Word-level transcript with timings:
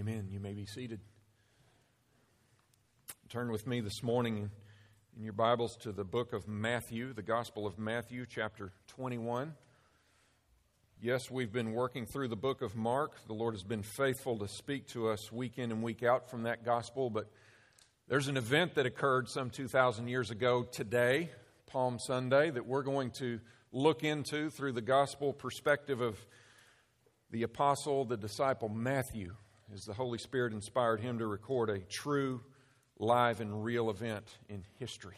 Amen. 0.00 0.28
You 0.30 0.40
may 0.40 0.54
be 0.54 0.64
seated. 0.64 0.98
Turn 3.28 3.52
with 3.52 3.66
me 3.66 3.82
this 3.82 4.02
morning 4.02 4.48
in 5.14 5.22
your 5.22 5.34
Bibles 5.34 5.76
to 5.82 5.92
the 5.92 6.04
book 6.04 6.32
of 6.32 6.48
Matthew, 6.48 7.12
the 7.12 7.20
Gospel 7.20 7.66
of 7.66 7.78
Matthew, 7.78 8.24
chapter 8.24 8.72
21. 8.86 9.52
Yes, 11.02 11.30
we've 11.30 11.52
been 11.52 11.74
working 11.74 12.06
through 12.06 12.28
the 12.28 12.36
book 12.36 12.62
of 12.62 12.76
Mark. 12.76 13.12
The 13.26 13.34
Lord 13.34 13.52
has 13.52 13.62
been 13.62 13.82
faithful 13.82 14.38
to 14.38 14.48
speak 14.48 14.88
to 14.88 15.10
us 15.10 15.30
week 15.30 15.58
in 15.58 15.70
and 15.70 15.82
week 15.82 16.02
out 16.02 16.30
from 16.30 16.44
that 16.44 16.64
gospel, 16.64 17.10
but 17.10 17.30
there's 18.08 18.28
an 18.28 18.38
event 18.38 18.76
that 18.76 18.86
occurred 18.86 19.28
some 19.28 19.50
2,000 19.50 20.08
years 20.08 20.30
ago 20.30 20.62
today, 20.62 21.28
Palm 21.66 21.98
Sunday, 21.98 22.48
that 22.48 22.64
we're 22.64 22.84
going 22.84 23.10
to 23.18 23.38
look 23.70 24.02
into 24.02 24.48
through 24.48 24.72
the 24.72 24.80
gospel 24.80 25.34
perspective 25.34 26.00
of 26.00 26.16
the 27.30 27.42
apostle, 27.42 28.06
the 28.06 28.16
disciple 28.16 28.70
Matthew, 28.70 29.34
as 29.72 29.84
the 29.84 29.94
Holy 29.94 30.18
Spirit 30.18 30.52
inspired 30.52 31.00
him 31.00 31.18
to 31.18 31.26
record 31.26 31.70
a 31.70 31.78
true, 31.78 32.40
live, 32.98 33.40
and 33.40 33.64
real 33.64 33.90
event 33.90 34.26
in 34.48 34.64
history. 34.78 35.16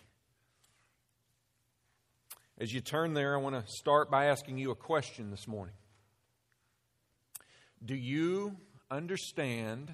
As 2.59 2.73
you 2.73 2.81
turn 2.81 3.15
there, 3.15 3.35
I 3.35 3.41
want 3.41 3.57
to 3.57 3.73
start 3.73 4.11
by 4.11 4.27
asking 4.27 4.59
you 4.59 4.71
a 4.71 4.77
question 4.77 5.31
this 5.31 5.49
morning. 5.49 5.75
Do 7.85 7.95
you 7.95 8.57
understand 8.91 9.93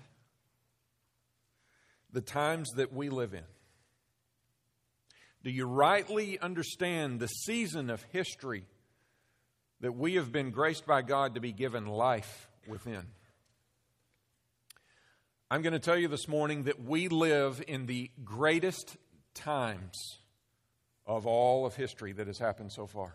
the 2.12 2.20
times 2.20 2.70
that 2.76 2.92
we 2.92 3.08
live 3.08 3.32
in? 3.32 3.44
Do 5.44 5.50
you 5.50 5.66
rightly 5.66 6.38
understand 6.38 7.20
the 7.20 7.28
season 7.28 7.90
of 7.90 8.02
history 8.10 8.64
that 9.80 9.94
we 9.94 10.16
have 10.16 10.32
been 10.32 10.50
graced 10.50 10.84
by 10.84 11.02
God 11.02 11.34
to 11.34 11.40
be 11.40 11.52
given 11.52 11.86
life 11.86 12.48
within? 12.66 13.06
I'm 15.50 15.62
going 15.62 15.72
to 15.72 15.78
tell 15.78 15.96
you 15.96 16.08
this 16.08 16.28
morning 16.28 16.64
that 16.64 16.84
we 16.84 17.08
live 17.08 17.64
in 17.66 17.86
the 17.86 18.10
greatest 18.22 18.98
times 19.32 20.18
of 21.06 21.26
all 21.26 21.64
of 21.64 21.74
history 21.74 22.12
that 22.12 22.26
has 22.26 22.38
happened 22.38 22.70
so 22.70 22.86
far. 22.86 23.14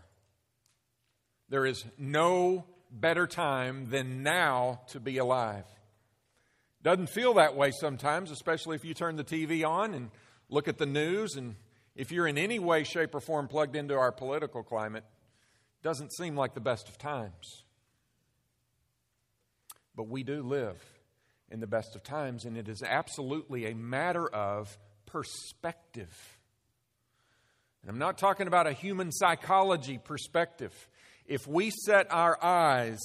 There 1.50 1.64
is 1.64 1.86
no 2.00 2.66
better 2.90 3.28
time 3.28 3.92
than 3.92 4.24
now 4.24 4.82
to 4.88 5.00
be 5.00 5.20
alive. 5.20 5.66
Doesn't 6.82 7.12
feel 7.12 7.36
that 7.36 7.56
way 7.56 7.70
sometimes, 7.70 8.32
especially 8.32 8.78
if 8.78 8.84
you 8.84 8.96
turn 8.96 9.16
the 9.16 9.24
TV 9.24 9.64
on 9.64 9.94
and 9.94 10.10
look 10.50 10.68
at 10.68 10.80
the 10.80 10.88
news 10.88 11.36
and 11.36 11.56
if 11.96 12.12
you're 12.12 12.28
in 12.28 12.40
any 12.40 12.58
way 12.58 12.84
shape 12.84 13.14
or 13.14 13.20
form 13.20 13.48
plugged 13.48 13.76
into 13.76 13.94
our 13.94 14.12
political 14.12 14.64
climate, 14.64 15.04
doesn't 15.84 16.12
seem 16.12 16.36
like 16.36 16.56
the 16.56 16.60
best 16.62 16.90
of 16.90 16.98
times. 16.98 17.64
But 19.96 20.08
we 20.08 20.24
do 20.24 20.42
live 20.42 20.82
in 21.50 21.60
the 21.60 21.68
best 21.68 21.96
of 21.96 22.04
times 22.04 22.46
and 22.46 22.58
it 22.58 22.68
is 22.68 22.82
absolutely 22.82 23.68
a 23.68 23.76
matter 23.76 24.28
of 24.28 24.78
perspective. 25.06 26.40
And 27.82 27.92
I'm 27.92 28.00
not 28.00 28.18
talking 28.18 28.48
about 28.48 28.66
a 28.66 28.74
human 28.74 29.12
psychology 29.12 29.98
perspective. 29.98 30.74
If 31.26 31.46
we 31.48 31.70
set 31.86 32.12
our 32.12 32.42
eyes 32.44 33.00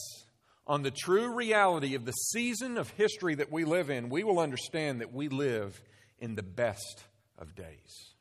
on 0.66 0.82
the 0.82 0.90
true 0.90 1.34
reality 1.34 1.94
of 1.94 2.04
the 2.04 2.12
season 2.12 2.76
of 2.76 2.90
history 2.90 3.34
that 3.36 3.50
we 3.50 3.64
live 3.64 3.90
in, 3.90 4.08
we 4.08 4.22
will 4.22 4.38
understand 4.38 5.00
that 5.00 5.12
we 5.12 5.28
live 5.28 5.80
in 6.18 6.34
the 6.34 6.42
best 6.42 7.04
of 7.38 7.54
days. 7.54 8.14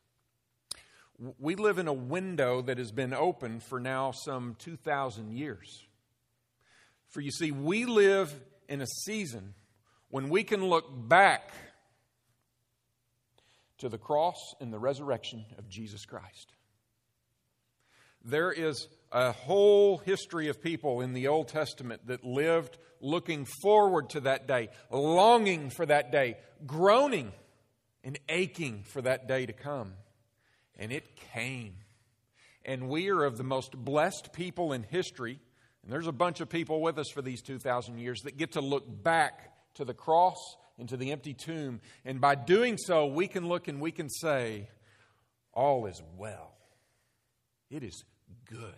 We 1.39 1.55
live 1.55 1.77
in 1.77 1.87
a 1.87 1.93
window 1.93 2.61
that 2.61 2.77
has 2.77 2.91
been 2.91 3.13
open 3.13 3.59
for 3.59 3.79
now 3.79 4.11
some 4.11 4.55
2,000 4.59 5.31
years. 5.31 5.83
For 7.09 7.21
you 7.21 7.31
see, 7.31 7.51
we 7.51 7.85
live 7.85 8.33
in 8.69 8.81
a 8.81 8.87
season 8.87 9.53
when 10.09 10.29
we 10.29 10.43
can 10.43 10.65
look 10.65 10.85
back 10.89 11.51
to 13.79 13.89
the 13.89 13.97
cross 13.97 14.55
and 14.59 14.73
the 14.73 14.79
resurrection 14.79 15.45
of 15.57 15.69
Jesus 15.69 16.05
Christ. 16.05 16.53
There 18.23 18.51
is 18.51 18.87
a 19.11 19.31
whole 19.31 19.99
history 19.99 20.49
of 20.49 20.61
people 20.61 21.01
in 21.01 21.13
the 21.13 21.27
Old 21.27 21.47
Testament 21.47 22.07
that 22.07 22.23
lived 22.23 22.77
looking 22.99 23.45
forward 23.61 24.09
to 24.11 24.21
that 24.21 24.47
day, 24.47 24.69
longing 24.89 25.69
for 25.69 25.85
that 25.85 26.11
day, 26.11 26.37
groaning 26.65 27.31
and 28.03 28.19
aching 28.27 28.83
for 28.83 29.01
that 29.01 29.27
day 29.27 29.45
to 29.45 29.53
come. 29.53 29.93
And 30.75 30.91
it 30.91 31.15
came. 31.33 31.75
And 32.65 32.89
we 32.89 33.09
are 33.09 33.23
of 33.23 33.37
the 33.37 33.43
most 33.43 33.77
blessed 33.77 34.33
people 34.33 34.73
in 34.73 34.83
history. 34.83 35.39
And 35.83 35.91
there's 35.91 36.07
a 36.07 36.11
bunch 36.11 36.41
of 36.41 36.49
people 36.49 36.81
with 36.81 36.97
us 36.97 37.09
for 37.09 37.21
these 37.21 37.41
2,000 37.41 37.97
years 37.97 38.23
that 38.23 38.37
get 38.37 38.53
to 38.53 38.61
look 38.61 38.83
back 39.03 39.56
to 39.77 39.85
the 39.85 39.93
cross 39.93 40.37
into 40.77 40.97
the 40.97 41.11
empty 41.11 41.33
tomb. 41.33 41.81
And 42.05 42.21
by 42.21 42.35
doing 42.35 42.77
so, 42.77 43.07
we 43.07 43.27
can 43.27 43.47
look 43.47 43.67
and 43.67 43.81
we 43.81 43.91
can 43.91 44.09
say, 44.09 44.69
All 45.53 45.85
is 45.87 46.01
well. 46.17 46.53
It 47.69 47.83
is 47.83 48.03
good. 48.45 48.75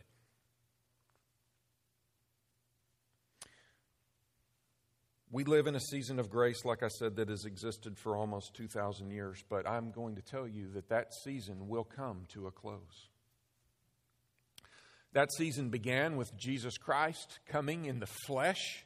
We 5.32 5.44
live 5.44 5.68
in 5.68 5.76
a 5.76 5.80
season 5.80 6.18
of 6.18 6.32
grace, 6.32 6.66
like 6.66 6.82
I 6.82 6.88
said, 6.88 7.16
that 7.18 7.30
has 7.30 7.46
existed 7.46 8.00
for 8.00 8.18
almost 8.18 8.56
2,000 8.56 9.12
years, 9.12 9.44
but 9.48 9.70
I'm 9.70 9.92
going 9.92 10.16
to 10.16 10.24
tell 10.24 10.48
you 10.48 10.72
that 10.74 10.90
that 10.90 11.14
season 11.24 11.68
will 11.68 11.84
come 11.84 12.26
to 12.30 12.48
a 12.48 12.52
close. 12.52 13.10
That 15.14 15.32
season 15.32 15.70
began 15.70 16.18
with 16.18 16.36
Jesus 16.36 16.80
Christ 16.80 17.38
coming 17.48 17.86
in 17.86 18.00
the 18.00 18.08
flesh 18.08 18.86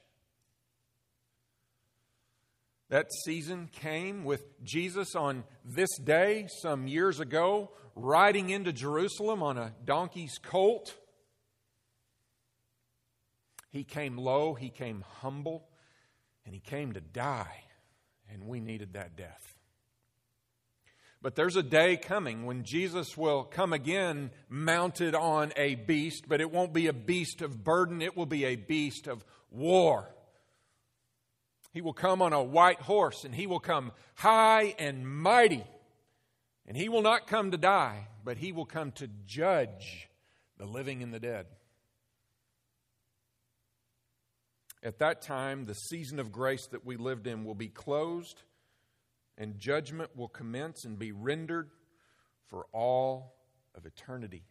that 2.94 3.12
season 3.26 3.68
came 3.72 4.24
with 4.24 4.44
Jesus 4.64 5.16
on 5.16 5.46
this 5.66 5.90
day, 5.98 6.48
some 6.62 6.86
years 6.88 7.20
ago, 7.20 7.72
riding 7.96 8.52
into 8.52 8.72
Jerusalem 8.72 9.42
on 9.42 9.58
a 9.58 9.74
donkey's 9.84 10.38
colt. 10.38 10.94
He 13.72 13.84
came 13.84 14.16
low, 14.16 14.54
he 14.54 14.70
came 14.70 15.04
humble, 15.22 15.66
and 16.46 16.54
he 16.54 16.60
came 16.60 16.92
to 16.92 17.02
die, 17.02 17.64
and 18.32 18.46
we 18.46 18.60
needed 18.60 18.94
that 18.94 19.18
death. 19.18 19.56
But 21.20 21.34
there's 21.34 21.56
a 21.56 21.64
day 21.64 21.98
coming 21.98 22.46
when 22.46 22.64
Jesus 22.64 23.18
will 23.18 23.44
come 23.44 23.74
again 23.74 24.30
mounted 24.50 25.16
on 25.16 25.52
a 25.58 25.74
beast, 25.74 26.26
but 26.28 26.42
it 26.42 26.52
won't 26.52 26.74
be 26.74 26.86
a 26.86 26.94
beast 26.94 27.42
of 27.42 27.64
burden, 27.64 28.04
it 28.04 28.16
will 28.16 28.28
be 28.28 28.46
a 28.46 28.56
beast 28.56 29.08
of 29.08 29.26
war. 29.50 30.14
He 31.74 31.82
will 31.82 31.94
come 31.94 32.22
on 32.22 32.34
a 32.34 32.44
white 32.44 32.82
horse, 32.82 33.26
and 33.26 33.34
he 33.34 33.48
will 33.48 33.60
come 33.60 33.92
high 34.16 34.76
and 34.78 35.08
mighty. 35.08 35.64
And 36.68 36.78
he 36.78 36.88
will 36.88 37.02
not 37.02 37.28
come 37.28 37.52
to 37.52 37.58
die, 37.58 38.08
but 38.24 38.38
he 38.38 38.52
will 38.52 38.66
come 38.66 38.92
to 38.94 39.10
judge 39.26 40.08
the 40.58 40.66
living 40.66 41.02
and 41.02 41.14
the 41.14 41.20
dead. 41.20 41.48
At 44.84 45.00
that 45.00 45.22
time, 45.22 45.66
the 45.66 45.74
season 45.74 46.20
of 46.20 46.32
grace 46.32 46.68
that 46.68 46.86
we 46.86 46.96
lived 46.96 47.26
in 47.26 47.44
will 47.44 47.56
be 47.56 47.70
closed, 47.70 48.44
and 49.38 49.58
judgment 49.58 50.16
will 50.16 50.28
commence 50.28 50.86
and 50.86 51.00
be 51.00 51.12
rendered 51.12 51.70
for 52.48 52.68
all 52.72 53.34
of 53.74 53.86
eternity. 53.86 54.44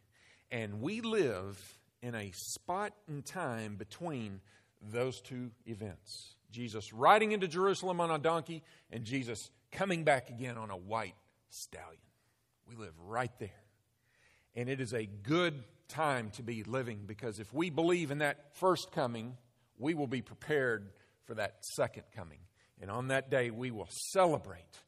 And 0.51 0.81
we 0.81 1.03
live 1.03 1.79
in 2.03 2.15
a 2.15 2.33
spot 2.35 2.93
in 3.09 3.23
time 3.23 3.77
between 3.77 4.41
those 4.81 5.21
two 5.21 5.53
events. 5.67 6.35
Jesus 6.53 6.93
riding 6.93 7.33
into 7.33 7.49
Jerusalem 7.49 8.01
on 8.01 8.11
a 8.11 8.19
donkey, 8.19 8.63
and 8.91 9.05
Jesus 9.05 9.51
coming 9.73 10.05
back 10.05 10.29
again 10.31 10.57
on 10.57 10.71
a 10.71 10.77
white 10.77 11.15
stallion. 11.51 11.99
We 12.69 12.77
live 12.77 12.95
right 13.07 13.33
there. 13.39 13.51
And 14.55 14.69
it 14.69 14.81
is 14.81 14.93
a 14.93 15.07
good 15.07 15.65
time 15.89 16.31
to 16.31 16.43
be 16.43 16.63
living 16.63 17.01
because 17.07 17.39
if 17.39 17.53
we 17.53 17.71
believe 17.71 18.11
in 18.11 18.19
that 18.19 18.57
first 18.57 18.93
coming, 18.93 19.37
we 19.79 19.95
will 19.95 20.07
be 20.07 20.23
prepared 20.23 20.91
for 21.25 21.35
that 21.35 21.57
second 21.75 22.05
coming. 22.15 22.39
And 22.81 22.91
on 22.91 23.09
that 23.09 23.31
day, 23.31 23.51
we 23.51 23.71
will 23.71 23.89
celebrate 24.13 24.79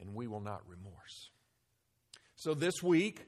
and 0.00 0.14
we 0.14 0.26
will 0.26 0.40
not 0.40 0.62
remorse. 0.68 1.30
So 2.36 2.54
this 2.54 2.82
week, 2.82 3.24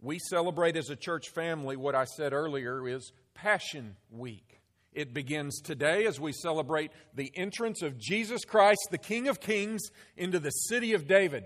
we 0.00 0.18
celebrate 0.18 0.76
as 0.76 0.90
a 0.90 0.96
church 0.96 1.28
family 1.28 1.76
what 1.76 1.94
I 1.94 2.04
said 2.04 2.32
earlier 2.32 2.88
is 2.88 3.12
Passion 3.34 3.96
Week. 4.10 4.61
It 4.92 5.14
begins 5.14 5.60
today 5.60 6.04
as 6.06 6.20
we 6.20 6.32
celebrate 6.32 6.92
the 7.14 7.32
entrance 7.34 7.80
of 7.82 7.98
Jesus 7.98 8.44
Christ, 8.44 8.88
the 8.90 8.98
King 8.98 9.28
of 9.28 9.40
Kings, 9.40 9.90
into 10.16 10.38
the 10.38 10.50
city 10.50 10.92
of 10.92 11.06
David, 11.06 11.44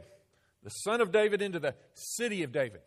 the 0.65 0.71
Son 0.71 1.01
of 1.01 1.13
David 1.13 1.43
into 1.43 1.61
the 1.61 1.75
city 1.95 2.43
of 2.43 2.51
David. 2.51 2.81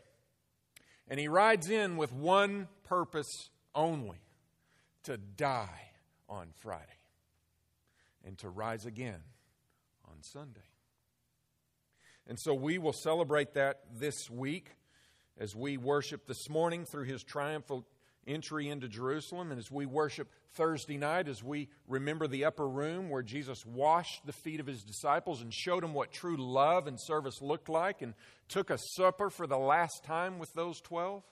And 1.07 1.19
he 1.19 1.27
rides 1.27 1.69
in 1.69 1.95
with 1.95 2.11
one 2.11 2.67
purpose 2.83 3.50
only 3.73 4.19
to 5.03 5.17
die 5.17 5.91
on 6.27 6.50
Friday 6.56 6.85
and 8.25 8.38
to 8.39 8.50
rise 8.50 8.85
again 8.85 9.21
on 10.06 10.21
Sunday. 10.21 10.59
And 12.27 12.38
so 12.39 12.53
we 12.53 12.77
will 12.77 12.94
celebrate 12.94 13.53
that 13.53 13.81
this 13.97 14.29
week 14.29 14.75
as 15.39 15.56
we 15.56 15.77
worship 15.77 16.27
this 16.27 16.50
morning 16.50 16.85
through 16.85 17.06
his 17.06 17.23
triumphal 17.23 17.88
entry 18.27 18.69
into 18.69 18.88
Jerusalem. 18.88 19.51
And 19.51 19.59
as 19.59 19.71
we 19.71 19.85
worship 19.85 20.29
Thursday 20.53 20.97
night, 20.97 21.27
as 21.27 21.43
we 21.43 21.69
remember 21.87 22.27
the 22.27 22.45
upper 22.45 22.67
room 22.67 23.09
where 23.09 23.21
Jesus 23.21 23.65
washed 23.65 24.25
the 24.25 24.33
feet 24.33 24.59
of 24.59 24.67
his 24.67 24.83
disciples 24.83 25.41
and 25.41 25.53
showed 25.53 25.83
them 25.83 25.93
what 25.93 26.11
true 26.11 26.37
love 26.37 26.87
and 26.87 26.99
service 26.99 27.41
looked 27.41 27.69
like 27.69 28.01
and 28.01 28.13
took 28.47 28.69
a 28.69 28.77
supper 28.77 29.29
for 29.29 29.47
the 29.47 29.57
last 29.57 30.03
time 30.03 30.39
with 30.39 30.51
those 30.53 30.81
12. 30.81 31.23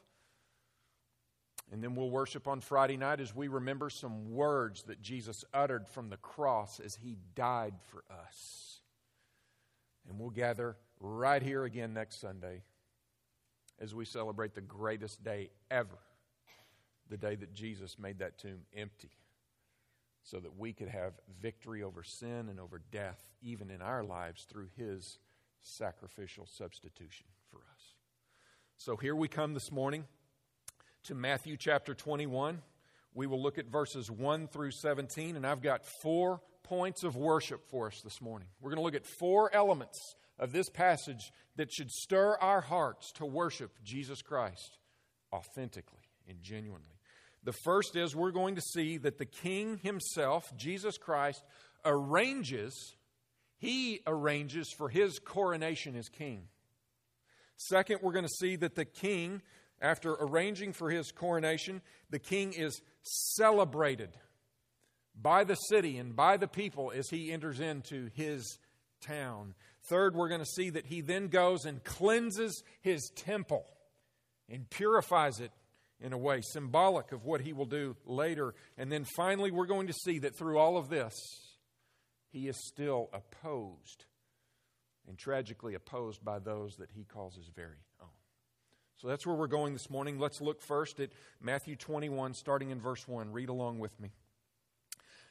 And 1.72 1.84
then 1.84 1.96
we'll 1.96 2.10
worship 2.10 2.48
on 2.48 2.62
Friday 2.62 2.96
night 2.96 3.20
as 3.20 3.36
we 3.36 3.48
remember 3.48 3.90
some 3.90 4.32
words 4.32 4.84
that 4.84 5.02
Jesus 5.02 5.44
uttered 5.54 5.88
from 5.90 6.10
the 6.10 6.18
cross 6.18 6.80
as 6.80 6.96
he 6.96 7.18
died 7.36 7.74
for 7.88 8.04
us. 8.10 8.82
And 10.08 10.20
we'll 10.20 10.30
gather 10.30 10.78
right 11.02 11.42
here 11.42 11.66
again 11.66 11.94
next 11.94 12.22
Sunday 12.22 12.64
as 13.80 13.94
we 13.94 14.06
celebrate 14.06 14.56
the 14.56 14.62
greatest 14.62 15.24
day 15.24 15.50
ever 15.70 15.98
the 17.10 17.18
day 17.18 17.36
that 17.36 17.54
Jesus 17.54 17.98
made 18.00 18.20
that 18.20 18.38
tomb 18.38 18.62
empty 18.76 19.12
so 20.24 20.40
that 20.40 20.58
we 20.58 20.74
could 20.74 20.90
have 20.90 21.14
victory 21.42 21.84
over 21.84 22.04
sin 22.04 22.50
and 22.50 22.60
over 22.60 22.82
death, 22.92 23.22
even 23.42 23.70
in 23.70 23.82
our 23.82 24.04
lives, 24.04 24.44
through 24.44 24.68
his 24.76 25.20
sacrificial 25.62 26.46
substitution 26.46 27.28
for 27.50 27.58
us. 27.58 27.94
So 28.76 28.98
here 28.98 29.16
we 29.16 29.28
come 29.28 29.54
this 29.54 29.72
morning 29.72 30.06
to 31.04 31.16
Matthew 31.16 31.56
chapter 31.58 31.94
21. 31.94 32.62
We 33.14 33.26
will 33.26 33.42
look 33.42 33.58
at 33.58 33.68
verses 33.68 34.12
1 34.12 34.50
through 34.50 34.72
17, 34.72 35.38
and 35.38 35.48
I've 35.48 35.62
got 35.62 35.86
four 35.86 36.42
points 36.64 37.04
of 37.04 37.16
worship 37.16 37.66
for 37.70 37.88
us 37.88 38.02
this 38.02 38.22
morning. 38.22 38.50
We're 38.60 38.72
going 38.72 38.80
to 38.80 38.84
look 38.84 38.96
at 38.96 39.06
four 39.06 39.50
elements 39.56 40.16
of 40.38 40.52
this 40.52 40.70
passage 40.70 41.32
that 41.56 41.72
should 41.72 41.90
stir 41.90 42.38
our 42.42 42.62
hearts 42.62 43.14
to 43.14 43.26
worship 43.26 43.72
Jesus 43.84 44.22
Christ 44.22 44.78
authentically 45.34 46.04
and 46.28 46.42
genuinely. 46.42 46.97
The 47.48 47.54
first 47.54 47.96
is 47.96 48.14
we're 48.14 48.32
going 48.32 48.56
to 48.56 48.62
see 48.62 48.98
that 48.98 49.20
the 49.20 49.26
King 49.26 49.80
himself, 49.82 50.52
Jesus 50.58 50.98
Christ, 50.98 51.42
arranges, 51.86 52.94
he 53.58 54.02
arranges 54.06 54.70
for 54.78 54.90
his 54.90 55.18
coronation 55.20 55.96
as 55.96 56.10
king. 56.10 56.50
Second, 57.56 58.00
we're 58.04 58.12
going 58.12 58.26
to 58.26 58.38
see 58.42 58.58
that 58.58 58.76
the 58.76 58.84
king 58.84 59.42
after 59.82 60.12
arranging 60.16 60.74
for 60.74 60.90
his 60.90 61.14
coronation, 61.14 61.82
the 62.10 62.20
king 62.20 62.52
is 62.52 62.82
celebrated 63.38 64.10
by 65.16 65.46
the 65.46 65.56
city 65.56 65.98
and 65.98 66.18
by 66.18 66.36
the 66.36 66.50
people 66.50 66.92
as 66.94 67.08
he 67.08 67.32
enters 67.32 67.62
into 67.62 68.10
his 68.14 68.60
town. 69.00 69.56
Third, 69.84 70.18
we're 70.18 70.28
going 70.28 70.42
to 70.42 70.46
see 70.46 70.70
that 70.72 70.88
he 70.88 71.00
then 71.00 71.30
goes 71.30 71.64
and 71.64 71.82
cleanses 71.86 72.62
his 72.82 73.10
temple 73.16 73.64
and 74.50 74.70
purifies 74.70 75.40
it 75.40 75.54
in 76.00 76.14
a 76.14 76.18
way 76.18 76.42
symbolic 76.42 77.12
of 77.12 77.26
what 77.26 77.42
he 77.42 77.54
will 77.54 77.66
do 77.66 77.96
later. 78.06 78.54
And 78.78 78.92
then 78.92 79.06
finally, 79.16 79.52
we're 79.52 79.66
going 79.66 79.88
to 79.88 79.94
see 79.94 80.20
that 80.20 80.38
through 80.38 80.58
all 80.58 80.78
of 80.78 80.90
this, 80.90 81.14
he 82.30 82.48
is 82.48 82.58
still 82.68 83.10
opposed 83.14 84.06
and 85.08 85.18
tragically 85.18 85.74
opposed 85.74 86.24
by 86.24 86.40
those 86.40 86.76
that 86.76 86.92
he 86.92 87.04
calls 87.04 87.36
his 87.36 87.50
very 87.56 87.84
own. 88.02 88.10
So 88.98 89.08
that's 89.08 89.26
where 89.26 89.36
we're 89.36 89.48
going 89.48 89.74
this 89.74 89.90
morning. 89.90 90.20
Let's 90.20 90.42
look 90.42 90.62
first 90.62 91.00
at 91.00 91.10
Matthew 91.40 91.76
21, 91.76 92.34
starting 92.34 92.72
in 92.72 92.82
verse 92.82 93.08
1. 93.08 93.32
Read 93.32 93.50
along 93.50 93.80
with 93.80 94.00
me. 94.00 94.12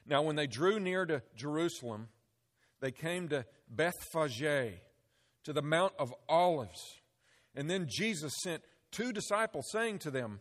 Now, 0.06 0.22
when 0.22 0.36
they 0.36 0.46
drew 0.46 0.78
near 0.78 1.04
to 1.04 1.22
Jerusalem, 1.34 2.08
they 2.80 2.92
came 2.92 3.28
to 3.28 3.44
Bethphage, 3.68 4.80
to 5.44 5.52
the 5.52 5.62
Mount 5.62 5.94
of 5.98 6.14
Olives. 6.28 6.80
And 7.54 7.68
then 7.68 7.86
Jesus 7.88 8.32
sent 8.42 8.62
two 8.92 9.12
disciples, 9.12 9.66
saying 9.72 9.98
to 10.00 10.10
them, 10.10 10.40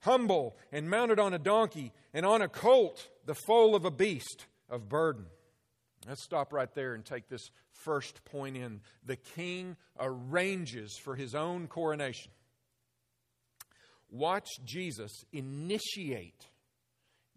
humble 0.00 0.56
and 0.72 0.88
mounted 0.88 1.18
on 1.18 1.34
a 1.34 1.38
donkey, 1.38 1.92
and 2.12 2.24
on 2.24 2.42
a 2.42 2.48
colt, 2.48 3.08
the 3.26 3.34
foal 3.46 3.74
of 3.74 3.84
a 3.84 3.90
beast 3.90 4.46
of 4.68 4.88
burden. 4.88 5.26
Let's 6.06 6.24
stop 6.24 6.52
right 6.52 6.72
there 6.74 6.94
and 6.94 7.04
take 7.04 7.28
this 7.28 7.50
first 7.70 8.24
point 8.24 8.56
in. 8.56 8.80
The 9.04 9.16
king 9.16 9.76
arranges 9.98 10.96
for 10.96 11.16
his 11.16 11.34
own 11.34 11.66
coronation. 11.66 12.30
Watch 14.10 14.48
Jesus 14.64 15.12
initiate. 15.32 16.46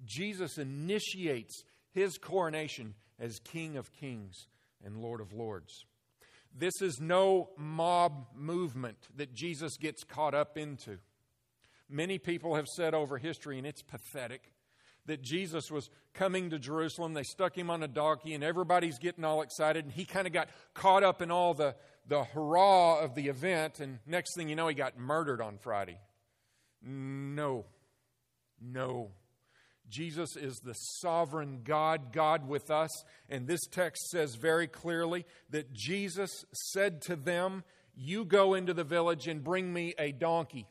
Jesus 0.05 0.57
initiates 0.57 1.63
his 1.91 2.17
coronation 2.17 2.95
as 3.19 3.39
King 3.39 3.77
of 3.77 3.91
Kings 3.93 4.47
and 4.83 4.97
Lord 4.97 5.21
of 5.21 5.33
Lords. 5.33 5.85
This 6.57 6.81
is 6.81 6.99
no 6.99 7.49
mob 7.57 8.27
movement 8.35 8.97
that 9.15 9.33
Jesus 9.33 9.77
gets 9.77 10.03
caught 10.03 10.33
up 10.33 10.57
into. 10.57 10.97
Many 11.91 12.17
people 12.17 12.55
have 12.55 12.67
said 12.67 12.93
over 12.93 13.17
history, 13.17 13.57
and 13.57 13.67
it's 13.67 13.81
pathetic, 13.81 14.53
that 15.07 15.21
Jesus 15.21 15.69
was 15.69 15.89
coming 16.13 16.49
to 16.51 16.59
Jerusalem. 16.59 17.13
They 17.13 17.23
stuck 17.23 17.57
him 17.57 17.69
on 17.69 17.83
a 17.83 17.87
donkey, 17.87 18.33
and 18.33 18.43
everybody's 18.43 18.97
getting 18.97 19.25
all 19.25 19.41
excited. 19.41 19.83
And 19.83 19.93
he 19.93 20.05
kind 20.05 20.25
of 20.25 20.33
got 20.33 20.49
caught 20.73 21.03
up 21.03 21.21
in 21.21 21.31
all 21.31 21.53
the, 21.53 21.75
the 22.07 22.23
hurrah 22.23 22.99
of 22.99 23.15
the 23.15 23.27
event. 23.27 23.79
And 23.79 23.99
next 24.07 24.35
thing 24.35 24.47
you 24.47 24.55
know, 24.55 24.67
he 24.67 24.75
got 24.75 24.97
murdered 24.97 25.41
on 25.41 25.57
Friday. 25.57 25.99
No. 26.81 27.65
No. 28.61 29.11
Jesus 29.89 30.37
is 30.37 30.59
the 30.59 30.73
sovereign 30.73 31.61
God, 31.63 32.13
God 32.13 32.47
with 32.47 32.71
us. 32.71 33.03
And 33.29 33.47
this 33.47 33.67
text 33.69 34.09
says 34.09 34.35
very 34.35 34.67
clearly 34.67 35.25
that 35.49 35.73
Jesus 35.73 36.45
said 36.71 37.01
to 37.03 37.15
them, 37.15 37.63
You 37.95 38.23
go 38.23 38.53
into 38.53 38.73
the 38.73 38.85
village 38.85 39.27
and 39.27 39.43
bring 39.43 39.73
me 39.73 39.93
a 39.99 40.13
donkey. 40.13 40.67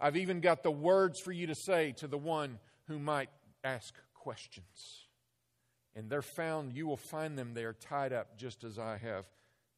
I've 0.00 0.16
even 0.16 0.40
got 0.40 0.62
the 0.62 0.70
words 0.70 1.20
for 1.20 1.32
you 1.32 1.46
to 1.46 1.54
say 1.54 1.92
to 1.98 2.06
the 2.06 2.18
one 2.18 2.58
who 2.88 2.98
might 2.98 3.30
ask 3.64 3.94
questions. 4.14 5.06
And 5.94 6.10
they're 6.10 6.22
found, 6.22 6.74
you 6.74 6.86
will 6.86 6.98
find 7.10 7.38
them 7.38 7.54
there 7.54 7.72
tied 7.72 8.12
up 8.12 8.36
just 8.36 8.64
as 8.64 8.78
I 8.78 8.98
have 8.98 9.24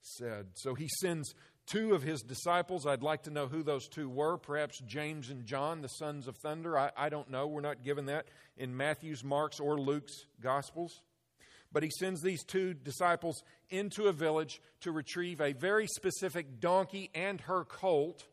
said. 0.00 0.46
So 0.54 0.74
he 0.74 0.88
sends 1.00 1.32
two 1.66 1.94
of 1.94 2.02
his 2.02 2.22
disciples. 2.22 2.86
I'd 2.86 3.02
like 3.02 3.24
to 3.24 3.30
know 3.30 3.46
who 3.46 3.62
those 3.62 3.86
two 3.88 4.08
were. 4.08 4.36
Perhaps 4.36 4.80
James 4.86 5.30
and 5.30 5.44
John, 5.44 5.80
the 5.80 5.88
sons 5.88 6.26
of 6.26 6.36
thunder. 6.36 6.76
I, 6.76 6.90
I 6.96 7.08
don't 7.08 7.30
know. 7.30 7.46
We're 7.46 7.60
not 7.60 7.84
given 7.84 8.06
that 8.06 8.26
in 8.56 8.76
Matthew's, 8.76 9.22
Mark's, 9.22 9.60
or 9.60 9.78
Luke's 9.78 10.26
Gospels. 10.40 11.02
But 11.70 11.82
he 11.82 11.90
sends 11.98 12.22
these 12.22 12.42
two 12.44 12.72
disciples 12.74 13.42
into 13.68 14.06
a 14.06 14.12
village 14.12 14.60
to 14.80 14.90
retrieve 14.90 15.40
a 15.40 15.52
very 15.52 15.86
specific 15.86 16.60
donkey 16.60 17.10
and 17.14 17.40
her 17.42 17.64
colt. 17.64 18.26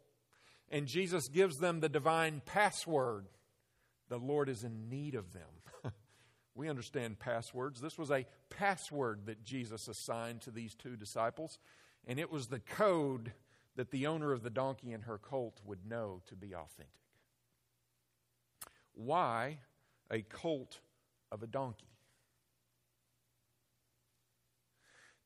And 0.70 0.88
Jesus 0.88 1.28
gives 1.28 1.58
them 1.58 1.80
the 1.80 1.90
divine 1.90 2.42
password 2.46 3.28
the 4.08 4.18
Lord 4.18 4.50
is 4.50 4.64
in 4.64 4.90
need 4.90 5.16
of 5.16 5.34
them. 5.34 5.50
we 6.56 6.70
understand 6.70 7.20
passwords. 7.20 7.82
This 7.82 7.98
was 7.98 8.12
a 8.12 8.26
password 8.50 9.26
that 9.26 9.44
Jesus 9.44 9.88
assigned 9.88 10.42
to 10.42 10.52
these 10.52 10.76
two 10.76 10.96
disciples, 10.96 11.58
and 12.08 12.20
it 12.20 12.32
was 12.32 12.48
the 12.48 12.60
code 12.60 13.34
that 13.76 13.92
the 13.92 14.08
owner 14.08 14.32
of 14.32 14.44
the 14.44 14.50
donkey 14.50 14.94
and 14.94 15.04
her 15.04 15.18
colt 15.18 15.60
would 15.66 15.86
know 15.86 16.22
to 16.28 16.36
be 16.36 16.54
authentic. 16.54 16.92
Why 18.94 19.60
a 20.10 20.22
colt 20.22 20.80
of 21.32 21.44
a 21.44 21.48
donkey? 21.48 21.95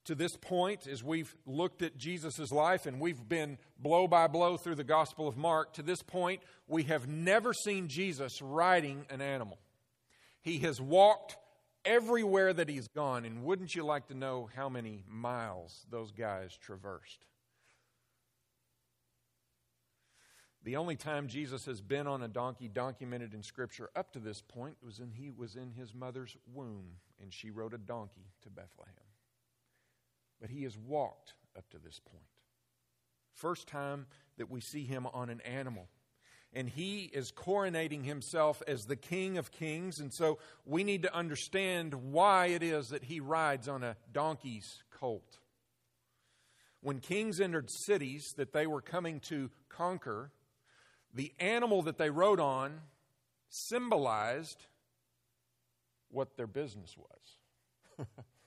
To 0.10 0.16
this 0.16 0.36
point, 0.36 0.88
as 0.88 1.04
we've 1.04 1.38
looked 1.46 1.84
at 1.84 1.96
Jesus' 1.96 2.52
life 2.52 2.88
and 2.88 3.00
we've 3.00 3.30
been 3.30 3.60
blow 3.78 4.08
by 4.08 4.26
blow 4.26 4.58
through 4.58 4.74
the 4.74 4.84
Gospel 4.84 5.28
of 5.28 5.38
Mark, 5.38 5.74
to 5.74 5.84
this 5.84 6.02
point, 6.02 6.42
we 6.68 6.82
have 6.86 7.08
never 7.08 7.54
seen 7.54 7.88
Jesus 7.88 8.42
riding 8.42 9.06
an 9.12 9.22
animal. 9.22 9.60
He 10.42 10.58
has 10.60 10.82
walked 10.82 11.38
everywhere 11.86 12.52
that 12.54 12.68
he's 12.68 12.88
gone, 12.88 13.24
and 13.24 13.44
wouldn't 13.44 13.76
you 13.76 13.86
like 13.86 14.08
to 14.08 14.16
know 14.16 14.50
how 14.56 14.68
many 14.68 15.04
miles 15.08 15.86
those 15.92 16.12
guys 16.12 16.58
traversed? 16.60 17.24
The 20.64 20.78
only 20.78 20.96
time 20.96 21.28
Jesus 21.28 21.66
has 21.66 21.82
been 21.82 22.08
on 22.08 22.24
a 22.24 22.28
donkey 22.28 22.68
documented 22.68 23.36
in 23.36 23.44
Scripture 23.44 23.92
up 23.96 24.12
to 24.14 24.20
this 24.20 24.42
point 24.42 24.78
was 24.82 25.00
when 25.00 25.12
he 25.12 25.30
was 25.30 25.56
in 25.56 25.70
his 25.70 25.94
mother's 25.94 26.36
womb 26.52 26.96
and 27.22 27.32
she 27.32 27.52
rode 27.52 27.76
a 27.76 27.78
donkey 27.78 28.32
to 28.42 28.50
Bethlehem 28.50 29.09
but 30.40 30.50
he 30.50 30.64
has 30.64 30.78
walked 30.78 31.34
up 31.58 31.70
to 31.70 31.78
this 31.78 32.00
point. 32.00 32.24
First 33.34 33.68
time 33.68 34.08
that 34.38 34.50
we 34.50 34.62
see 34.62 34.84
him 34.86 35.08
on 35.08 35.30
an 35.30 35.42
animal. 35.42 35.88
and 36.52 36.68
he 36.68 37.04
is 37.14 37.32
coronating 37.32 38.04
himself 38.04 38.64
as 38.68 38.86
the 38.86 38.96
King 38.96 39.38
of 39.38 39.52
Kings. 39.52 40.00
And 40.00 40.12
so 40.12 40.40
we 40.66 40.84
need 40.84 41.04
to 41.04 41.16
understand 41.16 41.94
why 42.12 42.48
it 42.48 42.64
is 42.64 42.90
that 42.90 43.04
he 43.04 43.20
rides 43.20 43.68
on 43.68 43.84
a 43.84 43.96
donkey's 44.12 44.82
colt. 44.92 45.38
When 46.82 47.00
kings 47.00 47.40
entered 47.40 47.70
cities 47.70 48.34
that 48.38 48.54
they 48.54 48.66
were 48.66 48.82
coming 48.82 49.20
to 49.30 49.52
conquer, 49.68 50.32
the 51.14 51.34
animal 51.40 51.84
that 51.84 51.98
they 51.98 52.10
rode 52.10 52.40
on 52.40 52.82
symbolized 53.50 54.66
what 56.10 56.36
their 56.38 56.48
business 56.48 56.96
was. 56.98 58.08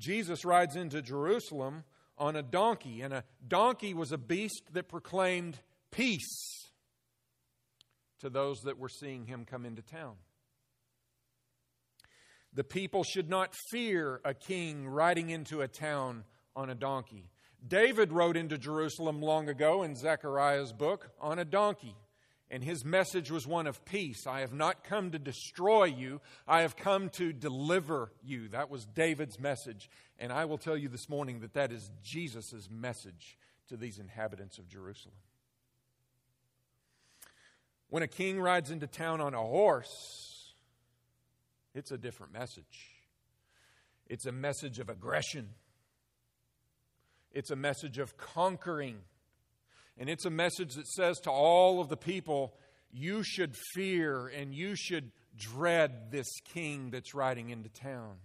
Jesus 0.00 0.44
rides 0.44 0.74
into 0.74 1.02
Jerusalem 1.02 1.84
on 2.18 2.34
a 2.34 2.42
donkey, 2.42 3.02
and 3.02 3.14
a 3.14 3.24
donkey 3.46 3.94
was 3.94 4.10
a 4.10 4.18
beast 4.18 4.62
that 4.72 4.88
proclaimed 4.88 5.58
peace 5.90 6.70
to 8.20 8.30
those 8.30 8.60
that 8.60 8.78
were 8.78 8.88
seeing 8.88 9.26
him 9.26 9.44
come 9.44 9.64
into 9.64 9.82
town. 9.82 10.14
The 12.52 12.64
people 12.64 13.04
should 13.04 13.28
not 13.28 13.54
fear 13.70 14.20
a 14.24 14.34
king 14.34 14.88
riding 14.88 15.30
into 15.30 15.60
a 15.60 15.68
town 15.68 16.24
on 16.56 16.68
a 16.68 16.74
donkey. 16.74 17.30
David 17.66 18.12
rode 18.12 18.36
into 18.36 18.58
Jerusalem 18.58 19.20
long 19.20 19.48
ago 19.48 19.82
in 19.82 19.94
Zechariah's 19.94 20.72
book 20.72 21.10
on 21.20 21.38
a 21.38 21.44
donkey, 21.44 21.94
and 22.50 22.64
his 22.64 22.84
message 22.84 23.30
was 23.30 23.46
one 23.46 23.66
of 23.66 23.84
peace. 23.84 24.26
I 24.26 24.40
have 24.40 24.52
not 24.52 24.82
come 24.82 25.12
to 25.12 25.18
destroy 25.18 25.84
you, 25.84 26.20
I 26.48 26.62
have 26.62 26.76
come 26.76 27.08
to 27.10 27.32
deliver 27.32 28.10
you. 28.24 28.48
That 28.48 28.70
was 28.70 28.84
David's 28.86 29.38
message. 29.38 29.88
And 30.18 30.32
I 30.32 30.44
will 30.44 30.58
tell 30.58 30.76
you 30.76 30.88
this 30.88 31.08
morning 31.08 31.40
that 31.40 31.54
that 31.54 31.72
is 31.72 31.90
Jesus' 32.02 32.68
message 32.70 33.38
to 33.68 33.76
these 33.76 33.98
inhabitants 33.98 34.58
of 34.58 34.68
Jerusalem. 34.68 35.14
When 37.88 38.02
a 38.02 38.08
king 38.08 38.40
rides 38.40 38.70
into 38.70 38.86
town 38.86 39.20
on 39.20 39.34
a 39.34 39.40
horse, 39.40 40.54
it's 41.74 41.92
a 41.92 41.98
different 41.98 42.32
message. 42.32 42.90
It's 44.08 44.26
a 44.26 44.32
message 44.32 44.80
of 44.80 44.88
aggression, 44.88 45.50
it's 47.32 47.52
a 47.52 47.56
message 47.56 47.98
of 47.98 48.16
conquering. 48.16 48.98
And 50.00 50.08
it's 50.08 50.24
a 50.24 50.30
message 50.30 50.76
that 50.76 50.88
says 50.88 51.20
to 51.20 51.30
all 51.30 51.78
of 51.78 51.90
the 51.90 51.96
people, 51.96 52.54
you 52.90 53.22
should 53.22 53.54
fear 53.74 54.28
and 54.28 54.54
you 54.54 54.74
should 54.74 55.12
dread 55.36 56.10
this 56.10 56.26
king 56.54 56.90
that's 56.90 57.14
riding 57.14 57.50
into 57.50 57.68
town. 57.68 58.16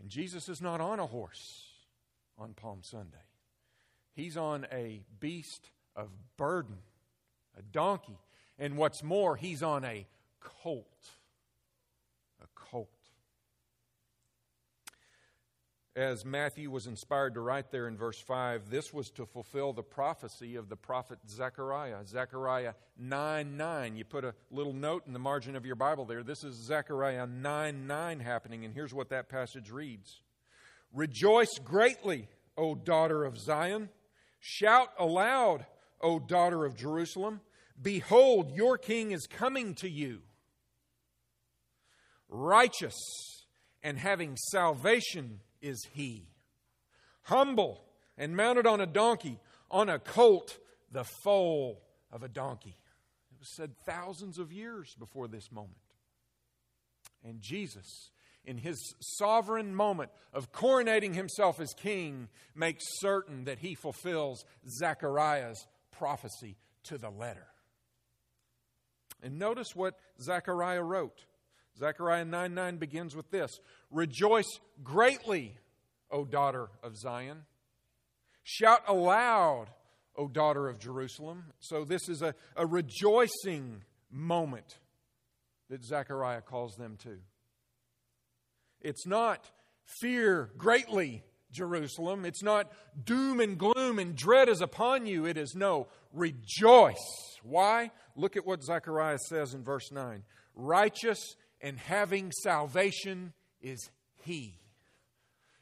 And 0.00 0.08
Jesus 0.08 0.48
is 0.48 0.62
not 0.62 0.80
on 0.80 0.98
a 0.98 1.06
horse 1.06 1.66
on 2.38 2.54
Palm 2.54 2.80
Sunday, 2.82 3.26
he's 4.14 4.38
on 4.38 4.66
a 4.72 5.02
beast 5.20 5.70
of 5.94 6.08
burden, 6.38 6.78
a 7.58 7.62
donkey. 7.62 8.18
And 8.58 8.76
what's 8.76 9.02
more, 9.02 9.36
he's 9.36 9.62
on 9.62 9.84
a 9.84 10.06
colt. 10.40 10.86
A 12.40 12.46
colt. 12.54 12.88
As 15.96 16.24
Matthew 16.24 16.72
was 16.72 16.88
inspired 16.88 17.34
to 17.34 17.40
write 17.40 17.70
there 17.70 17.86
in 17.86 17.96
verse 17.96 18.18
5, 18.18 18.68
this 18.68 18.92
was 18.92 19.10
to 19.10 19.26
fulfill 19.26 19.72
the 19.72 19.84
prophecy 19.84 20.56
of 20.56 20.68
the 20.68 20.74
prophet 20.74 21.20
Zechariah. 21.28 22.04
Zechariah 22.04 22.74
9 22.98 23.56
9. 23.56 23.96
You 23.96 24.04
put 24.04 24.24
a 24.24 24.34
little 24.50 24.72
note 24.72 25.06
in 25.06 25.12
the 25.12 25.20
margin 25.20 25.54
of 25.54 25.64
your 25.64 25.76
Bible 25.76 26.04
there. 26.04 26.24
This 26.24 26.42
is 26.42 26.56
Zechariah 26.56 27.28
9 27.28 27.86
9 27.86 28.20
happening, 28.20 28.64
and 28.64 28.74
here's 28.74 28.92
what 28.92 29.10
that 29.10 29.28
passage 29.28 29.70
reads 29.70 30.20
Rejoice 30.92 31.60
greatly, 31.62 32.28
O 32.58 32.74
daughter 32.74 33.24
of 33.24 33.38
Zion. 33.38 33.88
Shout 34.40 34.88
aloud, 34.98 35.64
O 36.00 36.18
daughter 36.18 36.64
of 36.64 36.74
Jerusalem. 36.76 37.40
Behold, 37.80 38.50
your 38.50 38.78
king 38.78 39.12
is 39.12 39.28
coming 39.28 39.76
to 39.76 39.88
you, 39.88 40.22
righteous 42.28 42.96
and 43.84 43.96
having 43.96 44.36
salvation 44.36 45.38
is 45.64 45.88
he. 45.92 46.28
Humble 47.22 47.84
and 48.18 48.36
mounted 48.36 48.66
on 48.66 48.80
a 48.80 48.86
donkey, 48.86 49.40
on 49.70 49.88
a 49.88 49.98
colt, 49.98 50.58
the 50.92 51.04
foal 51.24 51.82
of 52.12 52.22
a 52.22 52.28
donkey. 52.28 52.76
It 53.32 53.38
was 53.38 53.56
said 53.56 53.74
thousands 53.84 54.38
of 54.38 54.52
years 54.52 54.94
before 54.98 55.26
this 55.26 55.50
moment. 55.50 55.78
And 57.24 57.40
Jesus, 57.40 58.10
in 58.44 58.58
his 58.58 58.94
sovereign 59.00 59.74
moment 59.74 60.10
of 60.32 60.52
coronating 60.52 61.14
himself 61.14 61.58
as 61.58 61.72
king, 61.72 62.28
makes 62.54 62.84
certain 63.00 63.44
that 63.44 63.58
he 63.58 63.74
fulfills 63.74 64.44
Zechariah's 64.78 65.66
prophecy 65.90 66.56
to 66.84 66.98
the 66.98 67.10
letter. 67.10 67.46
And 69.22 69.38
notice 69.38 69.74
what 69.74 69.98
Zechariah 70.20 70.82
wrote. 70.82 71.24
Zechariah 71.78 72.24
9 72.24 72.54
9 72.54 72.76
begins 72.76 73.16
with 73.16 73.30
this 73.30 73.50
Rejoice 73.90 74.60
greatly, 74.82 75.56
O 76.10 76.24
daughter 76.24 76.68
of 76.82 76.96
Zion. 76.96 77.42
Shout 78.42 78.82
aloud, 78.86 79.66
O 80.16 80.28
daughter 80.28 80.68
of 80.68 80.78
Jerusalem. 80.78 81.44
So, 81.60 81.84
this 81.84 82.08
is 82.08 82.22
a, 82.22 82.34
a 82.56 82.66
rejoicing 82.66 83.82
moment 84.10 84.78
that 85.70 85.84
Zechariah 85.84 86.42
calls 86.42 86.76
them 86.76 86.96
to. 87.02 87.18
It's 88.80 89.06
not 89.06 89.50
fear 90.00 90.50
greatly, 90.56 91.24
Jerusalem. 91.54 92.26
It's 92.26 92.42
not 92.42 92.70
doom 93.02 93.40
and 93.40 93.56
gloom 93.56 93.98
and 93.98 94.14
dread 94.14 94.50
is 94.50 94.60
upon 94.60 95.06
you. 95.06 95.24
It 95.24 95.38
is 95.38 95.54
no, 95.54 95.86
rejoice. 96.12 96.96
Why? 97.42 97.90
Look 98.16 98.36
at 98.36 98.44
what 98.44 98.62
Zechariah 98.62 99.18
says 99.28 99.54
in 99.54 99.64
verse 99.64 99.90
9. 99.90 100.22
Righteous 100.54 101.36
and 101.64 101.78
having 101.78 102.30
salvation 102.30 103.32
is 103.62 103.88
he. 104.22 104.60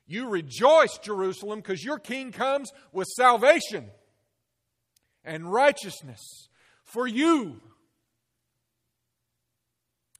You 0.04 0.28
rejoice, 0.28 0.98
Jerusalem, 0.98 1.60
because 1.60 1.84
your 1.84 2.00
king 2.00 2.32
comes 2.32 2.72
with 2.92 3.06
salvation 3.16 3.88
and 5.24 5.50
righteousness 5.50 6.48
for 6.82 7.06
you. 7.06 7.60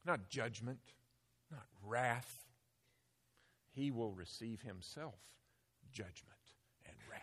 Not 0.07 0.31
judgment, 0.31 0.79
not 1.51 1.67
wrath. 1.85 2.33
He 3.73 3.91
will 3.91 4.13
receive 4.13 4.63
himself 4.63 5.19
judgment 5.93 6.15
and 6.87 6.95
wrath. 7.11 7.21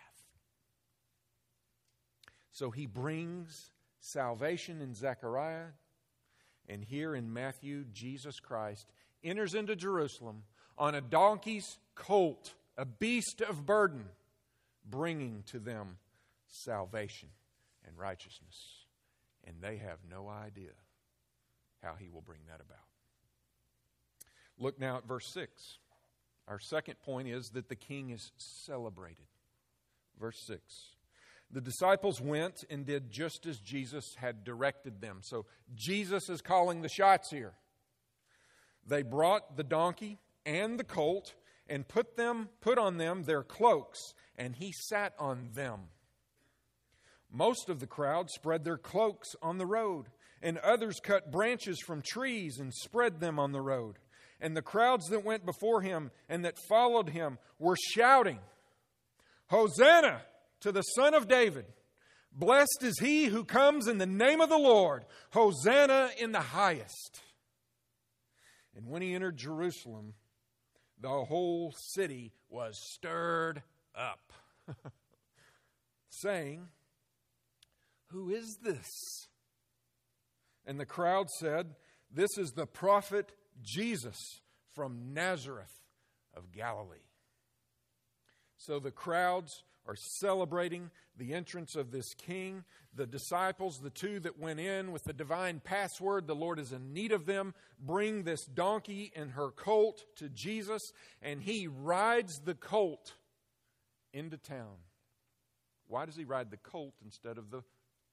So 2.51 2.71
he 2.71 2.87
brings 2.87 3.71
salvation 4.01 4.81
in 4.81 4.95
Zechariah, 4.95 5.67
and 6.69 6.83
here 6.83 7.15
in 7.15 7.33
Matthew, 7.33 7.85
Jesus 7.91 8.39
Christ 8.39 8.87
enters 9.23 9.55
into 9.55 9.75
Jerusalem 9.75 10.43
on 10.77 10.95
a 10.95 11.01
donkey's 11.01 11.77
colt, 11.95 12.53
a 12.77 12.85
beast 12.85 13.41
of 13.41 13.65
burden, 13.65 14.05
bringing 14.89 15.43
to 15.47 15.59
them 15.59 15.97
salvation 16.47 17.29
and 17.85 17.97
righteousness. 17.97 18.85
And 19.45 19.55
they 19.61 19.77
have 19.77 19.97
no 20.09 20.29
idea 20.29 20.71
how 21.81 21.95
he 21.97 22.09
will 22.09 22.21
bring 22.21 22.41
that 22.47 22.61
about. 22.61 22.77
Look 24.57 24.79
now 24.79 24.97
at 24.97 25.07
verse 25.07 25.27
6. 25.33 25.79
Our 26.47 26.59
second 26.59 26.99
point 27.01 27.27
is 27.27 27.49
that 27.51 27.69
the 27.69 27.75
king 27.75 28.11
is 28.11 28.31
celebrated. 28.37 29.25
Verse 30.19 30.39
6. 30.45 30.61
The 31.51 31.61
disciples 31.61 32.21
went 32.21 32.63
and 32.69 32.85
did 32.85 33.09
just 33.09 33.45
as 33.47 33.59
Jesus 33.59 34.15
had 34.17 34.43
directed 34.43 35.01
them. 35.01 35.19
So 35.23 35.45
Jesus 35.75 36.29
is 36.29 36.41
calling 36.41 36.81
the 36.81 36.89
shots 36.89 37.31
here. 37.31 37.53
They 38.85 39.01
brought 39.01 39.57
the 39.57 39.63
donkey 39.63 40.19
and 40.45 40.79
the 40.79 40.83
colt 40.83 41.33
and 41.67 41.87
put 41.87 42.17
them 42.17 42.49
put 42.61 42.77
on 42.77 42.97
them 42.97 43.23
their 43.23 43.43
cloaks 43.43 44.13
and 44.37 44.55
he 44.55 44.71
sat 44.71 45.13
on 45.19 45.49
them. 45.53 45.81
Most 47.31 47.69
of 47.69 47.79
the 47.79 47.87
crowd 47.87 48.29
spread 48.29 48.63
their 48.63 48.77
cloaks 48.77 49.29
on 49.41 49.57
the 49.57 49.65
road 49.65 50.07
and 50.41 50.57
others 50.59 50.99
cut 51.03 51.31
branches 51.31 51.79
from 51.85 52.01
trees 52.01 52.59
and 52.59 52.73
spread 52.73 53.19
them 53.19 53.39
on 53.39 53.51
the 53.51 53.61
road. 53.61 53.97
And 54.41 54.55
the 54.55 54.61
crowds 54.61 55.07
that 55.09 55.25
went 55.25 55.45
before 55.45 55.81
him 55.81 56.11
and 56.29 56.45
that 56.45 56.57
followed 56.69 57.09
him 57.09 57.37
were 57.59 57.75
shouting, 57.93 58.39
Hosanna 59.47 60.21
to 60.61 60.71
the 60.71 60.81
Son 60.81 61.13
of 61.13 61.27
David! 61.27 61.65
Blessed 62.31 62.83
is 62.83 62.99
he 62.99 63.25
who 63.25 63.43
comes 63.43 63.87
in 63.87 63.97
the 63.97 64.05
name 64.05 64.41
of 64.41 64.49
the 64.49 64.57
Lord! 64.57 65.05
Hosanna 65.31 66.09
in 66.19 66.31
the 66.31 66.41
highest! 66.41 67.21
And 68.75 68.87
when 68.87 69.01
he 69.01 69.13
entered 69.13 69.37
Jerusalem, 69.37 70.13
the 70.99 71.09
whole 71.09 71.73
city 71.93 72.33
was 72.49 72.79
stirred 72.93 73.63
up, 73.95 74.31
saying, 76.09 76.67
Who 78.07 78.29
is 78.29 78.57
this? 78.63 79.27
And 80.65 80.79
the 80.79 80.85
crowd 80.85 81.29
said, 81.29 81.75
This 82.11 82.37
is 82.37 82.51
the 82.51 82.67
prophet 82.67 83.31
Jesus 83.61 84.41
from 84.75 85.13
Nazareth 85.13 85.81
of 86.35 86.51
Galilee. 86.51 86.97
So 88.57 88.79
the 88.79 88.91
crowds 88.91 89.63
are 89.89 89.95
celebrating 89.95 90.91
the 91.17 91.33
entrance 91.33 91.75
of 91.75 91.89
this 91.89 92.13
king. 92.13 92.63
The 92.95 93.07
disciples, 93.07 93.79
the 93.79 93.89
two 93.89 94.19
that 94.19 94.39
went 94.39 94.59
in 94.59 94.91
with 94.91 95.03
the 95.03 95.13
divine 95.13 95.61
password, 95.63 96.27
the 96.27 96.35
Lord 96.35 96.59
is 96.59 96.71
in 96.71 96.93
need 96.93 97.11
of 97.11 97.25
them, 97.25 97.55
bring 97.79 98.23
this 98.23 98.45
donkey 98.45 99.11
and 99.15 99.31
her 99.31 99.49
colt 99.49 100.05
to 100.17 100.29
Jesus, 100.29 100.93
and 101.23 101.41
he 101.41 101.67
rides 101.67 102.41
the 102.45 102.53
colt 102.53 103.15
into 104.13 104.37
town. 104.37 104.77
Why 105.87 106.05
does 106.05 106.15
he 106.15 106.23
ride 106.23 106.51
the 106.51 106.57
colt 106.57 106.93
instead 107.03 107.39
of 107.39 107.49
the 107.49 107.63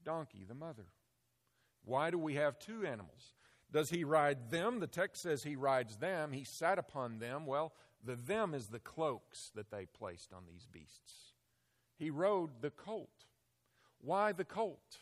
donkey, 0.02 0.44
the 0.48 0.54
mother? 0.54 0.86
Why 1.84 2.10
do 2.10 2.18
we 2.18 2.34
have 2.34 2.58
two 2.58 2.86
animals? 2.86 3.34
Does 3.70 3.90
he 3.90 4.02
ride 4.02 4.50
them? 4.50 4.80
The 4.80 4.86
text 4.86 5.22
says 5.22 5.42
he 5.42 5.56
rides 5.56 5.96
them. 5.96 6.32
He 6.32 6.44
sat 6.44 6.78
upon 6.78 7.18
them. 7.18 7.44
Well, 7.44 7.74
the 8.02 8.16
them 8.16 8.54
is 8.54 8.68
the 8.68 8.78
cloaks 8.78 9.50
that 9.54 9.70
they 9.70 9.84
placed 9.84 10.32
on 10.32 10.44
these 10.46 10.66
beasts. 10.66 11.35
He 11.98 12.10
rode 12.10 12.60
the 12.60 12.70
colt. 12.70 13.08
Why 14.00 14.32
the 14.32 14.44
colt? 14.44 14.98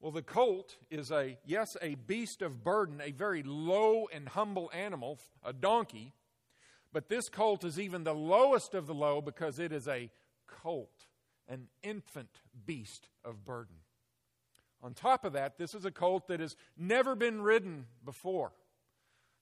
Well, 0.00 0.12
the 0.12 0.22
colt 0.22 0.76
is 0.90 1.10
a, 1.10 1.38
yes, 1.44 1.76
a 1.82 1.96
beast 1.96 2.42
of 2.42 2.62
burden, 2.62 3.00
a 3.02 3.10
very 3.10 3.42
low 3.42 4.08
and 4.12 4.28
humble 4.28 4.70
animal, 4.72 5.18
a 5.44 5.52
donkey. 5.52 6.12
But 6.92 7.08
this 7.08 7.28
colt 7.28 7.64
is 7.64 7.80
even 7.80 8.04
the 8.04 8.14
lowest 8.14 8.74
of 8.74 8.86
the 8.86 8.94
low 8.94 9.20
because 9.20 9.58
it 9.58 9.72
is 9.72 9.88
a 9.88 10.10
colt, 10.46 11.06
an 11.48 11.68
infant 11.82 12.40
beast 12.64 13.08
of 13.24 13.44
burden. 13.44 13.76
On 14.82 14.94
top 14.94 15.24
of 15.24 15.32
that, 15.32 15.58
this 15.58 15.74
is 15.74 15.84
a 15.84 15.90
colt 15.90 16.28
that 16.28 16.38
has 16.38 16.54
never 16.76 17.16
been 17.16 17.42
ridden 17.42 17.86
before, 18.04 18.52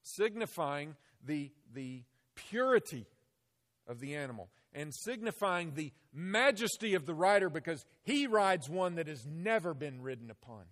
signifying 0.03 0.97
the, 1.23 1.51
the 1.75 2.03
purity 2.35 3.07
of 3.87 4.01
the 4.01 4.15
animal 4.15 4.49
and 4.73 4.95
signifying 4.95 5.73
the 5.75 5.93
majesty 6.13 6.95
of 6.95 7.07
the 7.07 7.15
rider 7.15 7.49
because 7.49 7.85
he 8.03 8.27
rides 8.27 8.69
one 8.69 8.97
that 8.97 9.09
has 9.09 9.27
never 9.27 9.75
been 9.75 10.03
ridden 10.03 10.31
upon. 10.31 10.65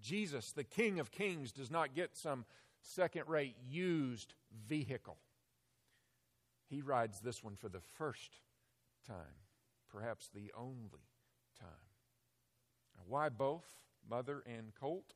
Jesus, 0.00 0.52
the 0.52 0.64
King 0.64 1.00
of 1.00 1.10
Kings, 1.10 1.52
does 1.52 1.70
not 1.70 1.94
get 1.94 2.16
some 2.16 2.44
second 2.80 3.24
rate 3.26 3.56
used 3.68 4.34
vehicle. 4.68 5.18
He 6.68 6.82
rides 6.82 7.20
this 7.20 7.42
one 7.42 7.56
for 7.56 7.68
the 7.68 7.80
first 7.96 8.40
time, 9.06 9.16
perhaps 9.90 10.28
the 10.34 10.52
only 10.56 11.06
time. 11.58 11.68
Now, 12.96 13.04
why 13.06 13.28
both? 13.28 13.64
mother 14.08 14.42
and 14.46 14.72
colt? 14.78 15.14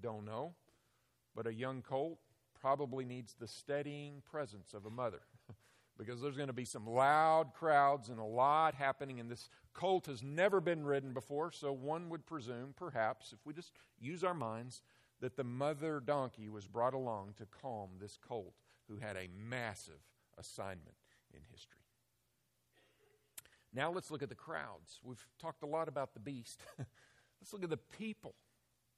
Don't 0.00 0.24
know. 0.24 0.54
But 1.34 1.46
a 1.46 1.54
young 1.54 1.82
colt 1.82 2.18
probably 2.60 3.04
needs 3.04 3.34
the 3.34 3.48
steadying 3.48 4.22
presence 4.30 4.74
of 4.74 4.86
a 4.86 4.90
mother 4.90 5.20
because 6.00 6.22
there's 6.22 6.36
going 6.36 6.48
to 6.48 6.54
be 6.54 6.64
some 6.64 6.86
loud 6.86 7.52
crowds 7.52 8.08
and 8.08 8.18
a 8.18 8.24
lot 8.24 8.74
happening, 8.74 9.20
and 9.20 9.30
this 9.30 9.50
colt 9.74 10.06
has 10.06 10.22
never 10.22 10.58
been 10.58 10.82
ridden 10.82 11.12
before, 11.12 11.52
so 11.52 11.72
one 11.72 12.08
would 12.08 12.24
presume, 12.24 12.72
perhaps, 12.74 13.34
if 13.34 13.38
we 13.44 13.52
just 13.52 13.72
use 14.00 14.24
our 14.24 14.32
minds, 14.32 14.80
that 15.20 15.36
the 15.36 15.44
mother 15.44 16.00
donkey 16.00 16.48
was 16.48 16.66
brought 16.66 16.94
along 16.94 17.34
to 17.36 17.44
calm 17.44 17.90
this 18.00 18.16
colt 18.26 18.54
who 18.88 18.96
had 18.96 19.14
a 19.16 19.28
massive 19.36 20.00
assignment 20.38 20.96
in 21.34 21.40
history. 21.52 21.82
Now 23.74 23.92
let's 23.92 24.10
look 24.10 24.22
at 24.22 24.30
the 24.30 24.34
crowds. 24.34 25.00
We've 25.04 25.24
talked 25.38 25.62
a 25.62 25.66
lot 25.66 25.86
about 25.86 26.14
the 26.14 26.20
beast. 26.20 26.62
Let's 27.40 27.52
look 27.54 27.62
at 27.62 27.70
the 27.70 27.78
people. 27.78 28.34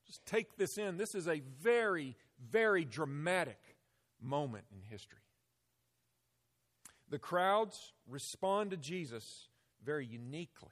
Just 0.06 0.24
take 0.26 0.56
this 0.56 0.78
in. 0.78 0.96
This 0.96 1.14
is 1.14 1.28
a 1.28 1.42
very, 1.60 2.16
very 2.50 2.84
dramatic 2.84 3.76
moment 4.20 4.64
in 4.72 4.80
history. 4.90 5.21
The 7.12 7.18
crowds 7.18 7.92
respond 8.08 8.70
to 8.70 8.78
Jesus 8.78 9.48
very 9.84 10.06
uniquely. 10.06 10.70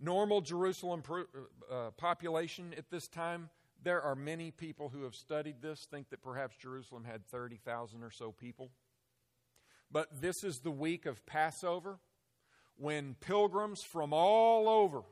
Normal 0.00 0.42
Jerusalem 0.42 1.02
uh, 1.68 1.90
population 1.96 2.72
at 2.78 2.88
this 2.88 3.08
time, 3.08 3.50
there 3.82 4.00
are 4.00 4.14
many 4.14 4.52
people 4.52 4.90
who 4.90 5.02
have 5.02 5.16
studied 5.16 5.60
this, 5.60 5.88
think 5.90 6.10
that 6.10 6.22
perhaps 6.22 6.54
Jerusalem 6.56 7.02
had 7.02 7.26
30,000 7.26 8.04
or 8.04 8.12
so 8.12 8.30
people. 8.30 8.70
But 9.90 10.20
this 10.20 10.44
is 10.44 10.60
the 10.60 10.70
week 10.70 11.04
of 11.04 11.26
Passover 11.26 11.98
when 12.76 13.16
pilgrims 13.18 13.82
from 13.82 14.12
all 14.12 14.68
over 14.68 15.02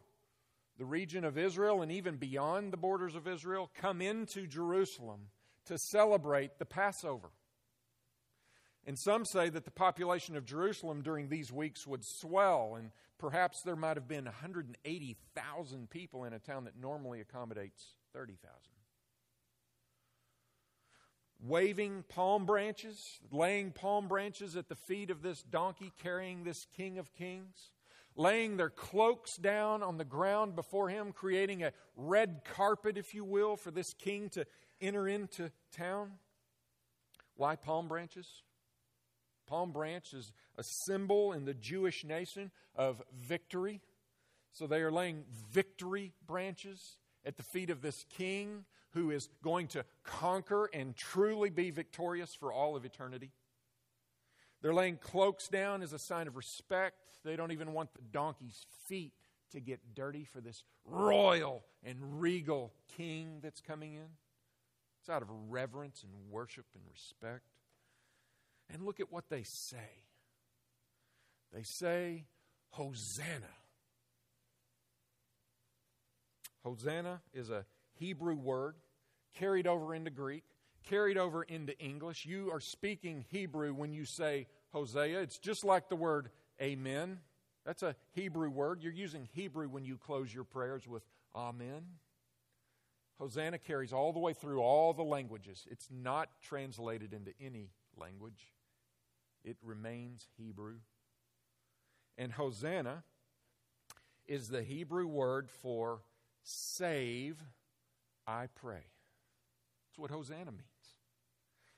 the 0.78 0.84
region 0.84 1.24
of 1.24 1.36
Israel 1.36 1.82
and 1.82 1.90
even 1.90 2.14
beyond 2.14 2.72
the 2.72 2.76
borders 2.76 3.16
of 3.16 3.26
Israel 3.26 3.72
come 3.74 4.00
into 4.00 4.46
Jerusalem 4.46 5.30
to 5.64 5.78
celebrate 5.78 6.60
the 6.60 6.64
Passover. 6.64 7.30
And 8.86 8.98
some 8.98 9.24
say 9.24 9.48
that 9.48 9.64
the 9.64 9.70
population 9.70 10.36
of 10.36 10.44
Jerusalem 10.44 11.02
during 11.02 11.28
these 11.28 11.50
weeks 11.50 11.86
would 11.86 12.04
swell, 12.04 12.74
and 12.76 12.90
perhaps 13.18 13.62
there 13.62 13.76
might 13.76 13.96
have 13.96 14.08
been 14.08 14.26
180,000 14.26 15.90
people 15.90 16.24
in 16.24 16.32
a 16.32 16.38
town 16.38 16.64
that 16.64 16.78
normally 16.78 17.20
accommodates 17.20 17.94
30,000. 18.12 18.50
Waving 21.46 22.04
palm 22.08 22.46
branches, 22.46 23.20
laying 23.30 23.70
palm 23.70 24.08
branches 24.08 24.56
at 24.56 24.68
the 24.68 24.76
feet 24.76 25.10
of 25.10 25.22
this 25.22 25.42
donkey 25.42 25.92
carrying 26.02 26.44
this 26.44 26.66
King 26.76 26.98
of 26.98 27.12
Kings 27.14 27.70
laying 28.16 28.56
their 28.56 28.70
cloaks 28.70 29.36
down 29.36 29.82
on 29.82 29.98
the 29.98 30.04
ground 30.04 30.54
before 30.54 30.88
him, 30.88 31.12
creating 31.12 31.62
a 31.62 31.72
red 31.96 32.42
carpet, 32.44 32.96
if 32.96 33.14
you 33.14 33.24
will, 33.24 33.56
for 33.56 33.70
this 33.70 33.94
king 33.94 34.28
to 34.30 34.46
enter 34.80 35.08
into 35.08 35.50
town. 35.72 36.12
Why 37.36 37.56
palm 37.56 37.88
branches? 37.88 38.42
Palm 39.46 39.72
branch 39.72 40.14
is 40.14 40.32
a 40.56 40.64
symbol 40.86 41.32
in 41.32 41.44
the 41.44 41.54
Jewish 41.54 42.04
nation 42.04 42.50
of 42.74 43.02
victory. 43.14 43.80
So 44.52 44.66
they 44.66 44.80
are 44.82 44.92
laying 44.92 45.24
victory 45.50 46.12
branches 46.26 46.98
at 47.24 47.36
the 47.36 47.42
feet 47.42 47.70
of 47.70 47.82
this 47.82 48.04
king 48.16 48.64
who 48.90 49.10
is 49.10 49.28
going 49.42 49.66
to 49.68 49.84
conquer 50.04 50.70
and 50.72 50.96
truly 50.96 51.50
be 51.50 51.70
victorious 51.70 52.34
for 52.34 52.52
all 52.52 52.76
of 52.76 52.84
eternity. 52.84 53.32
They're 54.62 54.72
laying 54.72 54.96
cloaks 54.96 55.48
down 55.48 55.82
as 55.82 55.92
a 55.92 55.98
sign 55.98 56.28
of 56.28 56.36
respect. 56.36 56.96
They 57.24 57.36
don't 57.36 57.52
even 57.52 57.72
want 57.72 57.92
the 57.92 58.02
donkey's 58.12 58.64
feet 58.86 59.12
to 59.50 59.60
get 59.60 59.94
dirty 59.94 60.24
for 60.24 60.40
this 60.40 60.64
royal 60.84 61.64
and 61.82 62.20
regal 62.20 62.72
king 62.96 63.40
that's 63.42 63.60
coming 63.60 63.94
in. 63.94 64.06
It's 65.00 65.10
out 65.10 65.22
of 65.22 65.28
reverence 65.50 66.02
and 66.02 66.12
worship 66.30 66.64
and 66.74 66.82
respect. 66.90 67.44
And 68.72 68.84
look 68.84 69.00
at 69.00 69.12
what 69.12 69.28
they 69.28 69.42
say. 69.42 69.76
They 71.52 71.62
say, 71.62 72.24
Hosanna. 72.70 73.54
Hosanna 76.64 77.20
is 77.32 77.50
a 77.50 77.64
Hebrew 77.94 78.36
word 78.36 78.76
carried 79.34 79.66
over 79.66 79.94
into 79.94 80.10
Greek 80.10 80.44
carried 80.84 81.16
over 81.16 81.42
into 81.42 81.78
English. 81.78 82.26
You 82.26 82.50
are 82.52 82.60
speaking 82.60 83.24
Hebrew 83.30 83.72
when 83.72 83.92
you 83.92 84.04
say 84.04 84.46
Hosanna. 84.70 85.20
It's 85.20 85.38
just 85.38 85.64
like 85.64 85.88
the 85.88 85.96
word 85.96 86.30
amen. 86.60 87.18
That's 87.64 87.82
a 87.82 87.96
Hebrew 88.12 88.50
word. 88.50 88.82
You're 88.82 88.92
using 88.92 89.28
Hebrew 89.32 89.68
when 89.68 89.84
you 89.84 89.96
close 89.96 90.32
your 90.32 90.44
prayers 90.44 90.86
with 90.86 91.02
amen. 91.34 91.82
Hosanna 93.18 93.58
carries 93.58 93.92
all 93.92 94.12
the 94.12 94.18
way 94.18 94.34
through 94.34 94.60
all 94.60 94.92
the 94.92 95.02
languages. 95.02 95.66
It's 95.70 95.88
not 95.90 96.28
translated 96.42 97.12
into 97.12 97.32
any 97.40 97.70
language, 97.98 98.52
it 99.44 99.56
remains 99.62 100.26
Hebrew. 100.36 100.76
And 102.16 102.32
Hosanna 102.32 103.04
is 104.26 104.48
the 104.48 104.62
Hebrew 104.62 105.06
word 105.06 105.50
for 105.62 106.02
save, 106.42 107.36
I 108.26 108.46
pray. 108.54 108.84
That's 109.86 109.98
what 109.98 110.10
Hosanna 110.10 110.52
means. 110.52 110.64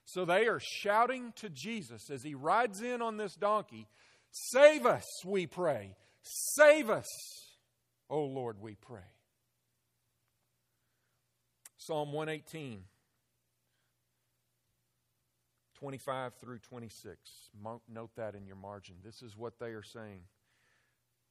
So 0.05 0.24
they 0.24 0.46
are 0.46 0.61
shouting 0.61 1.33
to 1.37 1.48
Jesus 1.48 2.11
as 2.11 2.22
he 2.22 2.35
rides 2.35 2.81
in 2.81 3.02
on 3.02 3.16
this 3.16 3.35
donkey 3.35 3.88
Save 4.31 4.85
us, 4.85 5.05
we 5.24 5.46
pray. 5.46 5.96
Save 6.22 6.90
us, 6.90 7.07
O 8.11 8.24
Lord, 8.24 8.61
we 8.61 8.74
pray. 8.74 9.00
Psalm 11.79 12.12
118, 12.12 12.83
25 15.76 16.34
through 16.34 16.58
26. 16.58 17.18
Note 17.88 18.10
that 18.16 18.34
in 18.34 18.46
your 18.46 18.56
margin. 18.56 18.96
This 19.04 19.22
is 19.22 19.36
what 19.36 19.58
they 19.58 19.68
are 19.68 19.82
saying. 19.82 20.22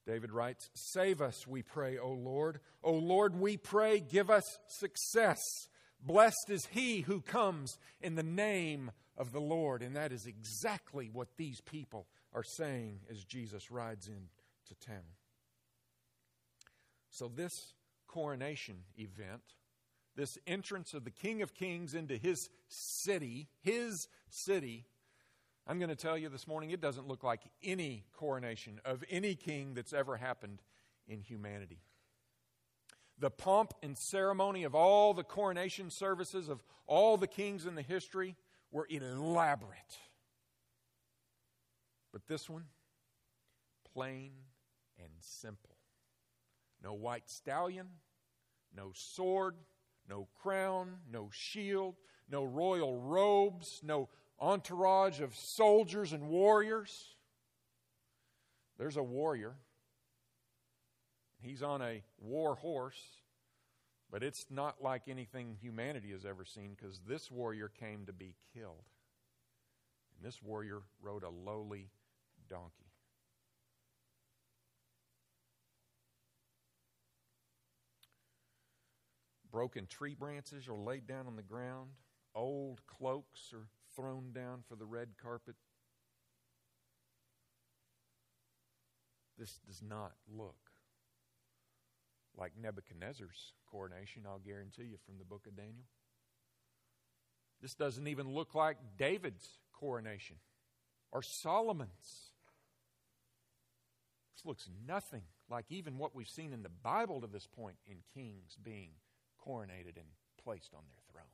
David 0.06 0.30
writes, 0.30 0.70
Save 0.74 1.20
us, 1.20 1.46
we 1.46 1.62
pray, 1.62 1.98
O 1.98 2.10
Lord. 2.10 2.60
O 2.82 2.92
Lord, 2.92 3.34
we 3.34 3.56
pray, 3.56 4.00
give 4.00 4.30
us 4.30 4.44
success. 4.68 5.40
Blessed 6.00 6.48
is 6.48 6.66
he 6.70 7.00
who 7.00 7.20
comes 7.20 7.76
in 8.00 8.14
the 8.14 8.22
name 8.22 8.92
of 9.16 9.32
the 9.32 9.40
Lord. 9.40 9.82
And 9.82 9.96
that 9.96 10.12
is 10.12 10.26
exactly 10.26 11.10
what 11.12 11.36
these 11.36 11.60
people 11.60 12.06
are 12.32 12.44
saying 12.44 13.00
as 13.10 13.24
Jesus 13.24 13.70
rides 13.70 14.06
into 14.06 14.86
town. 14.86 15.04
So, 17.10 17.28
this 17.34 17.72
coronation 18.06 18.76
event, 18.98 19.42
this 20.16 20.38
entrance 20.46 20.94
of 20.94 21.04
the 21.04 21.10
King 21.10 21.42
of 21.42 21.54
Kings 21.54 21.94
into 21.94 22.16
his 22.16 22.48
city, 22.68 23.48
his 23.60 24.08
city, 24.28 24.86
I'm 25.66 25.78
going 25.78 25.90
to 25.90 25.96
tell 25.96 26.16
you 26.16 26.28
this 26.28 26.46
morning, 26.46 26.70
it 26.70 26.80
doesn't 26.80 27.06
look 27.06 27.22
like 27.22 27.42
any 27.62 28.04
coronation 28.12 28.80
of 28.84 29.04
any 29.10 29.34
king 29.34 29.74
that's 29.74 29.92
ever 29.92 30.16
happened 30.16 30.62
in 31.06 31.20
humanity. 31.20 31.80
The 33.18 33.30
pomp 33.30 33.74
and 33.82 33.96
ceremony 33.96 34.64
of 34.64 34.74
all 34.74 35.12
the 35.12 35.24
coronation 35.24 35.90
services 35.90 36.48
of 36.48 36.62
all 36.86 37.16
the 37.16 37.26
kings 37.26 37.66
in 37.66 37.74
the 37.74 37.82
history 37.82 38.36
were 38.70 38.86
elaborate. 38.88 39.98
But 42.12 42.26
this 42.26 42.48
one, 42.48 42.64
plain 43.92 44.32
and 44.98 45.10
simple. 45.20 45.76
No 46.82 46.92
white 46.92 47.28
stallion, 47.28 47.88
no 48.74 48.92
sword, 48.94 49.56
no 50.08 50.28
crown, 50.40 50.96
no 51.10 51.28
shield, 51.32 51.96
no 52.30 52.44
royal 52.44 52.96
robes, 52.96 53.80
no 53.82 54.08
entourage 54.38 55.20
of 55.20 55.34
soldiers 55.34 56.12
and 56.12 56.28
warriors. 56.28 57.14
There's 58.78 58.96
a 58.96 59.02
warrior. 59.02 59.54
He's 61.40 61.62
on 61.62 61.82
a 61.82 62.02
war 62.20 62.56
horse, 62.56 63.00
but 64.10 64.22
it's 64.22 64.46
not 64.50 64.82
like 64.82 65.02
anything 65.08 65.56
humanity 65.60 66.10
has 66.12 66.24
ever 66.24 66.44
seen 66.44 66.74
because 66.76 67.00
this 67.06 67.30
warrior 67.30 67.68
came 67.68 68.06
to 68.06 68.12
be 68.12 68.34
killed. 68.54 68.84
And 70.16 70.26
this 70.26 70.42
warrior 70.42 70.82
rode 71.00 71.22
a 71.22 71.30
lowly 71.30 71.90
donkey. 72.48 72.75
Broken 79.56 79.86
tree 79.86 80.14
branches 80.14 80.68
are 80.68 80.76
laid 80.76 81.06
down 81.06 81.26
on 81.26 81.34
the 81.34 81.42
ground. 81.42 81.88
Old 82.34 82.82
cloaks 82.86 83.54
are 83.54 83.68
thrown 83.94 84.32
down 84.34 84.62
for 84.68 84.76
the 84.76 84.84
red 84.84 85.14
carpet. 85.16 85.54
This 89.38 89.58
does 89.66 89.80
not 89.80 90.12
look 90.30 90.58
like 92.36 92.52
Nebuchadnezzar's 92.60 93.54
coronation, 93.70 94.24
I'll 94.26 94.40
guarantee 94.40 94.82
you 94.82 94.98
from 95.06 95.16
the 95.16 95.24
book 95.24 95.46
of 95.46 95.56
Daniel. 95.56 95.86
This 97.62 97.74
doesn't 97.74 98.08
even 98.08 98.34
look 98.34 98.54
like 98.54 98.76
David's 98.98 99.48
coronation 99.72 100.36
or 101.12 101.22
Solomon's. 101.22 102.34
This 104.34 104.44
looks 104.44 104.68
nothing 104.86 105.22
like 105.48 105.64
even 105.70 105.96
what 105.96 106.14
we've 106.14 106.28
seen 106.28 106.52
in 106.52 106.62
the 106.62 106.68
Bible 106.68 107.22
to 107.22 107.26
this 107.26 107.46
point 107.46 107.76
in 107.86 107.96
kings 108.12 108.58
being 108.62 108.90
coronated 109.46 109.96
and 109.96 110.06
placed 110.42 110.74
on 110.74 110.82
their 110.86 111.02
thrones. 111.12 111.26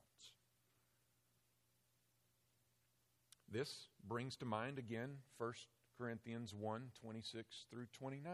This 3.51 3.87
brings 4.07 4.35
to 4.37 4.45
mind 4.45 4.79
again 4.79 5.17
1 5.37 5.53
Corinthians 5.97 6.53
1 6.53 6.81
26 6.99 7.65
through 7.69 7.85
29. 7.93 8.31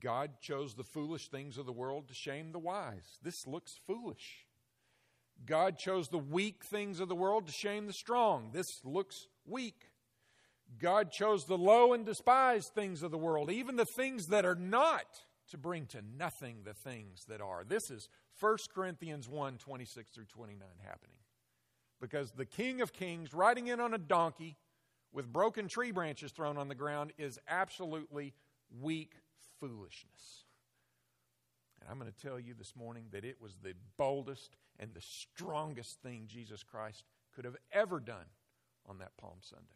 God 0.00 0.40
chose 0.40 0.74
the 0.74 0.84
foolish 0.84 1.28
things 1.28 1.58
of 1.58 1.66
the 1.66 1.72
world 1.72 2.08
to 2.08 2.14
shame 2.14 2.52
the 2.52 2.58
wise. 2.58 3.18
This 3.22 3.46
looks 3.46 3.80
foolish. 3.86 4.46
God 5.44 5.78
chose 5.78 6.08
the 6.08 6.18
weak 6.18 6.64
things 6.64 7.00
of 7.00 7.08
the 7.08 7.14
world 7.14 7.46
to 7.46 7.52
shame 7.52 7.86
the 7.86 7.92
strong. 7.92 8.50
This 8.52 8.84
looks 8.84 9.26
weak. 9.46 9.90
God 10.78 11.10
chose 11.10 11.46
the 11.46 11.58
low 11.58 11.92
and 11.92 12.06
despised 12.06 12.72
things 12.72 13.02
of 13.02 13.10
the 13.10 13.18
world, 13.18 13.50
even 13.50 13.76
the 13.76 13.86
things 13.96 14.28
that 14.28 14.44
are 14.44 14.54
not, 14.54 15.06
to 15.50 15.58
bring 15.58 15.86
to 15.86 16.02
nothing 16.16 16.58
the 16.64 16.74
things 16.74 17.24
that 17.28 17.40
are. 17.40 17.64
This 17.64 17.90
is 17.90 18.08
1 18.40 18.56
Corinthians 18.74 19.28
1 19.28 19.58
26 19.58 20.10
through 20.10 20.24
29 20.24 20.66
happening 20.84 21.16
because 22.00 22.32
the 22.32 22.46
King 22.46 22.80
of 22.80 22.92
Kings 22.92 23.34
riding 23.34 23.68
in 23.68 23.80
on 23.80 23.94
a 23.94 23.98
donkey 23.98 24.56
with 25.12 25.32
broken 25.32 25.68
tree 25.68 25.90
branches 25.90 26.32
thrown 26.32 26.56
on 26.56 26.68
the 26.68 26.74
ground 26.74 27.12
is 27.18 27.38
absolutely 27.48 28.32
weak 28.80 29.14
foolishness. 29.58 30.44
And 31.80 31.90
I'm 31.90 31.98
going 31.98 32.10
to 32.10 32.26
tell 32.26 32.38
you 32.38 32.54
this 32.54 32.74
morning 32.76 33.06
that 33.12 33.24
it 33.24 33.36
was 33.40 33.56
the 33.62 33.74
boldest 33.96 34.56
and 34.78 34.92
the 34.94 35.00
strongest 35.00 36.00
thing 36.02 36.24
Jesus 36.26 36.62
Christ 36.62 37.04
could 37.34 37.44
have 37.44 37.56
ever 37.72 38.00
done 38.00 38.26
on 38.88 38.98
that 38.98 39.16
Palm 39.16 39.38
Sunday. 39.40 39.66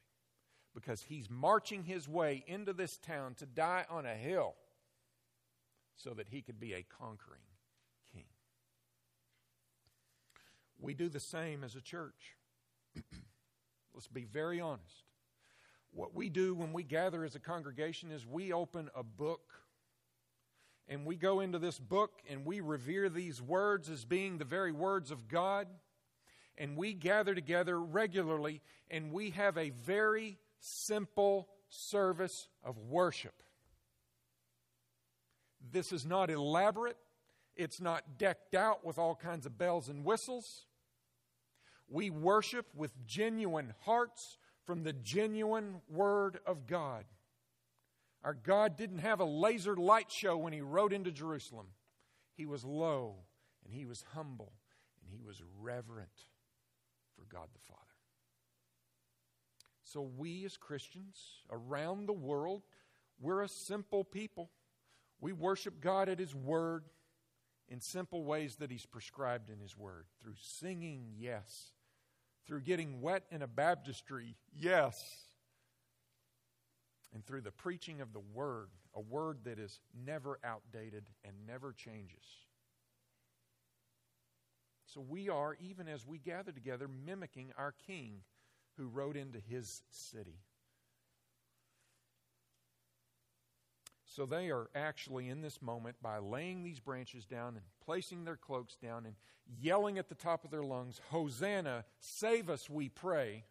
Because 0.75 1.03
he's 1.03 1.31
marching 1.31 1.85
his 1.85 2.09
way 2.09 2.45
into 2.47 2.73
this 2.73 2.99
town 2.99 3.35
to 3.35 3.47
die 3.47 3.85
on 3.89 4.07
a 4.07 4.15
hill 4.15 4.55
so 5.97 6.11
that 6.11 6.29
he 6.29 6.43
could 6.43 6.59
be 6.61 6.73
a 6.73 6.85
conquering 6.99 7.41
king. 8.13 8.25
We 10.81 10.95
do 10.95 11.09
the 11.09 11.21
same 11.21 11.65
as 11.65 11.75
a 11.75 11.81
church. 11.81 12.37
Let's 13.95 14.09
be 14.09 14.25
very 14.25 14.61
honest. 14.61 15.05
What 15.93 16.15
we 16.15 16.29
do 16.29 16.55
when 16.55 16.73
we 16.73 16.83
gather 16.83 17.25
as 17.25 17.37
a 17.37 17.41
congregation 17.41 18.11
is 18.11 18.27
we 18.27 18.53
open 18.53 18.91
a 18.97 19.05
book 19.05 19.53
and 20.89 21.07
we 21.07 21.17
go 21.17 21.41
into 21.41 21.59
this 21.59 21.79
book 21.79 22.21
and 22.29 22.45
we 22.45 22.61
revere 22.61 23.09
these 23.09 23.41
words 23.41 23.89
as 23.89 24.05
being 24.05 24.39
the 24.39 24.45
very 24.45 24.73
words 24.73 25.11
of 25.11 25.29
God. 25.29 25.69
And 26.59 26.77
we 26.77 26.93
gather 26.93 27.35
together 27.35 27.81
regularly 27.81 28.61
and 28.91 29.13
we 29.13 29.31
have 29.31 29.57
a 29.57 29.71
very 29.71 30.39
simple 30.59 31.49
service 31.69 32.49
of 32.63 32.77
worship. 32.79 33.35
This 35.71 35.93
is 35.93 36.05
not 36.05 36.31
elaborate. 36.31 36.97
It's 37.57 37.81
not 37.81 38.19
decked 38.19 38.55
out 38.55 38.85
with 38.85 38.99
all 38.99 39.15
kinds 39.15 39.47
of 39.47 39.57
bells 39.57 39.89
and 39.89 40.05
whistles. 40.05 40.67
We 41.89 42.11
worship 42.11 42.67
with 42.75 43.07
genuine 43.07 43.75
hearts 43.85 44.39
from 44.65 44.83
the 44.83 44.93
genuine 44.93 45.77
Word 45.89 46.39
of 46.47 46.67
God. 46.67 47.05
Our 48.25 48.35
God 48.35 48.77
didn't 48.77 49.01
have 49.01 49.21
a 49.21 49.25
laser 49.25 49.77
light 49.77 50.11
show 50.11 50.37
when 50.37 50.53
He 50.53 50.63
rode 50.63 50.93
into 50.93 51.13
Jerusalem. 51.13 51.67
He 52.35 52.47
was 52.47 52.65
low 52.65 53.17
and 53.65 53.73
He 53.73 53.85
was 53.85 54.03
humble 54.15 54.53
and 55.03 55.11
He 55.11 55.21
was 55.25 55.43
reverent 55.61 56.27
for 57.15 57.27
God 57.27 57.49
the 57.53 57.61
Father. 57.69 57.81
So, 59.85 60.01
we 60.01 60.45
as 60.45 60.57
Christians 60.57 61.43
around 61.53 62.07
the 62.07 62.15
world, 62.15 62.63
we're 63.21 63.43
a 63.43 63.49
simple 63.49 64.03
people. 64.03 64.51
We 65.25 65.33
worship 65.33 65.81
God 65.81 66.11
at 66.11 66.19
His 66.19 66.35
Word 66.35 66.85
in 67.71 67.81
simple 67.81 68.25
ways 68.25 68.57
that 68.57 68.71
He's 68.71 68.85
prescribed 68.85 69.49
in 69.49 69.59
His 69.59 69.75
Word 69.75 70.05
through 70.21 70.35
singing, 70.39 71.15
yes, 71.17 71.73
through 72.47 72.61
getting 72.61 73.01
wet 73.01 73.23
in 73.31 73.41
a 73.41 73.47
baptistry, 73.47 74.37
yes, 74.55 75.03
and 77.15 77.25
through 77.25 77.41
the 77.41 77.51
preaching 77.51 78.03
of 78.03 78.13
the 78.13 78.21
Word, 78.35 78.69
a 78.95 79.01
Word 79.01 79.39
that 79.45 79.59
is 79.59 79.81
never 80.05 80.39
outdated 80.45 81.05
and 81.25 81.33
never 81.47 81.73
changes. 81.73 82.27
So 84.85 85.01
we 85.01 85.31
are, 85.31 85.57
even 85.59 85.89
as 85.89 86.07
we 86.07 86.19
gather 86.19 86.53
together, 86.53 86.87
mimicking 86.87 87.51
our 87.57 87.73
King 87.87 88.21
who 88.77 88.89
rode 88.89 89.17
into 89.17 89.39
his 89.41 89.81
city. 89.89 90.43
So 94.15 94.27
they 94.27 94.51
are 94.51 94.69
actually 94.77 95.29
in 95.29 95.43
this 95.43 95.61
moment 95.61 95.97
by 96.01 96.19
laying 96.19 96.63
these 96.63 96.79
branches 96.79 97.25
down 97.25 97.57
and 97.57 97.65
placing 97.85 98.25
their 98.25 98.37
cloaks 98.37 98.77
down 98.77 99.07
and 99.07 99.17
yelling 99.61 99.99
at 99.99 100.09
the 100.09 100.15
top 100.15 100.45
of 100.45 100.53
their 100.53 100.63
lungs, 100.63 101.01
Hosanna, 101.11 101.85
save 101.99 102.49
us, 102.49 102.71
we 102.71 102.89
pray. 102.89 103.43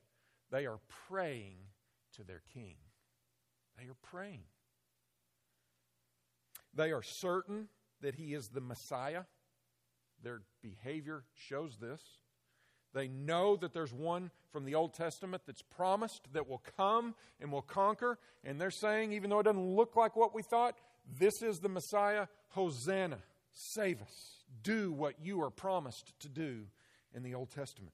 They 0.52 0.66
are 0.66 0.80
praying 1.10 1.58
to 2.16 2.24
their 2.24 2.42
king. 2.54 2.76
They 3.78 3.90
are 3.90 3.98
praying. 4.02 4.44
They 6.74 6.94
are 6.94 7.04
certain 7.04 7.68
that 8.00 8.16
he 8.16 8.34
is 8.34 8.48
the 8.48 8.62
Messiah. 8.62 9.24
Their 10.24 10.44
behavior 10.62 11.26
shows 11.34 11.76
this. 11.76 12.02
They 12.94 13.08
know 13.08 13.56
that 13.56 13.74
there's 13.74 13.94
one 13.94 14.30
from 14.52 14.66
the 14.66 14.76
Old 14.76 14.94
Testament 14.94 15.44
that's 15.48 15.64
promised 15.64 16.22
that 16.34 16.48
will 16.48 16.62
come 16.78 17.16
and 17.42 17.52
will 17.52 17.64
conquer. 17.64 18.20
And 18.44 18.62
they're 18.62 18.72
saying, 18.72 19.14
even 19.14 19.30
though 19.30 19.40
it 19.40 19.44
doesn't 19.44 19.76
look 19.76 19.96
like 19.96 20.16
what 20.16 20.36
we 20.36 20.44
thought, 20.44 20.78
this 21.20 21.42
is 21.42 21.58
the 21.58 21.70
Messiah. 21.70 22.28
Hosanna, 22.50 23.18
save 23.52 24.02
us. 24.02 24.44
Do 24.62 24.92
what 24.92 25.16
you 25.24 25.42
are 25.42 25.50
promised 25.50 26.14
to 26.20 26.30
do 26.30 26.66
in 27.16 27.24
the 27.24 27.34
Old 27.34 27.50
Testament. 27.50 27.94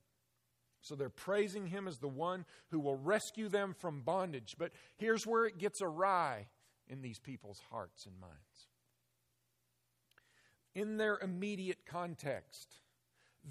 So 0.82 0.96
they're 0.96 1.10
praising 1.10 1.68
him 1.68 1.88
as 1.88 1.98
the 1.98 2.08
one 2.08 2.46
who 2.72 2.80
will 2.80 2.96
rescue 2.96 3.50
them 3.50 3.76
from 3.80 4.02
bondage. 4.02 4.56
But 4.58 4.72
here's 4.98 5.26
where 5.26 5.46
it 5.46 5.58
gets 5.58 5.82
awry 5.82 6.48
in 6.88 7.02
these 7.02 7.20
people's 7.20 7.62
hearts 7.70 8.06
and 8.06 8.20
minds. 8.20 8.36
In 10.76 10.98
their 10.98 11.18
immediate 11.20 11.86
context, 11.86 12.68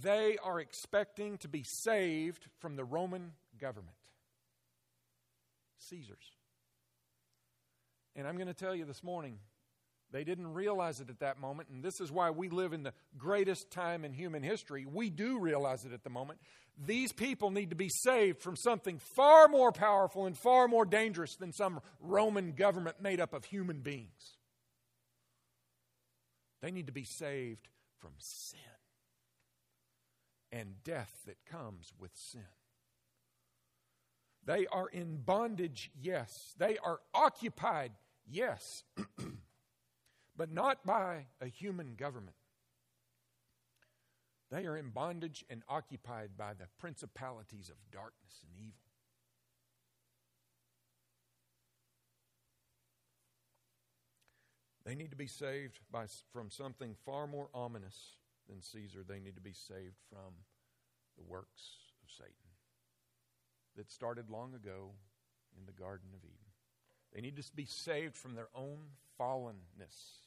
they 0.03 0.37
are 0.43 0.61
expecting 0.61 1.39
to 1.39 1.49
be 1.49 1.63
saved 1.63 2.47
from 2.59 2.77
the 2.77 2.85
Roman 2.85 3.33
government, 3.61 3.97
Caesar's. 5.79 6.33
And 8.17 8.27
I'm 8.27 8.37
going 8.37 8.49
to 8.49 8.55
tell 8.55 8.75
you 8.75 8.85
this 8.85 9.03
morning 9.03 9.39
They 10.11 10.25
didn't 10.25 10.55
realize 10.55 11.01
it 11.01 11.11
at 11.11 11.21
that 11.21 11.39
moment, 11.39 11.69
and 11.69 11.83
this 11.83 12.01
is 12.01 12.11
why 12.11 12.31
we 12.31 12.49
live 12.49 12.73
in 12.73 12.83
the 12.83 12.95
greatest 13.19 13.71
time 13.71 14.05
in 14.05 14.13
human 14.15 14.43
history. 14.43 14.87
We 14.87 15.11
do 15.11 15.39
realize 15.39 15.85
it 15.85 15.93
at 15.93 16.03
the 16.03 16.11
moment. 16.11 16.41
These 16.79 17.13
people 17.13 17.51
need 17.51 17.71
to 17.71 17.77
be 17.77 17.91
saved 17.91 18.41
from 18.41 18.57
something 18.57 18.99
far 18.99 19.49
more 19.49 19.71
powerful 19.71 20.25
and 20.25 20.37
far 20.37 20.67
more 20.67 20.87
dangerous 20.87 21.37
than 21.37 21.53
some 21.53 21.81
Roman 22.01 22.53
government 22.53 23.03
made 23.03 23.21
up 23.21 23.35
of 23.35 23.45
human 23.45 23.81
beings. 23.81 24.37
They 26.63 26.71
need 26.71 26.87
to 26.87 26.93
be 26.93 27.05
saved 27.05 27.69
from 27.99 28.13
sin 28.19 28.61
and 30.53 30.83
death 30.85 31.23
that 31.27 31.45
comes 31.47 31.93
with 31.99 32.11
sin. 32.15 32.43
They 34.45 34.67
are 34.69 34.89
in 34.89 35.19
bondage, 35.19 35.91
yes. 36.01 36.55
They 36.59 36.79
are 36.79 37.01
occupied, 37.13 37.93
yes. 38.27 38.85
but 40.37 40.51
not 40.51 40.87
by 40.87 41.27
a 41.41 41.47
human 41.47 41.95
government. 41.97 42.37
They 44.51 44.65
are 44.65 44.77
in 44.77 44.89
bondage 44.89 45.45
and 45.51 45.63
occupied 45.69 46.31
by 46.39 46.55
the 46.55 46.69
principalities 46.79 47.69
of 47.69 47.77
darkness 47.93 48.43
and 48.43 48.53
evil. 48.59 48.89
They 54.87 54.95
need 54.95 55.11
to 55.11 55.17
be 55.17 55.27
saved 55.27 55.81
by, 55.93 56.07
from 56.33 56.49
something 56.49 56.95
far 57.05 57.27
more 57.27 57.51
ominous 57.53 58.17
than 58.49 58.63
Caesar. 58.63 59.01
They 59.07 59.21
need 59.21 59.37
to 59.37 59.43
be 59.43 59.53
saved 59.53 59.97
from 60.09 60.35
the 61.17 61.25
works 61.25 61.93
of 62.03 62.11
Satan 62.11 62.33
that 63.77 63.91
started 63.91 64.31
long 64.31 64.55
ago 64.55 64.91
in 65.57 65.67
the 65.67 65.73
Garden 65.73 66.09
of 66.15 66.25
Eden. 66.25 66.37
They 67.15 67.21
need 67.21 67.37
to 67.37 67.45
be 67.55 67.65
saved 67.65 68.17
from 68.17 68.35
their 68.35 68.49
own 68.55 68.79
fallenness. 69.19 70.19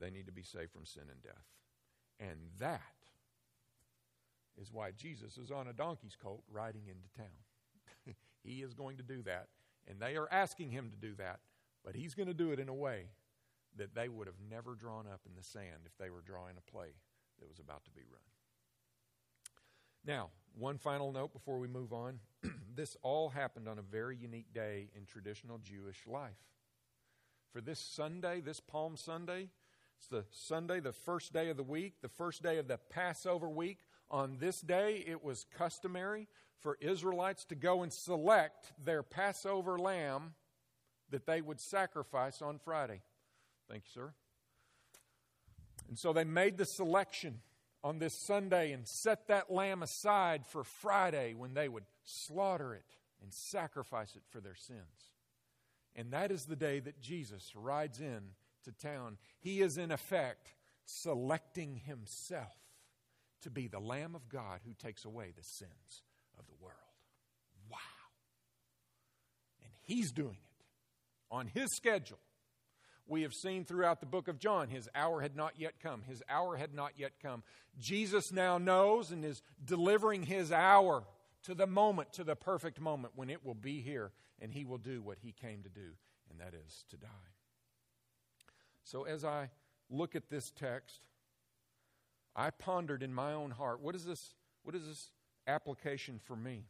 They 0.00 0.10
need 0.10 0.26
to 0.26 0.32
be 0.32 0.42
saved 0.42 0.72
from 0.72 0.84
sin 0.84 1.04
and 1.10 1.22
death. 1.22 1.46
And 2.20 2.38
that 2.58 2.80
is 4.60 4.72
why 4.72 4.90
Jesus 4.90 5.38
is 5.38 5.50
on 5.50 5.68
a 5.68 5.72
donkey's 5.72 6.16
colt 6.20 6.42
riding 6.50 6.82
into 6.88 7.08
town. 7.16 8.14
he 8.42 8.62
is 8.62 8.74
going 8.74 8.96
to 8.96 9.02
do 9.02 9.22
that. 9.22 9.48
And 9.86 10.00
they 10.00 10.16
are 10.16 10.28
asking 10.30 10.70
him 10.70 10.90
to 10.90 10.96
do 10.96 11.14
that. 11.16 11.40
But 11.84 11.94
he's 11.94 12.14
going 12.14 12.26
to 12.28 12.34
do 12.34 12.50
it 12.50 12.58
in 12.58 12.68
a 12.68 12.74
way 12.74 13.06
that 13.78 13.94
they 13.94 14.08
would 14.08 14.26
have 14.26 14.40
never 14.50 14.74
drawn 14.74 15.06
up 15.06 15.20
in 15.26 15.34
the 15.36 15.42
sand 15.42 15.86
if 15.86 15.96
they 15.98 16.10
were 16.10 16.20
drawing 16.20 16.56
a 16.56 16.70
play 16.70 16.88
that 17.38 17.48
was 17.48 17.58
about 17.58 17.84
to 17.84 17.90
be 17.90 18.02
run. 18.10 18.20
Now, 20.04 20.30
one 20.56 20.78
final 20.78 21.12
note 21.12 21.32
before 21.32 21.58
we 21.58 21.68
move 21.68 21.92
on. 21.92 22.18
this 22.74 22.96
all 23.02 23.28
happened 23.28 23.68
on 23.68 23.78
a 23.78 23.82
very 23.82 24.16
unique 24.16 24.52
day 24.52 24.90
in 24.96 25.04
traditional 25.04 25.58
Jewish 25.58 26.06
life. 26.06 26.38
For 27.52 27.60
this 27.60 27.78
Sunday, 27.78 28.40
this 28.40 28.60
Palm 28.60 28.96
Sunday, 28.96 29.48
it's 29.98 30.08
the 30.08 30.24
Sunday, 30.30 30.80
the 30.80 30.92
first 30.92 31.32
day 31.32 31.48
of 31.48 31.56
the 31.56 31.62
week, 31.62 31.94
the 32.02 32.08
first 32.08 32.42
day 32.42 32.58
of 32.58 32.68
the 32.68 32.78
Passover 32.90 33.48
week. 33.48 33.78
On 34.10 34.36
this 34.38 34.60
day, 34.60 35.04
it 35.06 35.22
was 35.22 35.46
customary 35.56 36.28
for 36.60 36.78
Israelites 36.80 37.44
to 37.46 37.54
go 37.54 37.82
and 37.82 37.92
select 37.92 38.72
their 38.82 39.02
Passover 39.02 39.78
lamb 39.78 40.34
that 41.10 41.26
they 41.26 41.40
would 41.40 41.60
sacrifice 41.60 42.42
on 42.42 42.58
Friday. 42.58 43.00
Thank 43.68 43.84
you, 43.86 44.02
sir. 44.02 44.12
And 45.88 45.98
so 45.98 46.12
they 46.12 46.24
made 46.24 46.56
the 46.56 46.64
selection 46.64 47.40
on 47.84 47.98
this 47.98 48.14
Sunday 48.14 48.72
and 48.72 48.86
set 48.86 49.28
that 49.28 49.50
lamb 49.50 49.82
aside 49.82 50.44
for 50.46 50.64
Friday 50.64 51.34
when 51.34 51.54
they 51.54 51.68
would 51.68 51.84
slaughter 52.04 52.74
it 52.74 52.96
and 53.22 53.32
sacrifice 53.32 54.16
it 54.16 54.22
for 54.30 54.40
their 54.40 54.54
sins. 54.54 55.12
And 55.94 56.12
that 56.12 56.30
is 56.30 56.44
the 56.44 56.56
day 56.56 56.80
that 56.80 57.00
Jesus 57.00 57.52
rides 57.54 58.00
in 58.00 58.20
to 58.64 58.72
town, 58.72 59.18
he 59.38 59.60
is 59.60 59.78
in 59.78 59.90
effect 59.90 60.54
selecting 60.84 61.76
himself 61.76 62.56
to 63.42 63.50
be 63.50 63.68
the 63.68 63.78
Lamb 63.78 64.14
of 64.14 64.28
God 64.28 64.60
who 64.64 64.72
takes 64.74 65.04
away 65.04 65.32
the 65.36 65.44
sins 65.44 66.02
of 66.38 66.46
the 66.46 66.54
world. 66.60 66.76
Wow. 67.70 67.78
And 69.62 69.72
he's 69.82 70.12
doing 70.12 70.38
it 70.38 70.64
on 71.30 71.46
his 71.46 71.74
schedule. 71.74 72.18
We 73.08 73.22
have 73.22 73.34
seen 73.34 73.64
throughout 73.64 74.00
the 74.00 74.06
book 74.06 74.28
of 74.28 74.38
John, 74.38 74.68
his 74.68 74.88
hour 74.94 75.22
had 75.22 75.34
not 75.34 75.54
yet 75.56 75.80
come. 75.82 76.02
His 76.02 76.22
hour 76.28 76.56
had 76.56 76.74
not 76.74 76.92
yet 76.96 77.12
come. 77.22 77.42
Jesus 77.78 78.30
now 78.30 78.58
knows 78.58 79.10
and 79.10 79.24
is 79.24 79.42
delivering 79.64 80.24
his 80.24 80.52
hour 80.52 81.04
to 81.44 81.54
the 81.54 81.66
moment, 81.66 82.12
to 82.12 82.24
the 82.24 82.36
perfect 82.36 82.78
moment 82.80 83.14
when 83.16 83.30
it 83.30 83.44
will 83.44 83.54
be 83.54 83.80
here 83.80 84.12
and 84.40 84.52
he 84.52 84.64
will 84.64 84.78
do 84.78 85.00
what 85.00 85.18
he 85.20 85.32
came 85.32 85.62
to 85.62 85.70
do, 85.70 85.94
and 86.30 86.38
that 86.38 86.54
is 86.54 86.84
to 86.90 86.96
die. 86.96 87.08
So 88.84 89.04
as 89.04 89.24
I 89.24 89.50
look 89.90 90.14
at 90.14 90.28
this 90.28 90.50
text, 90.50 91.00
I 92.36 92.50
pondered 92.50 93.02
in 93.02 93.12
my 93.12 93.32
own 93.32 93.50
heart, 93.50 93.80
what 93.80 93.94
is 93.94 94.04
this, 94.04 94.34
what 94.62 94.74
is 94.74 94.86
this 94.86 95.10
application 95.46 96.20
for 96.22 96.36
me? 96.36 96.66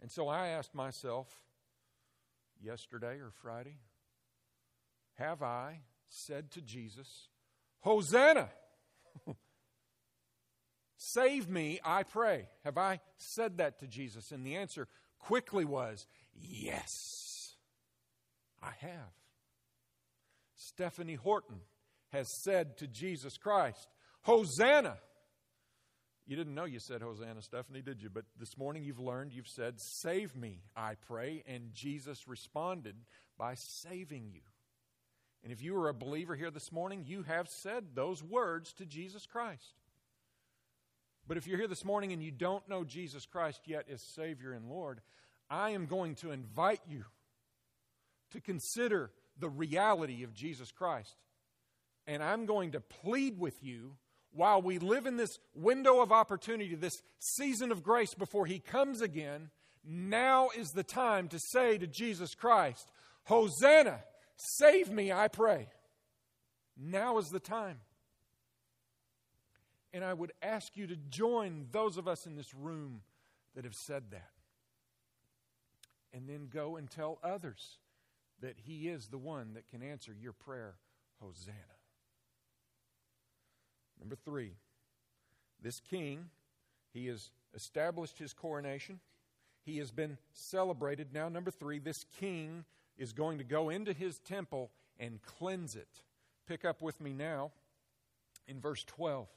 And 0.00 0.10
so 0.10 0.28
I 0.28 0.48
asked 0.48 0.74
myself 0.74 1.28
yesterday 2.60 3.18
or 3.18 3.30
Friday, 3.30 3.76
have 5.18 5.42
I 5.42 5.80
said 6.08 6.50
to 6.52 6.60
Jesus, 6.60 7.28
Hosanna! 7.80 8.48
Save 10.96 11.48
me, 11.48 11.78
I 11.84 12.02
pray. 12.02 12.48
Have 12.64 12.78
I 12.78 13.00
said 13.18 13.58
that 13.58 13.80
to 13.80 13.86
Jesus? 13.86 14.32
And 14.32 14.46
the 14.46 14.56
answer 14.56 14.88
quickly 15.18 15.64
was, 15.64 16.06
Yes, 16.34 17.54
I 18.62 18.72
have. 18.80 19.12
Stephanie 20.54 21.14
Horton 21.14 21.60
has 22.12 22.28
said 22.42 22.76
to 22.78 22.86
Jesus 22.86 23.36
Christ, 23.36 23.88
Hosanna. 24.22 24.96
You 26.26 26.34
didn't 26.36 26.56
know 26.56 26.64
you 26.64 26.80
said 26.80 27.02
Hosanna, 27.02 27.40
Stephanie, 27.40 27.82
did 27.82 28.02
you? 28.02 28.10
But 28.10 28.24
this 28.36 28.58
morning 28.58 28.82
you've 28.82 28.98
learned, 28.98 29.32
you've 29.32 29.46
said, 29.46 29.80
Save 29.80 30.34
me, 30.34 30.62
I 30.76 30.94
pray. 31.06 31.44
And 31.46 31.72
Jesus 31.72 32.26
responded 32.26 32.96
by 33.38 33.54
saving 33.54 34.30
you. 34.32 34.40
And 35.42 35.52
if 35.52 35.62
you 35.62 35.76
are 35.76 35.88
a 35.88 35.94
believer 35.94 36.34
here 36.34 36.50
this 36.50 36.72
morning, 36.72 37.04
you 37.06 37.22
have 37.22 37.48
said 37.48 37.94
those 37.94 38.22
words 38.22 38.72
to 38.74 38.86
Jesus 38.86 39.26
Christ. 39.26 39.74
But 41.28 41.36
if 41.36 41.46
you're 41.46 41.58
here 41.58 41.68
this 41.68 41.84
morning 41.84 42.12
and 42.12 42.22
you 42.22 42.30
don't 42.30 42.68
know 42.68 42.84
Jesus 42.84 43.26
Christ 43.26 43.62
yet 43.66 43.86
as 43.92 44.02
Savior 44.02 44.52
and 44.52 44.68
Lord, 44.68 45.00
I 45.50 45.70
am 45.70 45.86
going 45.86 46.14
to 46.16 46.30
invite 46.30 46.80
you 46.88 47.04
to 48.30 48.40
consider 48.40 49.10
the 49.38 49.48
reality 49.48 50.22
of 50.22 50.34
Jesus 50.34 50.72
Christ. 50.72 51.16
And 52.06 52.22
I'm 52.22 52.46
going 52.46 52.72
to 52.72 52.80
plead 52.80 53.38
with 53.38 53.62
you 53.62 53.96
while 54.32 54.62
we 54.62 54.78
live 54.78 55.06
in 55.06 55.16
this 55.16 55.38
window 55.54 56.00
of 56.00 56.12
opportunity, 56.12 56.74
this 56.74 57.02
season 57.18 57.72
of 57.72 57.82
grace 57.82 58.14
before 58.14 58.46
He 58.46 58.58
comes 58.58 59.00
again. 59.00 59.50
Now 59.84 60.50
is 60.56 60.70
the 60.70 60.82
time 60.82 61.28
to 61.28 61.38
say 61.38 61.78
to 61.78 61.86
Jesus 61.86 62.34
Christ, 62.34 62.90
Hosanna, 63.24 64.00
save 64.36 64.90
me, 64.90 65.12
I 65.12 65.28
pray. 65.28 65.68
Now 66.76 67.18
is 67.18 67.30
the 67.30 67.40
time. 67.40 67.80
And 69.92 70.04
I 70.04 70.12
would 70.12 70.32
ask 70.42 70.76
you 70.76 70.86
to 70.88 70.96
join 70.96 71.66
those 71.72 71.96
of 71.96 72.06
us 72.06 72.26
in 72.26 72.36
this 72.36 72.54
room 72.54 73.02
that 73.54 73.64
have 73.64 73.74
said 73.74 74.10
that. 74.10 74.30
And 76.12 76.28
then 76.28 76.48
go 76.52 76.76
and 76.76 76.90
tell 76.90 77.18
others 77.22 77.78
that 78.40 78.56
He 78.64 78.88
is 78.88 79.08
the 79.08 79.18
one 79.18 79.54
that 79.54 79.68
can 79.68 79.82
answer 79.82 80.14
your 80.18 80.32
prayer, 80.32 80.74
Hosanna. 81.20 81.56
Number 83.98 84.16
three, 84.16 84.52
this 85.62 85.80
king, 85.80 86.30
he 86.92 87.06
has 87.06 87.30
established 87.54 88.18
his 88.18 88.32
coronation. 88.32 89.00
He 89.64 89.78
has 89.78 89.90
been 89.90 90.18
celebrated. 90.32 91.12
Now, 91.12 91.28
number 91.28 91.50
three, 91.50 91.78
this 91.78 92.04
king 92.20 92.64
is 92.98 93.12
going 93.12 93.38
to 93.38 93.44
go 93.44 93.68
into 93.68 93.92
his 93.92 94.18
temple 94.18 94.70
and 94.98 95.20
cleanse 95.22 95.76
it. 95.76 96.02
Pick 96.46 96.64
up 96.64 96.82
with 96.82 97.00
me 97.00 97.12
now 97.12 97.52
in 98.46 98.60
verse 98.60 98.84
12. 98.84 99.28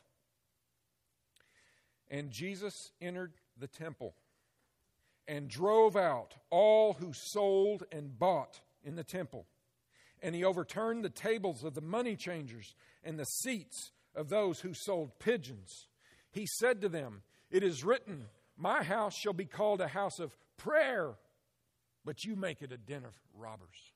And 2.09 2.31
Jesus 2.31 2.91
entered 3.01 3.33
the 3.57 3.67
temple 3.67 4.15
and 5.27 5.47
drove 5.47 5.95
out 5.95 6.33
all 6.49 6.93
who 6.93 7.13
sold 7.13 7.83
and 7.91 8.17
bought 8.17 8.61
in 8.83 8.95
the 8.95 9.03
temple. 9.03 9.45
And 10.21 10.33
he 10.35 10.43
overturned 10.43 11.03
the 11.03 11.09
tables 11.09 11.63
of 11.63 11.75
the 11.75 11.81
money 11.81 12.15
changers 12.15 12.73
and 13.03 13.17
the 13.17 13.25
seats 13.25 13.91
of 14.15 14.29
those 14.29 14.59
who 14.59 14.73
sold 14.73 15.19
pigeons. 15.19 15.87
He 16.31 16.45
said 16.45 16.81
to 16.81 16.89
them, 16.89 17.21
It 17.51 17.63
is 17.63 17.83
written, 17.83 18.25
My 18.57 18.83
house 18.83 19.15
shall 19.15 19.33
be 19.33 19.45
called 19.45 19.81
a 19.81 19.87
house 19.87 20.19
of 20.19 20.35
prayer, 20.57 21.13
but 22.09 22.25
you 22.25 22.35
make 22.35 22.63
it 22.63 22.71
a 22.71 22.77
den 22.77 23.05
of 23.05 23.13
robbers. 23.37 23.93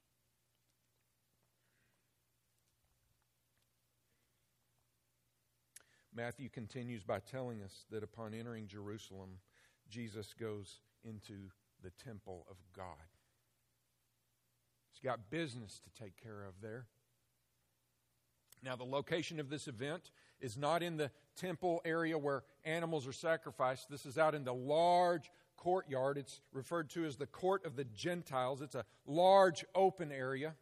Matthew 6.15 6.47
continues 6.47 7.01
by 7.01 7.21
telling 7.21 7.63
us 7.63 7.85
that 7.89 8.03
upon 8.03 8.35
entering 8.35 8.67
Jerusalem, 8.67 9.39
Jesus 9.89 10.35
goes 10.39 10.79
into 11.03 11.49
the 11.81 11.89
temple 12.07 12.45
of 12.51 12.57
God. 12.77 12.85
He's 14.91 15.01
got 15.03 15.31
business 15.31 15.79
to 15.79 16.03
take 16.03 16.15
care 16.21 16.45
of 16.45 16.53
there. 16.61 16.85
Now, 18.61 18.75
the 18.75 18.83
location 18.83 19.39
of 19.39 19.49
this 19.49 19.67
event 19.67 20.11
is 20.39 20.55
not 20.55 20.83
in 20.83 20.97
the 20.97 21.09
temple 21.35 21.81
area 21.83 22.15
where 22.19 22.43
animals 22.63 23.07
are 23.07 23.11
sacrificed. 23.11 23.89
This 23.89 24.05
is 24.05 24.19
out 24.19 24.35
in 24.35 24.43
the 24.43 24.53
large 24.53 25.31
courtyard. 25.57 26.17
It's 26.17 26.41
referred 26.51 26.89
to 26.91 27.05
as 27.05 27.17
the 27.17 27.27
court 27.27 27.65
of 27.65 27.75
the 27.75 27.85
Gentiles. 27.85 28.61
It's 28.61 28.75
a 28.75 28.85
large 29.05 29.65
open 29.73 30.11
area. 30.11 30.55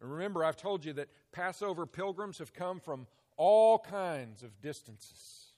And 0.00 0.12
remember, 0.12 0.44
I've 0.44 0.56
told 0.56 0.84
you 0.84 0.92
that 0.94 1.08
Passover 1.32 1.86
pilgrims 1.86 2.38
have 2.38 2.52
come 2.52 2.80
from 2.80 3.06
all 3.36 3.78
kinds 3.78 4.42
of 4.42 4.60
distances. 4.60 5.52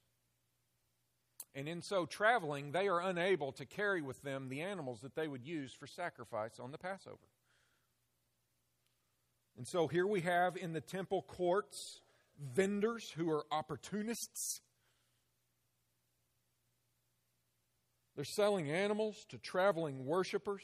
And 1.54 1.68
in 1.68 1.82
so 1.82 2.06
traveling, 2.06 2.72
they 2.72 2.88
are 2.88 3.00
unable 3.00 3.52
to 3.52 3.66
carry 3.66 4.02
with 4.02 4.22
them 4.22 4.48
the 4.48 4.60
animals 4.60 5.00
that 5.00 5.16
they 5.16 5.26
would 5.26 5.44
use 5.44 5.72
for 5.72 5.86
sacrifice 5.86 6.60
on 6.60 6.70
the 6.70 6.78
Passover. 6.78 7.16
And 9.56 9.66
so 9.66 9.88
here 9.88 10.06
we 10.06 10.20
have 10.20 10.56
in 10.56 10.72
the 10.72 10.80
temple 10.80 11.22
courts 11.22 12.00
vendors 12.54 13.10
who 13.10 13.30
are 13.30 13.44
opportunists. 13.50 14.60
They're 18.16 18.24
selling 18.24 18.70
animals 18.70 19.24
to 19.30 19.38
traveling 19.38 20.04
worshipers. 20.04 20.62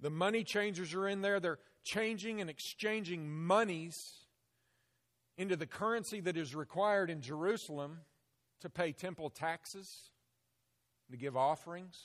The 0.00 0.10
money 0.10 0.44
changers 0.44 0.94
are 0.94 1.08
in 1.08 1.22
there. 1.22 1.40
They're 1.40 1.58
changing 1.82 2.40
and 2.40 2.48
exchanging 2.48 3.30
monies 3.30 4.12
into 5.36 5.56
the 5.56 5.66
currency 5.66 6.20
that 6.20 6.36
is 6.36 6.54
required 6.54 7.10
in 7.10 7.20
Jerusalem 7.20 8.00
to 8.60 8.68
pay 8.68 8.92
temple 8.92 9.30
taxes, 9.30 10.10
to 11.10 11.16
give 11.16 11.36
offerings. 11.36 11.98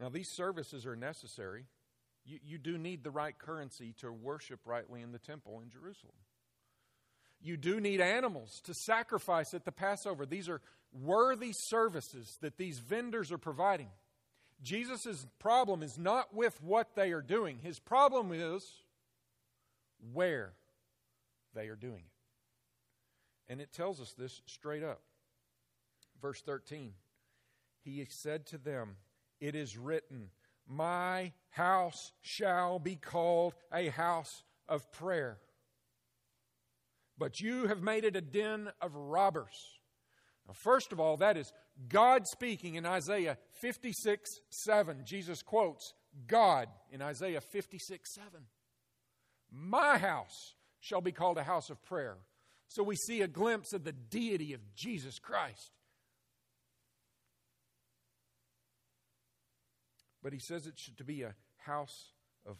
Now, 0.00 0.08
these 0.08 0.28
services 0.28 0.86
are 0.86 0.96
necessary. 0.96 1.66
You, 2.24 2.38
you 2.42 2.58
do 2.58 2.78
need 2.78 3.04
the 3.04 3.10
right 3.10 3.38
currency 3.38 3.94
to 3.98 4.10
worship 4.10 4.60
rightly 4.64 5.02
in 5.02 5.12
the 5.12 5.18
temple 5.18 5.60
in 5.62 5.70
Jerusalem. 5.70 6.14
You 7.44 7.58
do 7.58 7.78
need 7.78 8.00
animals 8.00 8.62
to 8.64 8.72
sacrifice 8.72 9.52
at 9.52 9.66
the 9.66 9.70
Passover. 9.70 10.24
These 10.24 10.48
are 10.48 10.62
worthy 10.92 11.52
services 11.52 12.38
that 12.40 12.56
these 12.56 12.78
vendors 12.78 13.30
are 13.30 13.38
providing. 13.38 13.90
Jesus' 14.62 15.26
problem 15.38 15.82
is 15.82 15.98
not 15.98 16.34
with 16.34 16.58
what 16.62 16.94
they 16.96 17.12
are 17.12 17.20
doing, 17.20 17.58
his 17.58 17.78
problem 17.78 18.32
is 18.32 18.64
where 20.14 20.54
they 21.54 21.68
are 21.68 21.76
doing 21.76 22.04
it. 22.06 23.52
And 23.52 23.60
it 23.60 23.74
tells 23.74 24.00
us 24.00 24.14
this 24.16 24.40
straight 24.46 24.82
up. 24.82 25.02
Verse 26.22 26.40
13 26.40 26.94
He 27.82 28.06
said 28.08 28.46
to 28.46 28.58
them, 28.58 28.96
It 29.38 29.54
is 29.54 29.76
written, 29.76 30.30
My 30.66 31.32
house 31.50 32.12
shall 32.22 32.78
be 32.78 32.96
called 32.96 33.52
a 33.70 33.88
house 33.88 34.44
of 34.66 34.90
prayer. 34.92 35.36
But 37.18 37.40
you 37.40 37.66
have 37.66 37.82
made 37.82 38.04
it 38.04 38.16
a 38.16 38.20
den 38.20 38.70
of 38.80 38.94
robbers. 38.94 39.54
Now, 40.46 40.54
first 40.54 40.92
of 40.92 41.00
all, 41.00 41.16
that 41.18 41.36
is 41.36 41.52
God 41.88 42.26
speaking 42.26 42.74
in 42.74 42.84
Isaiah 42.84 43.38
56 43.60 44.40
7. 44.50 45.02
Jesus 45.04 45.42
quotes 45.42 45.94
God 46.26 46.68
in 46.90 47.02
Isaiah 47.02 47.40
56 47.40 48.14
7. 48.14 48.28
My 49.50 49.98
house 49.98 50.54
shall 50.80 51.00
be 51.00 51.12
called 51.12 51.38
a 51.38 51.44
house 51.44 51.70
of 51.70 51.82
prayer. 51.84 52.18
So 52.68 52.82
we 52.82 52.96
see 52.96 53.22
a 53.22 53.28
glimpse 53.28 53.72
of 53.72 53.84
the 53.84 53.92
deity 53.92 54.52
of 54.52 54.60
Jesus 54.74 55.18
Christ. 55.18 55.70
But 60.22 60.32
he 60.32 60.38
says 60.38 60.66
it 60.66 60.78
should 60.78 60.96
to 60.98 61.04
be 61.04 61.22
a 61.22 61.34
house 61.58 62.12
of 62.46 62.56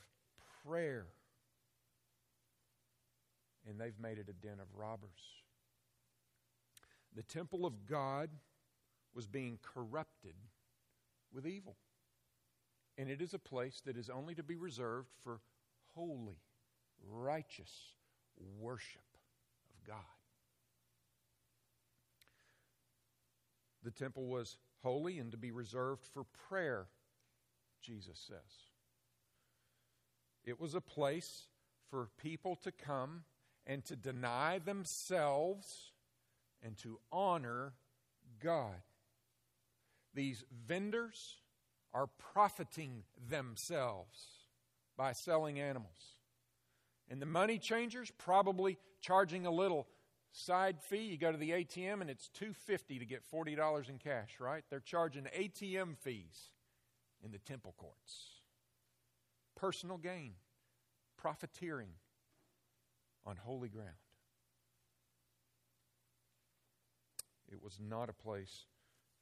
prayer. 0.64 1.06
And 3.68 3.80
they've 3.80 3.98
made 3.98 4.18
it 4.18 4.28
a 4.28 4.32
den 4.32 4.60
of 4.60 4.68
robbers. 4.76 5.10
The 7.14 7.22
temple 7.22 7.64
of 7.64 7.86
God 7.86 8.30
was 9.14 9.26
being 9.26 9.58
corrupted 9.62 10.34
with 11.32 11.46
evil. 11.46 11.76
And 12.98 13.08
it 13.08 13.20
is 13.20 13.34
a 13.34 13.38
place 13.38 13.82
that 13.86 13.96
is 13.96 14.10
only 14.10 14.34
to 14.34 14.42
be 14.42 14.56
reserved 14.56 15.08
for 15.22 15.40
holy, 15.94 16.40
righteous 17.08 17.72
worship 18.60 19.02
of 19.70 19.86
God. 19.86 19.96
The 23.82 23.90
temple 23.90 24.26
was 24.26 24.56
holy 24.82 25.18
and 25.18 25.30
to 25.32 25.36
be 25.36 25.50
reserved 25.50 26.04
for 26.12 26.24
prayer, 26.48 26.86
Jesus 27.82 28.18
says. 28.26 28.72
It 30.44 30.60
was 30.60 30.74
a 30.74 30.80
place 30.80 31.48
for 31.90 32.08
people 32.18 32.56
to 32.56 32.72
come 32.72 33.24
and 33.66 33.84
to 33.86 33.96
deny 33.96 34.58
themselves 34.58 35.92
and 36.62 36.76
to 36.78 36.98
honor 37.12 37.74
God. 38.42 38.82
These 40.14 40.44
vendors 40.66 41.36
are 41.92 42.08
profiting 42.32 43.04
themselves 43.28 44.18
by 44.96 45.12
selling 45.12 45.60
animals. 45.60 46.16
And 47.10 47.20
the 47.20 47.26
money 47.26 47.58
changers 47.58 48.10
probably 48.18 48.78
charging 49.00 49.46
a 49.46 49.50
little 49.50 49.86
side 50.32 50.80
fee. 50.80 51.04
You 51.04 51.18
go 51.18 51.32
to 51.32 51.38
the 51.38 51.50
ATM 51.50 52.00
and 52.00 52.10
it's 52.10 52.28
250 52.30 52.98
to 52.98 53.04
get 53.04 53.22
$40 53.30 53.88
in 53.88 53.98
cash, 53.98 54.36
right? 54.40 54.64
They're 54.70 54.80
charging 54.80 55.24
ATM 55.24 55.96
fees 55.98 56.50
in 57.24 57.30
the 57.30 57.38
temple 57.38 57.74
courts. 57.76 58.30
Personal 59.56 59.98
gain, 59.98 60.32
profiteering 61.16 61.90
on 63.26 63.36
holy 63.36 63.68
ground. 63.68 63.90
It 67.50 67.62
was 67.62 67.78
not 67.80 68.08
a 68.08 68.12
place 68.12 68.66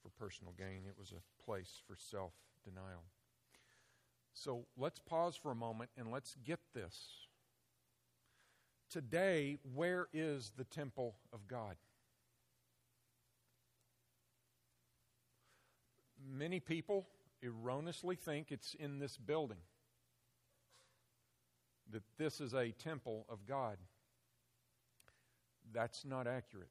for 0.02 0.08
personal 0.10 0.52
gain, 0.56 0.82
it 0.88 0.98
was 0.98 1.12
a 1.12 1.44
place 1.44 1.80
for 1.86 1.96
self 1.96 2.32
denial. 2.64 3.04
So 4.34 4.64
let's 4.76 4.98
pause 4.98 5.36
for 5.36 5.50
a 5.50 5.54
moment 5.54 5.90
and 5.96 6.10
let's 6.10 6.36
get 6.44 6.58
this. 6.74 6.96
Today, 8.90 9.58
where 9.74 10.08
is 10.12 10.52
the 10.56 10.64
temple 10.64 11.14
of 11.32 11.46
God? 11.46 11.76
Many 16.30 16.60
people 16.60 17.06
erroneously 17.42 18.16
think 18.16 18.52
it's 18.52 18.74
in 18.74 18.98
this 18.98 19.16
building, 19.16 19.58
that 21.90 22.02
this 22.16 22.40
is 22.40 22.54
a 22.54 22.70
temple 22.72 23.26
of 23.28 23.46
God. 23.46 23.76
That's 25.72 26.04
not 26.04 26.26
accurate 26.26 26.70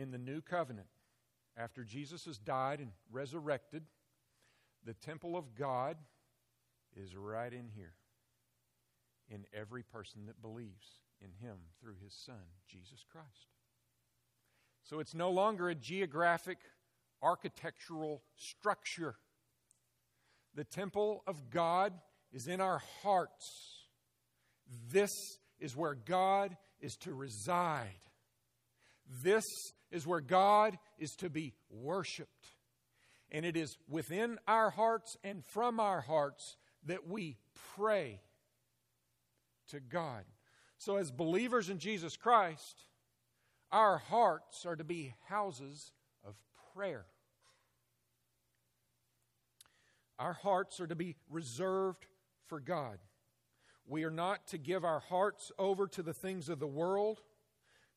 in 0.00 0.10
the 0.10 0.18
new 0.18 0.40
covenant, 0.40 0.86
after 1.58 1.84
Jesus 1.84 2.24
has 2.24 2.38
died 2.38 2.80
and 2.80 2.90
resurrected, 3.12 3.82
the 4.84 4.94
temple 4.94 5.36
of 5.36 5.54
God 5.54 5.98
is 6.96 7.14
right 7.14 7.52
in 7.52 7.68
here 7.74 7.92
in 9.28 9.44
every 9.52 9.82
person 9.82 10.22
that 10.26 10.40
believes 10.40 10.86
in 11.20 11.32
him 11.46 11.56
through 11.80 11.96
his 12.02 12.14
son, 12.14 12.40
Jesus 12.66 13.04
Christ. 13.12 13.54
So 14.82 15.00
it's 15.00 15.14
no 15.14 15.30
longer 15.30 15.68
a 15.68 15.74
geographic 15.74 16.58
architectural 17.22 18.22
structure. 18.36 19.16
The 20.54 20.64
temple 20.64 21.22
of 21.26 21.50
God 21.50 21.92
is 22.32 22.46
in 22.48 22.62
our 22.62 22.80
hearts. 23.02 23.84
This 24.90 25.10
is 25.60 25.76
where 25.76 25.94
God 25.94 26.56
is 26.80 26.96
to 26.96 27.14
reside. 27.14 27.88
This 29.22 29.44
is 29.90 30.06
where 30.06 30.20
God 30.20 30.78
is 30.98 31.12
to 31.16 31.30
be 31.30 31.52
worshiped. 31.70 32.46
And 33.30 33.44
it 33.44 33.56
is 33.56 33.76
within 33.88 34.38
our 34.48 34.70
hearts 34.70 35.16
and 35.22 35.44
from 35.44 35.78
our 35.78 36.00
hearts 36.00 36.56
that 36.86 37.06
we 37.08 37.36
pray 37.76 38.20
to 39.68 39.80
God. 39.80 40.24
So, 40.78 40.96
as 40.96 41.10
believers 41.10 41.68
in 41.68 41.78
Jesus 41.78 42.16
Christ, 42.16 42.84
our 43.70 43.98
hearts 43.98 44.64
are 44.66 44.76
to 44.76 44.84
be 44.84 45.14
houses 45.28 45.92
of 46.26 46.34
prayer. 46.74 47.04
Our 50.18 50.32
hearts 50.32 50.80
are 50.80 50.86
to 50.86 50.96
be 50.96 51.16
reserved 51.30 52.04
for 52.46 52.60
God. 52.60 52.98
We 53.90 54.04
are 54.04 54.10
not 54.10 54.46
to 54.48 54.58
give 54.58 54.84
our 54.84 55.00
hearts 55.00 55.50
over 55.58 55.88
to 55.88 56.02
the 56.04 56.14
things 56.14 56.48
of 56.48 56.60
the 56.60 56.66
world 56.66 57.20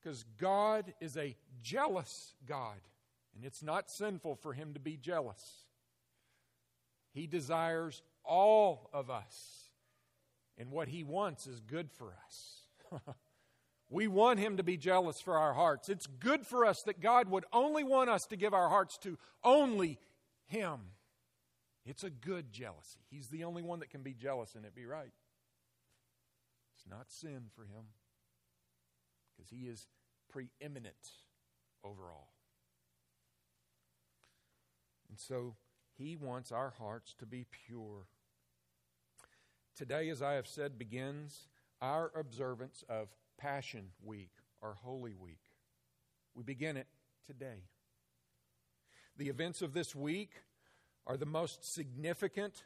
because 0.01 0.25
God 0.39 0.91
is 0.99 1.15
a 1.15 1.35
jealous 1.61 2.33
God, 2.47 2.79
and 3.35 3.45
it's 3.45 3.61
not 3.61 3.91
sinful 3.91 4.37
for 4.37 4.53
Him 4.53 4.73
to 4.73 4.79
be 4.79 4.97
jealous. 4.97 5.65
He 7.11 7.27
desires 7.27 8.01
all 8.25 8.89
of 8.91 9.11
us, 9.11 9.69
and 10.57 10.71
what 10.71 10.87
He 10.87 11.03
wants 11.03 11.45
is 11.45 11.59
good 11.59 11.91
for 11.91 12.15
us. 12.25 13.03
we 13.91 14.07
want 14.07 14.39
Him 14.39 14.57
to 14.57 14.63
be 14.63 14.77
jealous 14.77 15.21
for 15.21 15.37
our 15.37 15.53
hearts. 15.53 15.89
It's 15.89 16.07
good 16.07 16.43
for 16.43 16.65
us 16.65 16.81
that 16.83 17.01
God 17.01 17.29
would 17.29 17.45
only 17.53 17.83
want 17.83 18.09
us 18.09 18.25
to 18.31 18.35
give 18.35 18.55
our 18.55 18.69
hearts 18.69 18.97
to 19.03 19.19
only 19.43 19.99
Him. 20.47 20.79
It's 21.85 22.03
a 22.03 22.09
good 22.09 22.51
jealousy. 22.51 22.97
He's 23.11 23.27
the 23.27 23.43
only 23.43 23.61
one 23.61 23.81
that 23.81 23.91
can 23.91 24.01
be 24.01 24.15
jealous 24.15 24.55
and 24.55 24.65
it 24.65 24.73
be 24.73 24.87
right. 24.87 25.11
It's 26.83 26.91
not 26.91 27.11
sin 27.11 27.45
for 27.55 27.63
him 27.63 27.85
because 29.35 29.49
he 29.49 29.67
is 29.67 29.87
preeminent 30.29 30.95
over 31.83 32.03
all. 32.11 32.33
And 35.09 35.19
so 35.19 35.55
he 35.97 36.15
wants 36.15 36.51
our 36.51 36.71
hearts 36.71 37.13
to 37.19 37.25
be 37.25 37.45
pure. 37.67 38.07
Today, 39.75 40.09
as 40.09 40.21
I 40.21 40.33
have 40.33 40.47
said, 40.47 40.77
begins 40.77 41.47
our 41.81 42.11
observance 42.15 42.83
of 42.89 43.09
Passion 43.37 43.89
Week 44.03 44.31
or 44.61 44.75
Holy 44.81 45.13
Week. 45.13 45.41
We 46.35 46.43
begin 46.43 46.77
it 46.77 46.87
today. 47.27 47.63
The 49.17 49.29
events 49.29 49.61
of 49.61 49.73
this 49.73 49.95
week 49.95 50.31
are 51.05 51.17
the 51.17 51.25
most 51.25 51.73
significant 51.73 52.63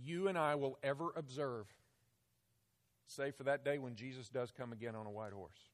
you 0.00 0.28
and 0.28 0.38
I 0.38 0.54
will 0.54 0.78
ever 0.82 1.08
observe, 1.16 1.66
save 3.08 3.34
for 3.34 3.44
that 3.44 3.64
day 3.64 3.78
when 3.78 3.96
Jesus 3.96 4.28
does 4.28 4.50
come 4.50 4.72
again 4.72 4.94
on 4.94 5.06
a 5.06 5.10
white 5.10 5.32
horse. 5.32 5.70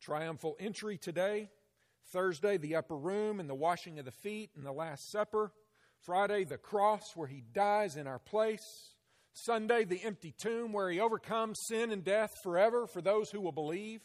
Triumphal 0.00 0.56
entry 0.58 0.98
today. 0.98 1.50
Thursday, 2.12 2.56
the 2.56 2.76
upper 2.76 2.96
room 2.96 3.40
and 3.40 3.50
the 3.50 3.54
washing 3.54 3.98
of 3.98 4.04
the 4.04 4.12
feet 4.12 4.50
and 4.56 4.64
the 4.64 4.72
Last 4.72 5.10
Supper. 5.10 5.52
Friday, 6.04 6.44
the 6.44 6.58
cross 6.58 7.02
where 7.14 7.26
he 7.26 7.42
dies 7.52 7.96
in 7.96 8.06
our 8.06 8.20
place. 8.20 8.94
Sunday, 9.32 9.84
the 9.84 10.02
empty 10.04 10.32
tomb 10.38 10.72
where 10.72 10.88
he 10.88 11.00
overcomes 11.00 11.58
sin 11.68 11.90
and 11.90 12.04
death 12.04 12.30
forever 12.42 12.86
for 12.86 13.02
those 13.02 13.30
who 13.30 13.40
will 13.40 13.52
believe. 13.52 14.00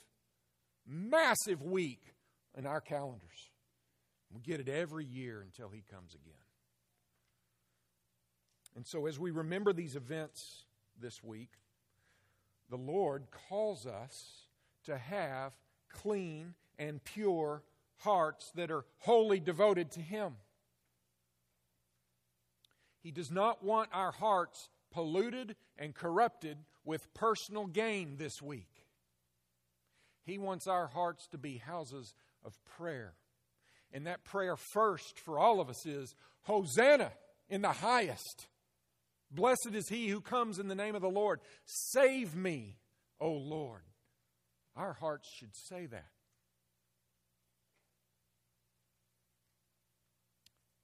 Massive 0.86 1.62
week 1.62 2.02
in 2.58 2.66
our 2.66 2.82
calendars. 2.82 3.52
We 4.34 4.42
get 4.42 4.60
it 4.60 4.68
every 4.68 5.06
year 5.06 5.42
until 5.42 5.70
he 5.70 5.84
comes 5.92 6.16
again. 6.16 6.34
And 8.76 8.86
so, 8.88 9.06
as 9.06 9.20
we 9.20 9.32
remember 9.32 9.74
these 9.74 9.96
events 9.96 10.66
this 11.02 11.24
week, 11.24 11.50
the 12.70 12.78
Lord 12.78 13.24
calls 13.50 13.86
us 13.86 14.48
to 14.86 14.98
have 14.98 15.54
clean 15.92 16.54
and 16.80 17.04
pure 17.04 17.64
hearts 17.98 18.52
that 18.56 18.72
are 18.72 18.86
wholly 19.00 19.40
devoted 19.40 19.92
to 19.92 20.00
Him. 20.00 20.36
He 23.02 23.12
does 23.12 23.32
not 23.32 23.64
want 23.64 23.90
our 23.94 24.12
hearts 24.12 24.70
polluted 24.92 25.56
and 25.78 25.96
corrupted 25.96 26.58
with 26.86 27.14
personal 27.14 27.66
gain 27.66 28.18
this 28.18 28.42
week. 28.42 28.70
He 30.24 30.38
wants 30.38 30.68
our 30.68 30.88
hearts 30.88 31.28
to 31.28 31.38
be 31.38 31.58
houses 31.58 32.14
of 32.46 32.54
prayer. 32.78 33.14
And 33.92 34.08
that 34.08 34.24
prayer 34.24 34.56
first 34.56 35.20
for 35.20 35.40
all 35.40 35.60
of 35.60 35.70
us 35.70 35.86
is 35.86 36.16
Hosanna 36.44 37.12
in 37.50 37.62
the 37.62 37.72
highest. 37.72 38.48
Blessed 39.32 39.70
is 39.74 39.88
he 39.88 40.10
who 40.10 40.20
comes 40.20 40.60
in 40.60 40.68
the 40.68 40.76
name 40.76 40.94
of 40.94 41.02
the 41.02 41.10
Lord. 41.10 41.40
Save 41.66 42.36
me, 42.36 42.76
O 43.20 43.32
Lord. 43.32 43.84
Our 44.76 44.94
hearts 44.94 45.30
should 45.34 45.56
say 45.56 45.86
that. 45.86 46.12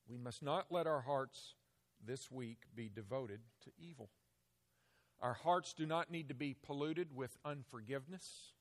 We 0.10 0.18
must 0.18 0.42
not 0.42 0.72
let 0.72 0.88
our 0.88 1.02
hearts 1.02 1.56
this 2.06 2.32
week 2.32 2.60
be 2.74 2.90
devoted 2.94 3.42
to 3.66 3.72
evil. 3.78 4.10
Our 5.20 5.34
hearts 5.34 5.74
do 5.74 5.86
not 5.86 6.12
need 6.12 6.30
to 6.30 6.36
be 6.36 6.54
polluted 6.54 7.14
with 7.14 7.38
unforgiveness, 7.44 8.54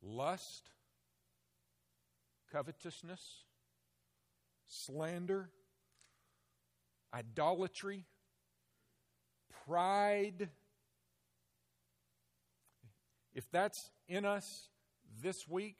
lust, 0.00 0.70
covetousness, 2.52 3.20
slander, 4.66 5.50
idolatry, 7.14 8.04
pride. 9.66 10.48
If 13.34 13.50
that's 13.50 13.90
in 14.08 14.24
us 14.24 14.68
this 15.22 15.48
week, 15.48 15.76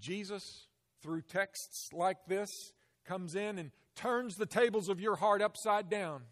Jesus, 0.00 0.66
through 1.02 1.22
texts 1.22 1.92
like 1.92 2.18
this, 2.26 2.72
comes 3.04 3.34
in 3.34 3.58
and 3.58 3.70
turns 3.94 4.36
the 4.36 4.46
tables 4.46 4.88
of 4.88 5.00
your 5.00 5.16
heart 5.16 5.42
upside 5.42 5.90
down 5.90 6.22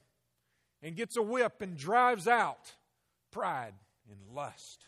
and 0.83 0.97
gets 0.97 1.17
a 1.17 1.23
whip 1.23 1.61
and 1.61 1.77
drives 1.77 2.27
out 2.27 2.75
pride 3.31 3.75
and 4.09 4.35
lust. 4.35 4.87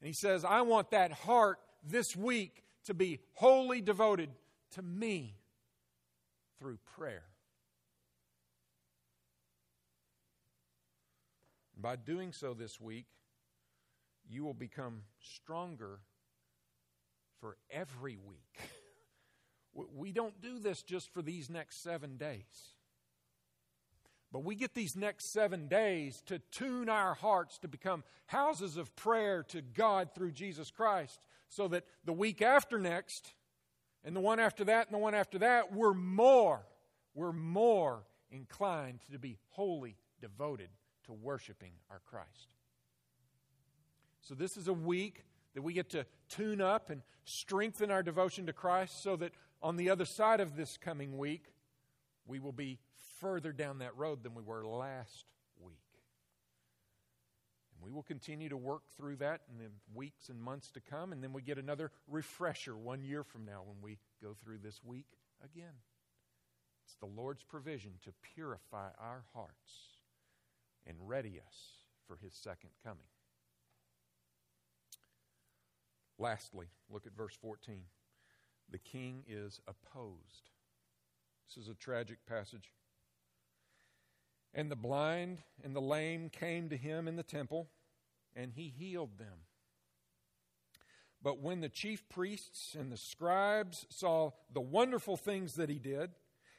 And 0.00 0.06
he 0.06 0.14
says, 0.14 0.44
I 0.44 0.62
want 0.62 0.90
that 0.90 1.12
heart 1.12 1.58
this 1.82 2.16
week 2.16 2.64
to 2.84 2.94
be 2.94 3.20
wholly 3.34 3.80
devoted 3.80 4.30
to 4.72 4.82
me 4.82 5.34
through 6.58 6.78
prayer. 6.96 7.24
By 11.76 11.96
doing 11.96 12.32
so 12.32 12.54
this 12.54 12.80
week, 12.80 13.06
you 14.28 14.44
will 14.44 14.54
become 14.54 15.02
stronger 15.20 16.00
for 17.40 17.56
every 17.70 18.16
week. 18.16 18.70
We 19.94 20.10
don't 20.10 20.40
do 20.40 20.58
this 20.58 20.82
just 20.82 21.12
for 21.12 21.20
these 21.20 21.50
next 21.50 21.82
seven 21.82 22.16
days. 22.16 22.74
But 24.32 24.42
we 24.42 24.54
get 24.54 24.74
these 24.74 24.96
next 24.96 25.32
seven 25.32 25.68
days 25.68 26.22
to 26.26 26.38
tune 26.50 26.88
our 26.88 27.14
hearts 27.14 27.58
to 27.58 27.68
become 27.68 28.04
houses 28.26 28.76
of 28.76 28.94
prayer 28.96 29.42
to 29.44 29.60
God 29.60 30.10
through 30.14 30.32
Jesus 30.32 30.70
Christ, 30.70 31.20
so 31.48 31.68
that 31.68 31.84
the 32.04 32.12
week 32.12 32.42
after 32.42 32.78
next, 32.78 33.34
and 34.02 34.16
the 34.16 34.20
one 34.20 34.40
after 34.40 34.64
that, 34.64 34.86
and 34.86 34.94
the 34.94 34.98
one 34.98 35.14
after 35.14 35.38
that, 35.38 35.72
we're 35.72 35.94
more, 35.94 36.66
we're 37.14 37.32
more 37.32 38.02
inclined 38.30 39.00
to 39.12 39.18
be 39.18 39.38
wholly 39.50 39.96
devoted 40.20 40.70
to 41.06 41.12
worshiping 41.12 41.72
our 41.90 42.00
Christ. 42.04 42.48
So, 44.20 44.34
this 44.34 44.56
is 44.56 44.68
a 44.68 44.72
week 44.72 45.24
that 45.54 45.62
we 45.62 45.72
get 45.72 45.90
to 45.90 46.04
tune 46.28 46.60
up 46.60 46.90
and 46.90 47.02
strengthen 47.24 47.90
our 47.90 48.02
devotion 48.02 48.46
to 48.46 48.52
Christ 48.52 49.02
so 49.02 49.16
that 49.16 49.32
on 49.62 49.76
the 49.76 49.88
other 49.90 50.04
side 50.04 50.40
of 50.40 50.56
this 50.56 50.76
coming 50.76 51.16
week, 51.16 51.52
we 52.26 52.38
will 52.38 52.52
be 52.52 52.78
further 53.20 53.52
down 53.52 53.78
that 53.78 53.96
road 53.96 54.22
than 54.22 54.34
we 54.34 54.42
were 54.42 54.66
last 54.66 55.24
week. 55.58 55.78
And 57.72 57.82
we 57.82 57.90
will 57.90 58.02
continue 58.02 58.48
to 58.48 58.56
work 58.56 58.82
through 58.96 59.16
that 59.16 59.42
in 59.50 59.58
the 59.58 59.70
weeks 59.94 60.28
and 60.28 60.40
months 60.40 60.70
to 60.72 60.80
come, 60.80 61.12
and 61.12 61.22
then 61.22 61.32
we 61.32 61.40
get 61.40 61.58
another 61.58 61.90
refresher 62.06 62.76
one 62.76 63.02
year 63.02 63.24
from 63.24 63.44
now 63.44 63.62
when 63.64 63.76
we 63.80 63.98
go 64.22 64.36
through 64.42 64.58
this 64.58 64.80
week 64.84 65.06
again. 65.42 65.74
It's 66.84 66.96
the 66.96 67.06
Lord's 67.06 67.42
provision 67.42 67.92
to 68.04 68.12
purify 68.34 68.88
our 69.00 69.24
hearts 69.32 69.95
and 70.86 70.96
ready 71.00 71.40
us 71.44 71.56
for 72.06 72.16
His 72.16 72.34
second 72.34 72.70
coming. 72.84 73.06
Lastly, 76.18 76.66
look 76.90 77.06
at 77.06 77.16
verse 77.16 77.36
14 77.40 77.82
the 78.68 78.78
king 78.78 79.22
is 79.28 79.60
opposed. 79.68 80.50
This 81.46 81.62
is 81.62 81.68
a 81.68 81.74
tragic 81.74 82.18
passage. 82.26 82.72
And 84.52 84.70
the 84.70 84.76
blind 84.76 85.38
and 85.62 85.76
the 85.76 85.80
lame 85.80 86.30
came 86.30 86.68
to 86.70 86.76
him 86.76 87.06
in 87.06 87.16
the 87.16 87.22
temple, 87.22 87.68
and 88.34 88.52
he 88.52 88.72
healed 88.76 89.18
them. 89.18 89.44
But 91.22 91.40
when 91.40 91.60
the 91.60 91.68
chief 91.68 92.08
priests 92.08 92.74
and 92.78 92.90
the 92.90 92.96
scribes 92.96 93.86
saw 93.90 94.30
the 94.52 94.60
wonderful 94.60 95.16
things 95.16 95.54
that 95.54 95.68
he 95.68 95.78
did, 95.78 96.10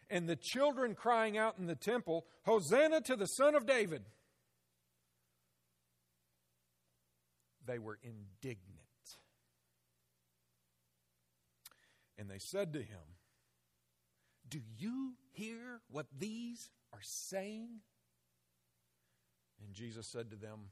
and 0.10 0.28
the 0.28 0.38
children 0.38 0.96
crying 0.96 1.38
out 1.38 1.58
in 1.58 1.66
the 1.66 1.76
temple, 1.76 2.26
Hosanna 2.46 3.02
to 3.02 3.16
the 3.16 3.26
Son 3.26 3.56
of 3.56 3.66
David, 3.66 4.04
they 7.68 7.80
were 7.80 8.00
indignant. 8.02 8.88
And 12.18 12.30
they 12.30 12.40
said 12.40 12.74
to 12.74 12.80
him, 12.80 13.16
Do 14.50 14.60
you 14.78 15.14
hear 15.34 15.82
what 15.92 16.08
these 16.18 16.72
are 16.94 17.02
saying? 17.02 17.82
And 19.64 19.74
Jesus 19.74 20.08
said 20.08 20.32
to 20.32 20.36
them, 20.36 20.72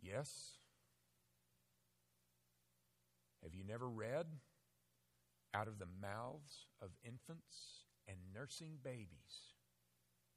Yes. 0.00 0.52
Have 3.42 3.54
you 3.54 3.64
never 3.64 3.88
read? 3.88 4.26
Out 5.54 5.68
of 5.68 5.78
the 5.78 5.88
mouths 6.02 6.66
of 6.82 6.90
infants 7.04 7.86
and 8.06 8.16
nursing 8.34 8.78
babies, 8.82 9.54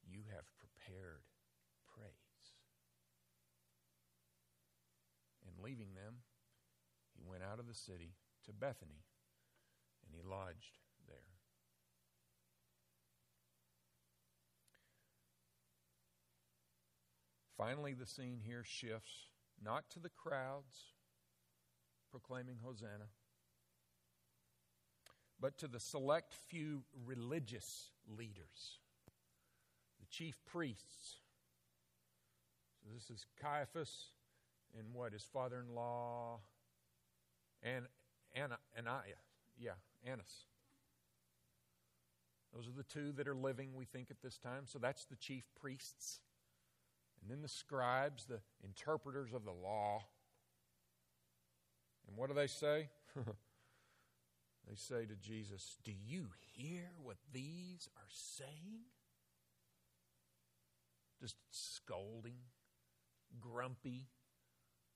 you 0.08 0.22
have 0.34 0.46
prepared 0.58 1.24
praise. 1.94 2.12
Leaving 5.64 5.94
them, 5.94 6.16
he 7.16 7.24
went 7.24 7.44
out 7.44 7.60
of 7.60 7.68
the 7.68 7.74
city 7.74 8.14
to 8.46 8.54
Bethany, 8.54 9.04
and 10.06 10.16
he 10.16 10.28
lodged 10.28 10.80
there. 11.08 11.18
Finally, 17.58 17.94
the 17.94 18.08
scene 18.08 18.40
here 18.44 18.64
shifts 18.64 19.28
not 19.64 19.90
to 19.92 20.00
the 20.00 20.10
crowds 20.10 20.96
proclaiming 22.10 22.58
Hosanna, 22.64 23.10
but 25.40 25.58
to 25.60 25.68
the 25.68 25.80
select 25.80 26.34
few 26.34 26.84
religious 27.06 27.92
leaders, 28.08 28.80
the 30.00 30.08
chief 30.10 30.40
priests. 30.46 31.18
So 32.84 32.90
this 32.94 33.10
is 33.12 33.26
Caiaphas 33.40 34.08
and 34.78 34.94
what 34.94 35.14
his 35.14 35.24
father-in-law 35.24 36.40
and 37.64 37.86
Anna, 38.34 38.58
Ananiah, 38.78 39.20
yeah, 39.58 39.72
Annas. 40.06 40.46
Those 42.54 42.68
are 42.68 42.76
the 42.76 42.84
two 42.84 43.14
that 43.14 43.28
are 43.28 43.36
living, 43.36 43.76
we 43.76 43.86
think, 43.86 44.12
at 44.12 44.22
this 44.22 44.38
time. 44.38 44.64
So 44.66 44.80
that's 44.80 45.06
the 45.06 45.16
chief 45.16 45.46
priests. 45.60 46.20
And 47.22 47.32
then 47.32 47.42
the 47.42 47.48
scribes, 47.48 48.26
the 48.26 48.42
interpreters 48.64 49.34
of 49.34 49.46
the 49.46 49.52
law. 49.52 50.04
And 52.08 52.18
what 52.18 52.30
do 52.30 52.36
they 52.36 52.48
say? 52.48 52.90
they 53.16 54.76
say 54.76 55.06
to 55.06 55.16
Jesus, 55.16 55.78
Do 55.84 55.92
you 55.92 56.28
hear 56.54 56.90
what 57.02 57.18
these 57.32 57.88
are 57.96 58.10
saying? 58.10 58.82
Just 61.22 61.36
scolding, 61.52 62.40
grumpy, 63.40 64.08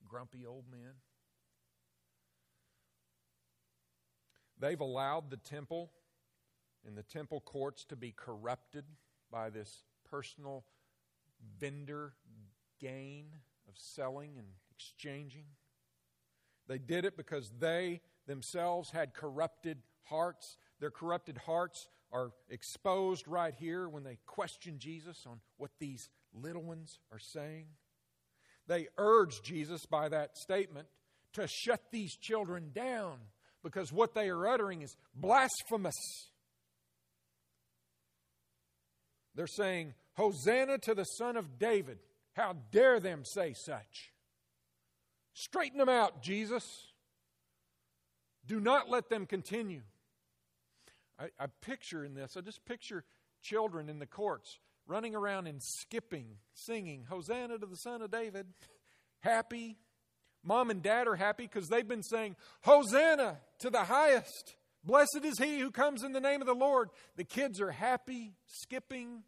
grumpy 0.08 0.45
old 0.45 0.66
men. 0.70 0.93
They've 4.60 4.80
allowed 4.80 5.30
the 5.30 5.38
temple 5.38 5.91
and 6.86 6.97
the 6.97 7.03
temple 7.03 7.41
courts 7.41 7.84
to 7.86 7.95
be 7.95 8.14
corrupted 8.16 8.86
by 9.32 9.49
this 9.49 9.84
personal 10.10 10.64
vendor 11.60 12.14
gain 12.80 13.26
of 13.68 13.76
selling 13.78 14.38
and 14.38 14.47
exchanging. 14.72 15.45
They 16.68 16.78
did 16.78 17.06
it 17.06 17.18
because 17.18 17.51
they 17.60 18.01
themselves 18.28 18.91
had 18.91 19.14
corrupted 19.14 19.80
hearts. 20.03 20.58
Their 20.80 20.91
corrupted 20.91 21.38
hearts 21.39 21.89
are 22.12 22.32
exposed 22.49 23.28
right 23.28 23.53
here 23.53 23.89
when 23.89 24.03
they 24.03 24.18
question 24.26 24.80
Jesus 24.80 25.26
on 25.28 25.41
what 25.58 25.72
these 25.80 26.10
little 26.34 26.64
ones 26.64 26.99
are 27.12 27.20
saying. 27.20 27.66
They 28.68 28.88
urge 28.97 29.41
Jesus 29.43 29.86
by 29.86 30.09
that 30.09 30.38
statement 30.38 30.88
to 31.34 31.47
shut 31.47 31.82
these 31.91 32.16
children 32.16 32.72
down 32.74 33.18
because 33.63 33.91
what 33.91 34.13
they 34.13 34.30
are 34.30 34.47
uttering 34.47 34.82
is 34.82 34.95
blasphemous. 35.16 35.95
They're 39.36 39.47
saying, 39.47 39.93
Hosanna 40.13 40.78
to 40.80 40.95
the 40.95 41.03
Son 41.03 41.36
of 41.36 41.59
David. 41.59 41.99
How 42.34 42.55
dare 42.72 42.99
them 42.99 43.24
say 43.26 43.53
such? 43.53 44.11
Straighten 45.34 45.78
them 45.78 45.89
out, 45.89 46.22
Jesus. 46.22 46.63
Do 48.45 48.59
not 48.59 48.89
let 48.89 49.09
them 49.09 49.26
continue. 49.26 49.82
I, 51.20 51.26
I, 51.39 51.47
picture 51.61 52.03
in 52.03 52.13
this, 52.13 52.36
I 52.38 52.41
just 52.41 52.66
picture 52.66 53.03
children 53.41 53.89
in 53.89 53.99
the 53.99 54.05
courts 54.05 54.59
running 54.88 55.16
around 55.16 55.48
and 55.48 55.62
skipping, 55.62 56.38
singing, 56.54 57.06
Hosanna 57.10 57.58
to 57.58 57.66
the 57.66 57.78
Son 57.78 58.02
of 58.02 58.12
David. 58.12 58.48
Happy. 59.20 59.78
Mom 60.44 60.70
and 60.70 60.84
dad 60.84 61.08
are 61.08 61.16
happy 61.16 61.50
because 61.52 61.70
they've 61.70 61.88
been 61.88 62.04
saying, 62.04 62.36
Hosanna 62.62 63.38
to 63.60 63.70
the 63.70 63.84
highest. 63.84 64.56
Blessed 64.84 65.22
is 65.24 65.40
he 65.40 65.60
who 65.60 65.72
comes 65.72 66.04
in 66.04 66.12
the 66.12 66.20
name 66.20 66.42
of 66.42 66.48
the 66.48 66.54
Lord. 66.54 66.90
The 67.16 67.24
kids 67.24 67.60
are 67.60 67.72
happy, 67.72 68.34
skipping. 68.46 69.24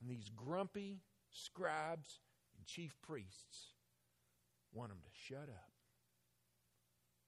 And 0.00 0.10
these 0.10 0.30
grumpy 0.36 1.00
scribes 1.30 2.20
and 2.56 2.66
chief 2.66 2.94
priests 3.02 3.72
want 4.72 4.90
them 4.90 4.98
to 5.02 5.34
shut 5.34 5.48
up 5.48 5.70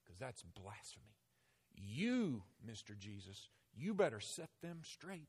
because 0.05 0.19
that's 0.19 0.43
blasphemy. 0.43 1.07
You, 1.75 2.43
Mr. 2.69 2.99
Jesus, 2.99 3.49
you 3.75 3.95
better 3.95 4.21
set 4.21 4.51
them 4.63 4.81
straight. 4.85 5.29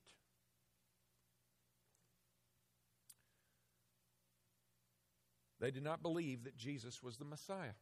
They 5.62 5.70
did 5.72 5.84
not 5.84 6.02
believe 6.02 6.44
that 6.44 6.58
Jesus 6.58 7.04
was 7.04 7.18
the 7.18 7.26
Messiah. 7.26 7.76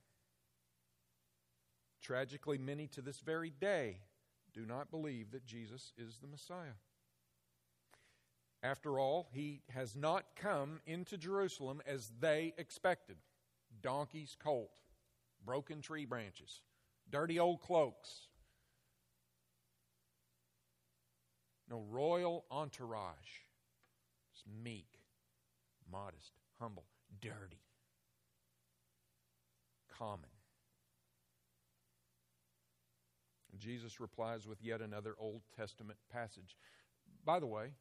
Tragically, 2.01 2.57
many 2.57 2.87
to 2.87 3.01
this 3.01 3.21
very 3.21 3.49
day 3.49 4.01
do 4.53 4.65
not 4.65 4.91
believe 4.91 5.31
that 5.31 5.45
Jesus 5.45 5.93
is 5.97 6.17
the 6.17 6.27
Messiah. 6.27 6.75
After 8.61 8.99
all, 8.99 9.29
he 9.31 9.61
has 9.69 9.95
not 9.95 10.25
come 10.35 10.81
into 10.85 11.17
Jerusalem 11.17 11.81
as 11.87 12.11
they 12.19 12.53
expected 12.57 13.15
donkeys, 13.81 14.35
colt, 14.37 14.81
broken 15.45 15.81
tree 15.81 16.03
branches, 16.03 16.61
dirty 17.09 17.39
old 17.39 17.61
cloaks. 17.61 18.27
No 21.69 21.85
royal 21.89 22.43
entourage. 22.51 23.45
It's 24.33 24.43
meek, 24.63 24.99
modest, 25.89 26.33
humble, 26.59 26.85
dirty, 27.21 27.61
common. 29.99 30.29
Jesus 33.59 33.99
replies 33.99 34.47
with 34.47 34.61
yet 34.61 34.81
another 34.81 35.15
Old 35.19 35.41
Testament 35.55 35.99
passage. 36.11 36.55
By 37.25 37.39
the 37.39 37.45
way, 37.45 37.71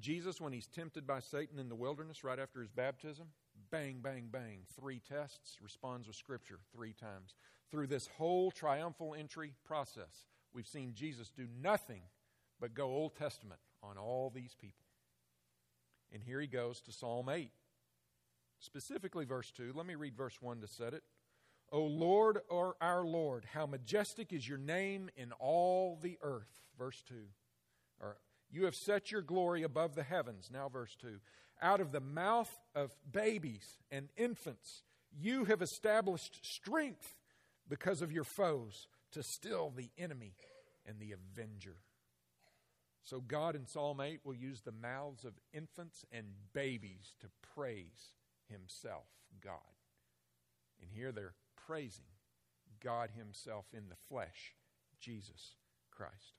Jesus, 0.00 0.40
when 0.40 0.52
he's 0.52 0.66
tempted 0.66 1.06
by 1.06 1.20
Satan 1.20 1.58
in 1.58 1.68
the 1.68 1.74
wilderness 1.74 2.24
right 2.24 2.38
after 2.38 2.60
his 2.60 2.70
baptism, 2.70 3.28
bang, 3.70 4.00
bang, 4.02 4.28
bang, 4.30 4.60
three 4.78 5.00
tests, 5.08 5.58
responds 5.62 6.06
with 6.06 6.16
Scripture 6.16 6.58
three 6.72 6.92
times. 6.92 7.34
Through 7.70 7.86
this 7.86 8.08
whole 8.18 8.50
triumphal 8.50 9.14
entry 9.14 9.52
process, 9.64 10.26
we've 10.52 10.66
seen 10.66 10.92
Jesus 10.94 11.30
do 11.30 11.46
nothing 11.60 12.02
but 12.60 12.74
go 12.74 12.86
Old 12.86 13.14
Testament 13.16 13.60
on 13.82 13.96
all 13.96 14.30
these 14.34 14.54
people. 14.60 14.84
And 16.12 16.22
here 16.22 16.40
he 16.40 16.46
goes 16.46 16.80
to 16.82 16.92
Psalm 16.92 17.28
8, 17.28 17.50
specifically 18.60 19.24
verse 19.24 19.50
2. 19.50 19.72
Let 19.74 19.86
me 19.86 19.94
read 19.94 20.16
verse 20.16 20.40
1 20.40 20.60
to 20.60 20.66
set 20.66 20.94
it. 20.94 21.02
O 21.70 21.82
Lord, 21.82 22.40
or 22.48 22.76
our 22.80 23.04
Lord, 23.04 23.44
how 23.52 23.66
majestic 23.66 24.32
is 24.32 24.48
your 24.48 24.58
name 24.58 25.10
in 25.16 25.32
all 25.32 25.98
the 26.00 26.18
earth. 26.22 26.62
Verse 26.78 27.02
2. 27.08 27.14
Or 28.00 28.16
you 28.50 28.64
have 28.64 28.74
set 28.74 29.12
your 29.12 29.22
glory 29.22 29.62
above 29.62 29.94
the 29.94 30.02
heavens. 30.02 30.50
Now, 30.52 30.68
verse 30.68 30.96
2. 31.00 31.18
Out 31.60 31.80
of 31.80 31.92
the 31.92 32.00
mouth 32.00 32.50
of 32.74 32.92
babies 33.10 33.78
and 33.90 34.08
infants, 34.16 34.82
you 35.12 35.44
have 35.44 35.60
established 35.60 36.38
strength 36.42 37.16
because 37.68 38.00
of 38.00 38.12
your 38.12 38.24
foes 38.24 38.86
to 39.12 39.22
still 39.22 39.72
the 39.76 39.90
enemy 39.98 40.34
and 40.86 40.98
the 40.98 41.12
avenger. 41.12 41.76
So, 43.02 43.20
God 43.20 43.56
in 43.56 43.66
Psalm 43.66 44.00
8 44.00 44.20
will 44.24 44.34
use 44.34 44.60
the 44.60 44.72
mouths 44.72 45.24
of 45.24 45.32
infants 45.52 46.04
and 46.12 46.26
babies 46.52 47.14
to 47.20 47.26
praise 47.54 48.12
Himself, 48.50 49.06
God. 49.42 49.54
And 50.80 50.90
here 50.90 51.10
they're 51.10 51.34
praising 51.68 52.06
God 52.82 53.10
Himself 53.16 53.66
in 53.72 53.88
the 53.88 53.96
flesh, 54.08 54.54
Jesus 55.00 55.54
Christ. 55.90 56.38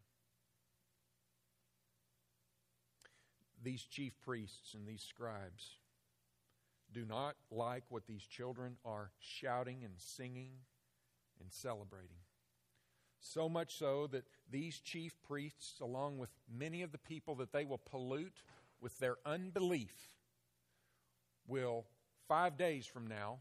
these 3.63 3.83
chief 3.83 4.13
priests 4.21 4.73
and 4.73 4.87
these 4.87 5.01
scribes 5.01 5.77
do 6.91 7.05
not 7.05 7.35
like 7.51 7.83
what 7.89 8.07
these 8.07 8.23
children 8.23 8.77
are 8.83 9.11
shouting 9.19 9.83
and 9.83 9.93
singing 9.97 10.51
and 11.39 11.51
celebrating. 11.51 12.17
So 13.21 13.49
much 13.49 13.77
so 13.77 14.07
that 14.07 14.23
these 14.49 14.79
chief 14.79 15.13
priests, 15.27 15.79
along 15.81 16.17
with 16.17 16.29
many 16.51 16.81
of 16.81 16.91
the 16.91 16.97
people 16.97 17.35
that 17.35 17.51
they 17.51 17.65
will 17.65 17.81
pollute 17.85 18.41
with 18.81 18.97
their 18.99 19.17
unbelief, 19.25 19.93
will, 21.47 21.85
five 22.27 22.57
days 22.57 22.85
from 22.85 23.07
now, 23.07 23.39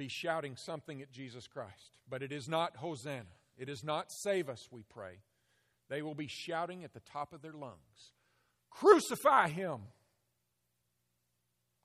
be 0.00 0.08
shouting 0.08 0.56
something 0.56 1.02
at 1.02 1.12
Jesus 1.12 1.46
Christ. 1.46 1.92
But 2.08 2.22
it 2.22 2.32
is 2.32 2.48
not 2.48 2.74
Hosanna. 2.76 3.26
It 3.58 3.68
is 3.68 3.84
not 3.84 4.10
save 4.10 4.48
us, 4.48 4.66
we 4.70 4.82
pray. 4.82 5.18
They 5.90 6.00
will 6.00 6.14
be 6.14 6.26
shouting 6.26 6.84
at 6.84 6.94
the 6.94 7.00
top 7.00 7.34
of 7.34 7.42
their 7.42 7.52
lungs 7.52 8.14
Crucify 8.70 9.48
him. 9.48 9.80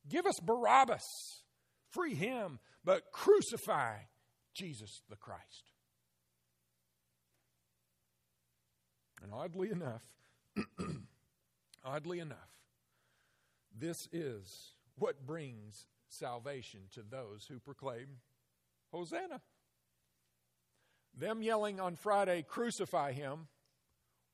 Give 0.08 0.26
us 0.26 0.40
Barabbas. 0.42 1.04
Free 1.90 2.14
him, 2.14 2.60
but 2.86 3.12
crucify 3.12 3.96
Jesus 4.54 5.02
the 5.10 5.16
Christ. 5.18 5.72
And 9.24 9.34
oddly 9.34 9.72
enough, 9.72 10.04
oddly 11.84 12.20
enough, 12.20 12.38
this 13.78 13.98
is 14.14 14.74
what 14.98 15.26
brings 15.26 15.88
salvation 16.18 16.82
to 16.94 17.02
those 17.02 17.46
who 17.48 17.60
proclaim 17.60 18.08
Hosanna. 18.92 19.42
Them 21.18 21.42
yelling 21.42 21.80
on 21.80 21.96
Friday, 21.96 22.46
crucify 22.48 23.14
him, 23.14 23.48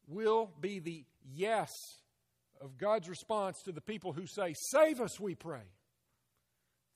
will 0.08 0.52
be 0.60 0.80
the 0.80 1.06
yes 1.34 1.70
of 2.60 2.78
God's 2.78 3.10
response 3.10 3.62
to 3.64 3.72
the 3.72 3.82
people 3.82 4.14
who 4.14 4.26
say, 4.26 4.54
Save 4.72 5.00
us, 5.00 5.20
we 5.20 5.36
pray. 5.36 5.64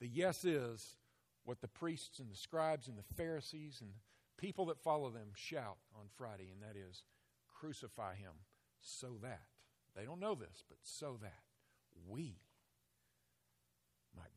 The 0.00 0.08
yes 0.08 0.44
is 0.44 0.96
what 1.44 1.60
the 1.60 1.68
priests 1.68 2.18
and 2.18 2.30
the 2.30 2.36
scribes 2.36 2.88
and 2.88 2.98
the 2.98 3.14
Pharisees 3.14 3.78
and 3.80 3.90
people 4.38 4.66
that 4.66 4.82
follow 4.82 5.10
them 5.10 5.28
shout 5.34 5.78
on 5.94 6.06
Friday, 6.16 6.50
and 6.52 6.62
that 6.62 6.78
is, 6.78 7.02
crucify 7.60 8.14
him 8.16 8.32
so 8.80 9.18
that, 9.22 9.42
they 9.96 10.04
don't 10.04 10.20
know 10.20 10.34
this, 10.34 10.64
but 10.68 10.78
so 10.82 11.18
that 11.22 11.40
we 12.08 12.36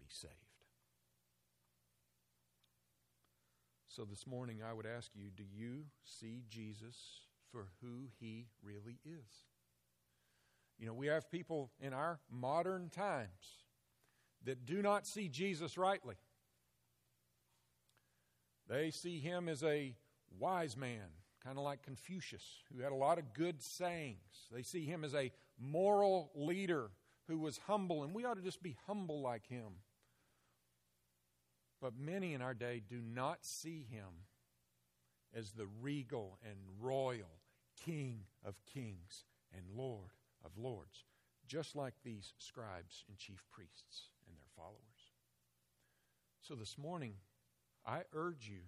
saved. 0.10 0.34
So 3.88 4.06
this 4.06 4.28
morning, 4.28 4.60
I 4.68 4.74
would 4.74 4.86
ask 4.86 5.12
you 5.16 5.30
do 5.36 5.44
you 5.44 5.86
see 6.04 6.44
Jesus 6.48 6.96
for 7.52 7.68
who 7.82 8.08
he 8.20 8.48
really 8.64 9.00
is? 9.06 9.44
You 10.78 10.86
know, 10.86 10.94
we 10.94 11.08
have 11.08 11.30
people 11.30 11.72
in 11.82 11.94
our 11.94 12.20
modern 12.32 12.90
times 12.90 13.66
that 14.46 14.66
do 14.66 14.82
not 14.82 15.06
see 15.06 15.28
Jesus 15.28 15.78
rightly. 15.78 16.16
They 18.70 18.92
see 18.92 19.20
him 19.20 19.50
as 19.50 19.64
a 19.64 19.96
wise 20.38 20.78
man, 20.78 21.10
kind 21.44 21.58
of 21.58 21.64
like 21.64 21.84
Confucius, 21.84 22.44
who 22.72 22.82
had 22.82 22.92
a 22.92 22.96
lot 22.96 23.18
of 23.18 23.34
good 23.34 23.62
sayings. 23.62 24.48
They 24.52 24.62
see 24.62 24.86
him 24.86 25.04
as 25.04 25.16
a 25.16 25.32
moral 25.60 26.32
leader 26.36 26.92
who 27.28 27.40
was 27.40 27.60
humble, 27.68 28.04
and 28.04 28.14
we 28.14 28.24
ought 28.24 28.38
to 28.38 28.44
just 28.44 28.64
be 28.64 28.78
humble 28.88 29.22
like 29.22 29.48
him. 29.48 29.74
But 31.82 31.98
many 31.98 32.34
in 32.34 32.42
our 32.42 32.54
day 32.54 32.82
do 32.88 33.02
not 33.02 33.46
see 33.46 33.86
him 33.90 34.26
as 35.34 35.52
the 35.52 35.68
regal 35.82 36.38
and 36.44 36.58
royal 36.82 37.40
King 37.86 38.26
of 38.46 38.56
kings 38.66 39.24
and 39.56 39.64
Lord 39.76 40.12
of 40.44 40.52
lords, 40.58 41.06
just 41.48 41.76
like 41.76 41.94
these 42.04 42.34
scribes 42.38 43.06
and 43.08 43.18
chief 43.18 43.44
priests 43.52 44.10
and 44.28 44.38
their 44.38 44.50
followers. 44.56 44.76
So 46.42 46.56
this 46.56 46.78
morning, 46.78 47.14
I 47.86 48.02
urge 48.14 48.50
you 48.50 48.62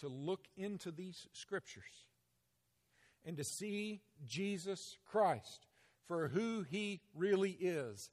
to 0.00 0.08
look 0.08 0.46
into 0.56 0.90
these 0.90 1.28
scriptures 1.32 2.06
and 3.24 3.36
to 3.36 3.44
see 3.44 4.00
Jesus 4.26 4.96
Christ 5.10 5.66
for 6.06 6.28
who 6.28 6.62
he 6.62 7.00
really 7.14 7.52
is 7.52 8.10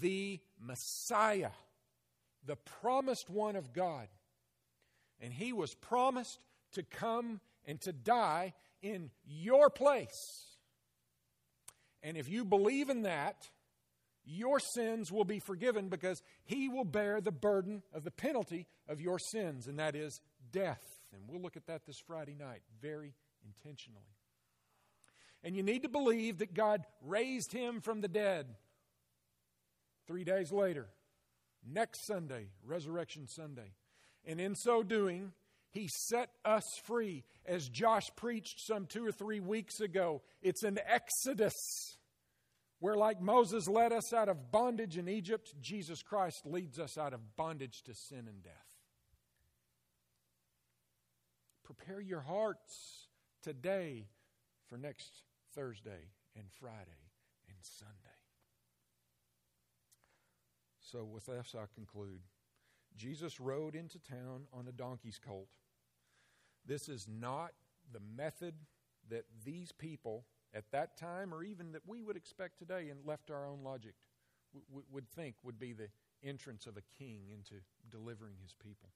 the 0.00 0.40
Messiah, 0.60 1.50
the 2.46 2.56
promised 2.80 3.28
one 3.28 3.56
of 3.56 3.72
God. 3.72 4.08
And 5.20 5.32
he 5.32 5.52
was 5.52 5.74
promised 5.74 6.38
to 6.72 6.82
come 6.82 7.40
and 7.64 7.80
to 7.82 7.92
die 7.92 8.54
in 8.82 9.10
your 9.24 9.70
place. 9.70 10.08
And 12.02 12.16
if 12.16 12.28
you 12.28 12.44
believe 12.44 12.90
in 12.90 13.02
that, 13.02 13.36
your 14.24 14.58
sins 14.60 15.10
will 15.10 15.24
be 15.24 15.40
forgiven 15.40 15.88
because 15.88 16.22
he 16.44 16.68
will 16.68 16.84
bear 16.84 17.20
the 17.20 17.32
burden 17.32 17.82
of 17.92 18.04
the 18.04 18.10
penalty 18.10 18.66
of 18.88 19.00
your 19.00 19.18
sins, 19.18 19.66
and 19.66 19.78
that 19.78 19.94
is 19.94 20.20
death. 20.52 20.82
And 21.12 21.22
we'll 21.28 21.40
look 21.40 21.56
at 21.56 21.66
that 21.66 21.86
this 21.86 21.98
Friday 22.06 22.36
night 22.38 22.62
very 22.80 23.14
intentionally. 23.44 24.02
And 25.44 25.56
you 25.56 25.62
need 25.62 25.82
to 25.82 25.88
believe 25.88 26.38
that 26.38 26.54
God 26.54 26.84
raised 27.04 27.52
him 27.52 27.80
from 27.80 28.00
the 28.00 28.08
dead 28.08 28.46
three 30.06 30.24
days 30.24 30.52
later, 30.52 30.86
next 31.66 32.06
Sunday, 32.06 32.48
Resurrection 32.64 33.26
Sunday. 33.28 33.74
And 34.24 34.40
in 34.40 34.54
so 34.54 34.82
doing, 34.82 35.32
he 35.70 35.88
set 36.08 36.30
us 36.44 36.64
free. 36.84 37.24
As 37.46 37.68
Josh 37.68 38.04
preached 38.16 38.60
some 38.66 38.86
two 38.86 39.06
or 39.06 39.12
three 39.12 39.40
weeks 39.40 39.80
ago, 39.80 40.22
it's 40.42 40.62
an 40.62 40.78
exodus 40.86 41.54
where, 42.78 42.96
like 42.96 43.20
Moses 43.20 43.68
led 43.68 43.92
us 43.92 44.12
out 44.12 44.28
of 44.28 44.50
bondage 44.50 44.98
in 44.98 45.08
Egypt, 45.08 45.54
Jesus 45.60 46.02
Christ 46.02 46.42
leads 46.44 46.78
us 46.78 46.98
out 46.98 47.14
of 47.14 47.36
bondage 47.36 47.82
to 47.84 47.94
sin 47.94 48.26
and 48.28 48.42
death. 48.42 48.52
Prepare 51.62 52.00
your 52.00 52.20
hearts 52.20 53.08
today 53.42 54.08
for 54.66 54.76
next 54.76 55.22
Thursday 55.54 56.10
and 56.36 56.46
Friday 56.60 57.10
and 57.48 57.56
Sunday. 57.62 58.01
So, 60.92 61.04
with 61.04 61.24
this, 61.24 61.54
I 61.58 61.64
conclude. 61.74 62.20
Jesus 62.98 63.40
rode 63.40 63.74
into 63.74 63.98
town 63.98 64.42
on 64.52 64.68
a 64.68 64.72
donkey's 64.72 65.18
colt. 65.18 65.48
This 66.66 66.86
is 66.86 67.08
not 67.08 67.52
the 67.90 68.02
method 68.14 68.52
that 69.08 69.24
these 69.42 69.72
people 69.72 70.26
at 70.54 70.70
that 70.72 70.98
time, 70.98 71.32
or 71.32 71.42
even 71.42 71.72
that 71.72 71.80
we 71.86 72.02
would 72.02 72.16
expect 72.16 72.58
today, 72.58 72.90
and 72.90 73.06
left 73.06 73.30
our 73.30 73.46
own 73.46 73.64
logic, 73.64 73.94
would 74.90 75.08
think 75.08 75.36
would 75.42 75.58
be 75.58 75.72
the 75.72 75.88
entrance 76.22 76.66
of 76.66 76.76
a 76.76 76.82
king 76.98 77.22
into 77.32 77.54
delivering 77.90 78.34
his 78.42 78.54
people. 78.62 78.90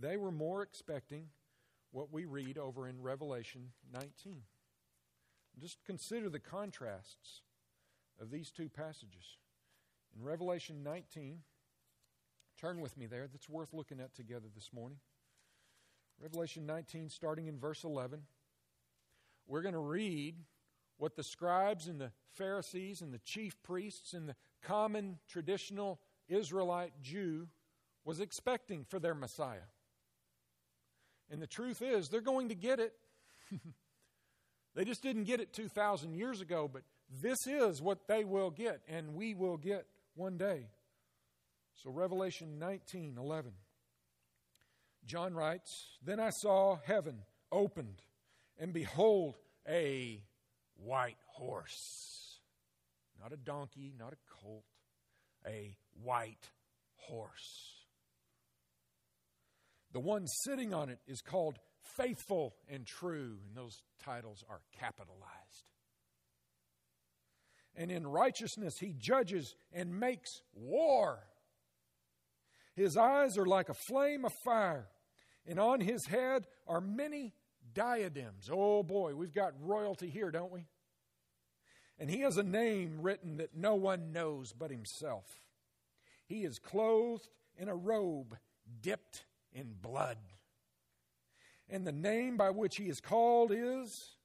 They 0.00 0.16
were 0.16 0.32
more 0.32 0.62
expecting 0.62 1.26
what 1.90 2.10
we 2.10 2.24
read 2.24 2.56
over 2.56 2.88
in 2.88 3.02
Revelation 3.02 3.72
19. 3.92 4.40
Just 5.60 5.84
consider 5.84 6.30
the 6.30 6.38
contrasts 6.38 7.42
of 8.18 8.30
these 8.30 8.50
two 8.50 8.70
passages. 8.70 9.36
In 10.16 10.24
Revelation 10.24 10.82
19, 10.82 11.38
turn 12.60 12.80
with 12.80 12.96
me 12.96 13.06
there, 13.06 13.28
that's 13.30 13.48
worth 13.48 13.72
looking 13.72 14.00
at 14.00 14.14
together 14.14 14.46
this 14.54 14.70
morning. 14.72 14.98
Revelation 16.20 16.66
19, 16.66 17.08
starting 17.08 17.46
in 17.46 17.58
verse 17.58 17.84
11 17.84 18.22
we're 19.46 19.62
going 19.62 19.74
to 19.74 19.80
read 19.80 20.36
what 20.98 21.16
the 21.16 21.24
scribes 21.24 21.88
and 21.88 22.00
the 22.00 22.12
Pharisees 22.34 23.02
and 23.02 23.12
the 23.12 23.18
chief 23.18 23.60
priests 23.62 24.12
and 24.12 24.28
the 24.28 24.36
common 24.62 25.18
traditional 25.28 26.00
Israelite 26.28 26.92
Jew 27.02 27.48
was 28.04 28.20
expecting 28.20 28.84
for 28.84 28.98
their 28.98 29.14
Messiah. 29.14 29.68
And 31.30 31.40
the 31.40 31.46
truth 31.46 31.82
is, 31.82 32.08
they're 32.08 32.20
going 32.20 32.48
to 32.50 32.54
get 32.54 32.78
it. 32.78 32.94
they 34.74 34.84
just 34.84 35.02
didn't 35.02 35.24
get 35.24 35.40
it 35.40 35.52
2,000 35.52 36.14
years 36.14 36.40
ago, 36.40 36.70
but 36.72 36.82
this 37.20 37.46
is 37.46 37.82
what 37.82 38.06
they 38.06 38.24
will 38.24 38.50
get, 38.50 38.80
and 38.88 39.14
we 39.14 39.34
will 39.34 39.56
get 39.56 39.86
one 40.14 40.36
day. 40.36 40.66
So, 41.82 41.90
Revelation 41.90 42.58
19 42.58 43.16
11. 43.18 43.52
John 45.04 45.34
writes, 45.34 45.98
Then 46.04 46.20
I 46.20 46.30
saw 46.30 46.78
heaven 46.84 47.22
opened 47.50 48.02
and 48.58 48.72
behold, 48.72 49.36
a 49.68 50.22
white 50.76 51.16
horse. 51.26 52.38
Not 53.20 53.32
a 53.32 53.36
donkey, 53.36 53.92
not 53.98 54.12
a 54.12 54.42
colt, 54.42 54.64
a 55.46 55.76
white 56.02 56.50
horse. 56.96 57.74
The 59.92 60.00
one 60.00 60.26
sitting 60.26 60.72
on 60.72 60.88
it 60.88 60.98
is 61.06 61.20
called 61.20 61.58
faithful 61.96 62.54
and 62.68 62.86
true, 62.86 63.38
and 63.46 63.56
those 63.56 63.82
titles 64.04 64.44
are 64.48 64.60
capitalized. 64.78 65.71
And 67.74 67.90
in 67.90 68.06
righteousness 68.06 68.78
he 68.78 68.94
judges 68.96 69.54
and 69.72 69.98
makes 69.98 70.42
war. 70.54 71.20
His 72.74 72.96
eyes 72.96 73.36
are 73.38 73.46
like 73.46 73.68
a 73.68 73.74
flame 73.74 74.24
of 74.24 74.32
fire, 74.44 74.88
and 75.46 75.60
on 75.60 75.80
his 75.80 76.06
head 76.06 76.46
are 76.66 76.80
many 76.80 77.34
diadems. 77.74 78.48
Oh 78.50 78.82
boy, 78.82 79.14
we've 79.14 79.34
got 79.34 79.52
royalty 79.60 80.08
here, 80.08 80.30
don't 80.30 80.52
we? 80.52 80.66
And 81.98 82.10
he 82.10 82.20
has 82.20 82.36
a 82.36 82.42
name 82.42 83.00
written 83.00 83.36
that 83.36 83.54
no 83.54 83.74
one 83.74 84.12
knows 84.12 84.52
but 84.52 84.70
himself. 84.70 85.24
He 86.26 86.44
is 86.44 86.58
clothed 86.58 87.28
in 87.56 87.68
a 87.68 87.76
robe 87.76 88.36
dipped 88.80 89.24
in 89.52 89.74
blood. 89.80 90.18
And 91.68 91.86
the 91.86 91.92
name 91.92 92.36
by 92.36 92.50
which 92.50 92.76
he 92.76 92.84
is 92.84 93.00
called 93.00 93.52
is 93.52 94.16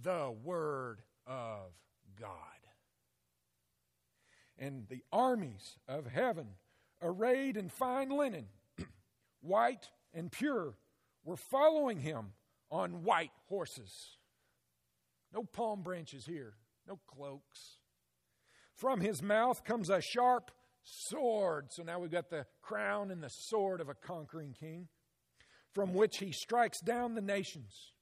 the 0.00 0.34
Word 0.44 1.02
of 1.26 1.72
God. 2.18 2.55
And 4.58 4.86
the 4.88 5.02
armies 5.12 5.76
of 5.86 6.06
heaven, 6.06 6.48
arrayed 7.02 7.56
in 7.56 7.68
fine 7.68 8.08
linen, 8.10 8.46
white 9.40 9.90
and 10.14 10.32
pure, 10.32 10.74
were 11.24 11.36
following 11.36 12.00
him 12.00 12.32
on 12.70 13.04
white 13.04 13.32
horses. 13.48 14.16
No 15.32 15.44
palm 15.44 15.82
branches 15.82 16.24
here, 16.24 16.54
no 16.88 16.98
cloaks. 17.06 17.78
From 18.74 19.00
his 19.00 19.22
mouth 19.22 19.64
comes 19.64 19.90
a 19.90 20.00
sharp 20.00 20.50
sword. 20.82 21.66
So 21.70 21.82
now 21.82 21.98
we've 21.98 22.10
got 22.10 22.30
the 22.30 22.46
crown 22.62 23.10
and 23.10 23.22
the 23.22 23.30
sword 23.30 23.80
of 23.80 23.88
a 23.88 23.94
conquering 23.94 24.54
king, 24.58 24.88
from 25.74 25.94
which 25.94 26.18
he 26.18 26.32
strikes 26.32 26.80
down 26.80 27.14
the 27.14 27.20
nations. 27.20 27.92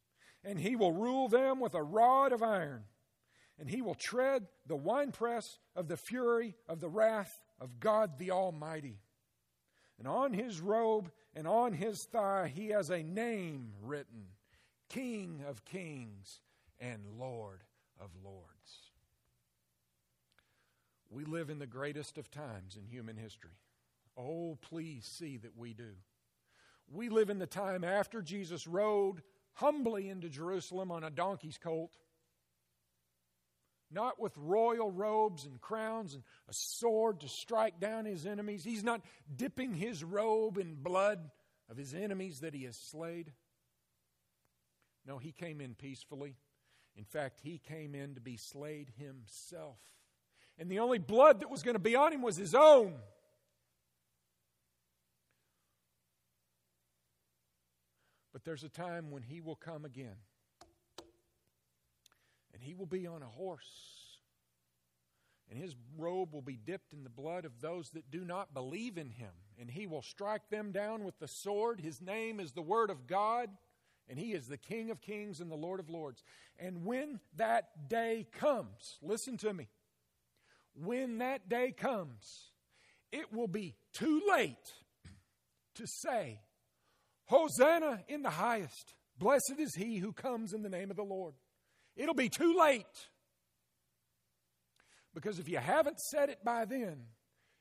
And 0.44 0.58
he 0.58 0.76
will 0.76 0.92
rule 0.92 1.28
them 1.28 1.60
with 1.60 1.74
a 1.74 1.82
rod 1.82 2.32
of 2.32 2.42
iron. 2.42 2.84
And 3.58 3.68
he 3.68 3.82
will 3.82 3.94
tread 3.94 4.46
the 4.66 4.76
winepress 4.76 5.58
of 5.76 5.88
the 5.88 5.96
fury 5.96 6.56
of 6.68 6.80
the 6.80 6.88
wrath 6.88 7.40
of 7.60 7.78
God 7.78 8.18
the 8.18 8.32
Almighty. 8.32 8.98
And 9.98 10.08
on 10.08 10.32
his 10.32 10.60
robe 10.60 11.10
and 11.34 11.46
on 11.46 11.72
his 11.72 12.02
thigh 12.04 12.52
he 12.54 12.68
has 12.68 12.90
a 12.90 13.02
name 13.02 13.72
written 13.82 14.26
King 14.88 15.42
of 15.48 15.64
kings 15.64 16.40
and 16.80 17.00
Lord 17.18 17.62
of 18.00 18.10
lords. 18.24 18.44
We 21.10 21.24
live 21.24 21.48
in 21.48 21.60
the 21.60 21.66
greatest 21.66 22.18
of 22.18 22.30
times 22.30 22.76
in 22.76 22.86
human 22.86 23.16
history. 23.16 23.58
Oh, 24.16 24.58
please 24.62 25.04
see 25.04 25.36
that 25.38 25.56
we 25.56 25.72
do. 25.72 25.92
We 26.92 27.08
live 27.08 27.30
in 27.30 27.38
the 27.38 27.46
time 27.46 27.84
after 27.84 28.20
Jesus 28.20 28.66
rode 28.66 29.22
humbly 29.54 30.08
into 30.08 30.28
Jerusalem 30.28 30.90
on 30.90 31.04
a 31.04 31.10
donkey's 31.10 31.58
colt, 31.58 31.96
not 33.94 34.20
with 34.20 34.36
royal 34.36 34.90
robes 34.90 35.46
and 35.46 35.60
crowns 35.60 36.14
and 36.14 36.22
a 36.48 36.52
sword 36.52 37.20
to 37.20 37.28
strike 37.28 37.80
down 37.80 38.04
his 38.04 38.26
enemies. 38.26 38.64
He's 38.64 38.84
not 38.84 39.00
dipping 39.34 39.72
his 39.72 40.04
robe 40.04 40.58
in 40.58 40.74
blood 40.74 41.30
of 41.70 41.76
his 41.76 41.94
enemies 41.94 42.40
that 42.40 42.54
he 42.54 42.64
has 42.64 42.76
slayed. 42.76 43.32
No, 45.06 45.18
he 45.18 45.32
came 45.32 45.60
in 45.60 45.74
peacefully. 45.74 46.36
In 46.96 47.04
fact, 47.04 47.40
he 47.42 47.58
came 47.58 47.94
in 47.94 48.14
to 48.14 48.20
be 48.20 48.36
slayed 48.36 48.90
himself. 48.98 49.78
And 50.58 50.70
the 50.70 50.80
only 50.80 50.98
blood 50.98 51.40
that 51.40 51.50
was 51.50 51.62
going 51.62 51.74
to 51.74 51.80
be 51.80 51.96
on 51.96 52.12
him 52.12 52.22
was 52.22 52.36
his 52.36 52.54
own. 52.54 52.94
But 58.32 58.44
there's 58.44 58.64
a 58.64 58.68
time 58.68 59.10
when 59.10 59.22
he 59.22 59.40
will 59.40 59.56
come 59.56 59.84
again. 59.84 60.16
And 62.54 62.62
he 62.62 62.74
will 62.74 62.86
be 62.86 63.06
on 63.06 63.22
a 63.22 63.26
horse. 63.26 63.62
And 65.50 65.60
his 65.60 65.74
robe 65.98 66.32
will 66.32 66.42
be 66.42 66.56
dipped 66.56 66.94
in 66.94 67.04
the 67.04 67.10
blood 67.10 67.44
of 67.44 67.60
those 67.60 67.90
that 67.90 68.10
do 68.10 68.24
not 68.24 68.54
believe 68.54 68.96
in 68.96 69.10
him. 69.10 69.32
And 69.60 69.70
he 69.70 69.86
will 69.86 70.02
strike 70.02 70.48
them 70.48 70.72
down 70.72 71.04
with 71.04 71.18
the 71.18 71.28
sword. 71.28 71.80
His 71.80 72.00
name 72.00 72.40
is 72.40 72.52
the 72.52 72.62
Word 72.62 72.88
of 72.88 73.06
God 73.06 73.50
and 74.08 74.18
he 74.18 74.32
is 74.32 74.46
the 74.46 74.58
King 74.58 74.90
of 74.90 75.00
kings 75.00 75.40
and 75.40 75.50
the 75.50 75.56
Lord 75.56 75.80
of 75.80 75.88
lords. 75.88 76.22
And 76.58 76.84
when 76.84 77.20
that 77.36 77.88
day 77.88 78.26
comes, 78.32 78.98
listen 79.02 79.36
to 79.38 79.52
me, 79.52 79.68
when 80.74 81.18
that 81.18 81.48
day 81.48 81.72
comes, 81.72 82.50
it 83.12 83.32
will 83.32 83.48
be 83.48 83.76
too 83.92 84.22
late 84.28 84.72
to 85.76 85.86
say, 85.86 86.40
Hosanna 87.26 88.00
in 88.08 88.22
the 88.22 88.30
highest. 88.30 88.94
Blessed 89.18 89.54
is 89.58 89.74
he 89.74 89.98
who 89.98 90.12
comes 90.12 90.52
in 90.52 90.62
the 90.62 90.68
name 90.68 90.90
of 90.90 90.96
the 90.96 91.02
Lord. 91.02 91.34
It'll 91.96 92.14
be 92.14 92.28
too 92.28 92.56
late. 92.58 92.84
Because 95.14 95.38
if 95.38 95.48
you 95.48 95.58
haven't 95.58 96.00
said 96.00 96.28
it 96.28 96.44
by 96.44 96.64
then, 96.64 97.04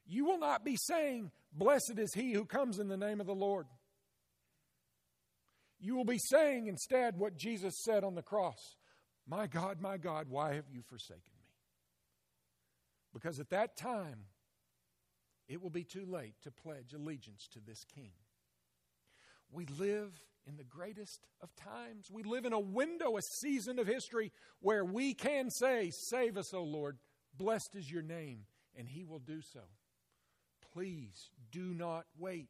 you 0.05 0.25
will 0.25 0.39
not 0.39 0.65
be 0.65 0.75
saying, 0.75 1.31
Blessed 1.51 1.97
is 1.97 2.13
he 2.13 2.33
who 2.33 2.45
comes 2.45 2.79
in 2.79 2.87
the 2.87 2.97
name 2.97 3.21
of 3.21 3.27
the 3.27 3.35
Lord 3.35 3.67
you 5.83 5.97
will 5.97 6.05
be 6.05 6.17
saying 6.17 6.67
instead 6.67 7.19
what 7.19 7.35
Jesus 7.35 7.83
said 7.83 8.05
on 8.05 8.15
the 8.15 8.21
cross 8.21 8.77
My 9.27 9.47
God, 9.47 9.81
my 9.81 9.97
God, 9.97 10.27
why 10.29 10.53
have 10.55 10.69
you 10.71 10.81
forsaken 10.81 11.33
me? 11.37 11.49
Because 13.13 13.39
at 13.39 13.49
that 13.49 13.77
time, 13.77 14.25
it 15.47 15.61
will 15.61 15.69
be 15.69 15.83
too 15.83 16.05
late 16.05 16.35
to 16.43 16.51
pledge 16.51 16.93
allegiance 16.93 17.47
to 17.53 17.59
this 17.59 17.83
king. 17.83 18.11
We 19.51 19.65
live 19.77 20.19
in 20.47 20.57
the 20.57 20.63
greatest 20.63 21.25
of 21.41 21.55
times. 21.55 22.09
We 22.11 22.23
live 22.23 22.45
in 22.45 22.53
a 22.53 22.59
window, 22.59 23.17
a 23.17 23.21
season 23.21 23.79
of 23.79 23.87
history 23.87 24.31
where 24.59 24.85
we 24.85 25.13
can 25.13 25.49
say, 25.49 25.91
Save 25.91 26.37
us, 26.37 26.53
O 26.53 26.63
Lord. 26.63 26.97
Blessed 27.35 27.75
is 27.75 27.91
your 27.91 28.03
name, 28.03 28.45
and 28.77 28.87
he 28.87 29.03
will 29.03 29.19
do 29.19 29.41
so. 29.41 29.61
Please 30.73 31.29
do 31.51 31.73
not 31.73 32.05
wait 32.17 32.49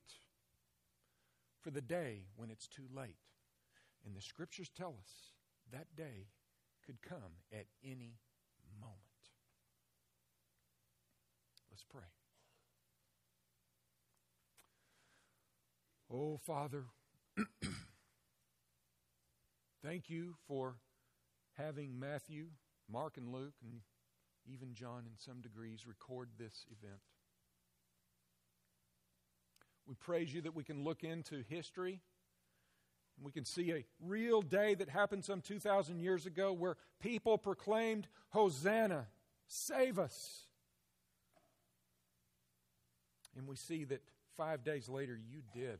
for 1.61 1.71
the 1.71 1.81
day 1.81 2.23
when 2.35 2.49
it's 2.49 2.67
too 2.67 2.87
late. 2.93 3.15
And 4.05 4.15
the 4.15 4.21
scriptures 4.21 4.69
tell 4.69 4.95
us 4.99 5.33
that 5.71 5.87
day 5.95 6.27
could 6.85 7.01
come 7.01 7.39
at 7.51 7.65
any 7.83 8.17
moment. 8.79 8.99
Let's 11.71 11.83
pray. 11.83 12.01
Oh, 16.11 16.37
Father, 16.37 16.85
thank 19.83 20.09
you 20.09 20.35
for 20.47 20.75
having 21.57 21.99
Matthew, 21.99 22.47
Mark, 22.91 23.17
and 23.17 23.29
Luke, 23.29 23.53
and 23.63 23.81
even 24.51 24.73
John 24.73 25.03
in 25.05 25.17
some 25.17 25.41
degrees 25.41 25.85
record 25.87 26.29
this 26.37 26.65
event. 26.71 26.99
We 29.87 29.95
praise 29.95 30.33
you 30.33 30.41
that 30.41 30.55
we 30.55 30.63
can 30.63 30.83
look 30.83 31.03
into 31.03 31.43
history 31.49 32.01
and 33.17 33.25
we 33.25 33.31
can 33.31 33.45
see 33.45 33.71
a 33.71 33.85
real 33.99 34.41
day 34.41 34.73
that 34.75 34.89
happened 34.89 35.25
some 35.25 35.41
2,000 35.41 35.99
years 35.99 36.25
ago 36.25 36.53
where 36.53 36.77
people 36.99 37.37
proclaimed, 37.37 38.07
Hosanna, 38.29 39.07
save 39.47 39.99
us. 39.99 40.45
And 43.37 43.47
we 43.47 43.55
see 43.55 43.83
that 43.85 44.01
five 44.35 44.63
days 44.63 44.89
later 44.89 45.19
you 45.29 45.41
did 45.53 45.79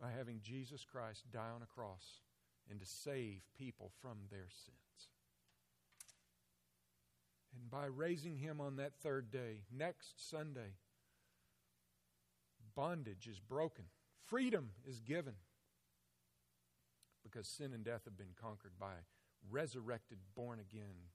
by 0.00 0.10
having 0.16 0.40
Jesus 0.42 0.84
Christ 0.84 1.24
die 1.32 1.50
on 1.54 1.62
a 1.62 1.66
cross 1.66 2.20
and 2.70 2.78
to 2.80 2.86
save 2.86 3.42
people 3.56 3.90
from 4.00 4.18
their 4.30 4.48
sins. 4.48 5.08
And 7.54 7.70
by 7.70 7.86
raising 7.86 8.36
him 8.36 8.60
on 8.60 8.76
that 8.76 8.94
third 9.02 9.30
day, 9.30 9.62
next 9.76 10.28
Sunday, 10.30 10.76
bondage 12.74 13.26
is 13.26 13.40
broken, 13.40 13.86
freedom 14.26 14.70
is 14.86 15.00
given 15.00 15.34
because 17.22 17.48
sin 17.48 17.72
and 17.72 17.84
death 17.84 18.02
have 18.04 18.16
been 18.16 18.34
conquered 18.40 18.78
by 18.78 18.92
resurrected, 19.50 20.18
born 20.34 20.60
again 20.60 21.10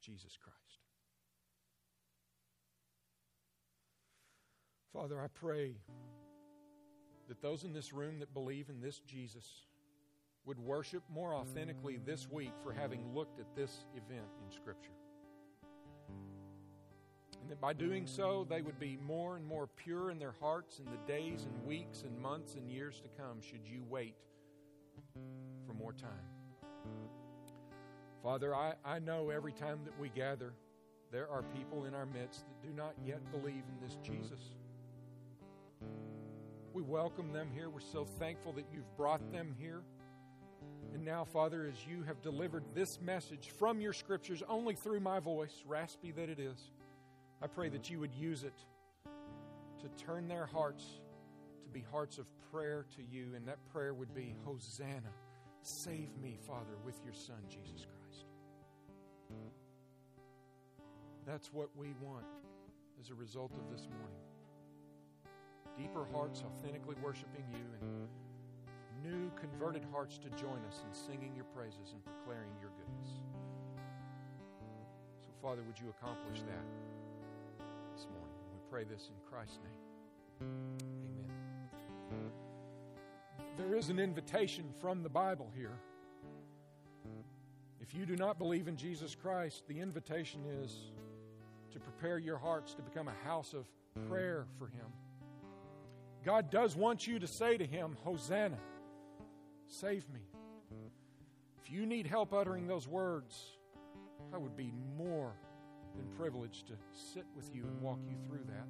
Jesus 0.00 0.36
Christ. 0.36 0.56
Father, 4.92 5.20
I 5.20 5.28
pray 5.28 5.76
that 7.28 7.42
those 7.42 7.64
in 7.64 7.72
this 7.72 7.92
room 7.92 8.20
that 8.20 8.32
believe 8.34 8.68
in 8.68 8.80
this 8.80 9.00
Jesus 9.00 9.62
would 10.44 10.58
worship 10.58 11.02
more 11.12 11.34
authentically 11.34 11.98
this 12.04 12.30
week 12.30 12.52
for 12.62 12.72
having 12.72 13.14
looked 13.14 13.40
at 13.40 13.54
this 13.56 13.84
event 13.94 14.28
in 14.44 14.54
Scripture. 14.54 14.92
And 17.42 17.50
that 17.50 17.60
by 17.60 17.72
doing 17.72 18.06
so, 18.06 18.46
they 18.48 18.62
would 18.62 18.78
be 18.78 18.98
more 19.06 19.36
and 19.36 19.44
more 19.44 19.66
pure 19.66 20.10
in 20.10 20.18
their 20.18 20.34
hearts 20.40 20.78
in 20.78 20.84
the 20.86 21.12
days 21.12 21.46
and 21.46 21.66
weeks 21.66 22.02
and 22.02 22.16
months 22.20 22.54
and 22.54 22.68
years 22.68 23.00
to 23.00 23.08
come, 23.20 23.40
should 23.40 23.66
you 23.66 23.84
wait 23.88 24.14
for 25.66 25.74
more 25.74 25.92
time. 25.92 26.10
Father, 28.22 28.54
I, 28.54 28.74
I 28.84 28.98
know 28.98 29.30
every 29.30 29.52
time 29.52 29.80
that 29.84 29.98
we 30.00 30.08
gather, 30.08 30.54
there 31.12 31.28
are 31.30 31.42
people 31.54 31.84
in 31.84 31.94
our 31.94 32.06
midst 32.06 32.44
that 32.48 32.68
do 32.68 32.74
not 32.74 32.94
yet 33.04 33.20
believe 33.30 33.62
in 33.68 33.80
this 33.80 33.98
Jesus. 34.02 34.40
We 36.76 36.82
welcome 36.82 37.32
them 37.32 37.48
here. 37.54 37.70
We're 37.70 37.80
so 37.80 38.04
thankful 38.04 38.52
that 38.52 38.66
you've 38.70 38.96
brought 38.98 39.32
them 39.32 39.54
here. 39.58 39.80
And 40.92 41.06
now, 41.06 41.24
Father, 41.24 41.66
as 41.66 41.86
you 41.86 42.02
have 42.02 42.20
delivered 42.20 42.64
this 42.74 43.00
message 43.00 43.48
from 43.58 43.80
your 43.80 43.94
scriptures 43.94 44.42
only 44.46 44.74
through 44.74 45.00
my 45.00 45.18
voice, 45.18 45.64
raspy 45.66 46.10
that 46.10 46.28
it 46.28 46.38
is, 46.38 46.72
I 47.40 47.46
pray 47.46 47.70
that 47.70 47.88
you 47.88 47.98
would 48.00 48.12
use 48.12 48.44
it 48.44 48.52
to 49.80 50.04
turn 50.04 50.28
their 50.28 50.44
hearts 50.44 50.84
to 51.64 51.70
be 51.70 51.82
hearts 51.90 52.18
of 52.18 52.26
prayer 52.52 52.84
to 52.96 53.02
you, 53.02 53.32
and 53.34 53.48
that 53.48 53.56
prayer 53.72 53.94
would 53.94 54.14
be 54.14 54.36
Hosanna. 54.44 55.14
Save 55.62 56.10
me, 56.22 56.36
Father, 56.46 56.76
with 56.84 57.00
your 57.02 57.14
Son, 57.14 57.40
Jesus 57.48 57.86
Christ. 57.86 58.26
That's 61.26 61.50
what 61.54 61.70
we 61.74 61.94
want 62.02 62.26
as 63.00 63.08
a 63.08 63.14
result 63.14 63.52
of 63.52 63.72
this 63.74 63.88
morning. 63.88 64.25
Deeper 65.76 66.06
hearts 66.12 66.42
authentically 66.46 66.96
worshiping 67.02 67.44
you, 67.52 67.64
and 67.80 68.08
new 69.02 69.30
converted 69.38 69.84
hearts 69.92 70.18
to 70.18 70.30
join 70.30 70.58
us 70.68 70.82
in 70.86 70.92
singing 70.92 71.34
your 71.34 71.44
praises 71.54 71.92
and 71.92 72.04
proclaiming 72.04 72.56
your 72.60 72.70
goodness. 72.70 73.10
So, 75.20 75.28
Father, 75.42 75.62
would 75.66 75.78
you 75.78 75.90
accomplish 75.90 76.40
that 76.40 76.64
this 77.94 78.06
morning? 78.10 78.34
We 78.52 78.58
pray 78.70 78.84
this 78.84 79.10
in 79.10 79.30
Christ's 79.30 79.58
name. 79.62 80.48
Amen. 82.10 82.30
There 83.56 83.74
is 83.74 83.90
an 83.90 83.98
invitation 83.98 84.66
from 84.80 85.02
the 85.02 85.08
Bible 85.08 85.50
here. 85.54 85.78
If 87.80 87.94
you 87.94 88.04
do 88.04 88.16
not 88.16 88.38
believe 88.38 88.66
in 88.66 88.76
Jesus 88.76 89.14
Christ, 89.14 89.62
the 89.68 89.78
invitation 89.80 90.40
is 90.62 90.92
to 91.70 91.78
prepare 91.78 92.18
your 92.18 92.38
hearts 92.38 92.74
to 92.74 92.82
become 92.82 93.08
a 93.08 93.14
house 93.24 93.54
of 93.54 93.66
prayer 94.08 94.46
for 94.58 94.66
Him. 94.66 94.86
God 96.26 96.50
does 96.50 96.74
want 96.74 97.06
you 97.06 97.20
to 97.20 97.26
say 97.28 97.56
to 97.56 97.64
Him, 97.64 97.96
Hosanna, 98.02 98.58
save 99.68 100.04
me. 100.12 100.22
If 101.62 101.70
you 101.70 101.86
need 101.86 102.04
help 102.08 102.34
uttering 102.34 102.66
those 102.66 102.88
words, 102.88 103.40
I 104.34 104.36
would 104.36 104.56
be 104.56 104.72
more 104.98 105.32
than 105.94 106.04
privileged 106.16 106.66
to 106.66 106.72
sit 106.92 107.26
with 107.36 107.54
you 107.54 107.62
and 107.62 107.80
walk 107.80 108.00
you 108.08 108.16
through 108.26 108.44
that. 108.48 108.66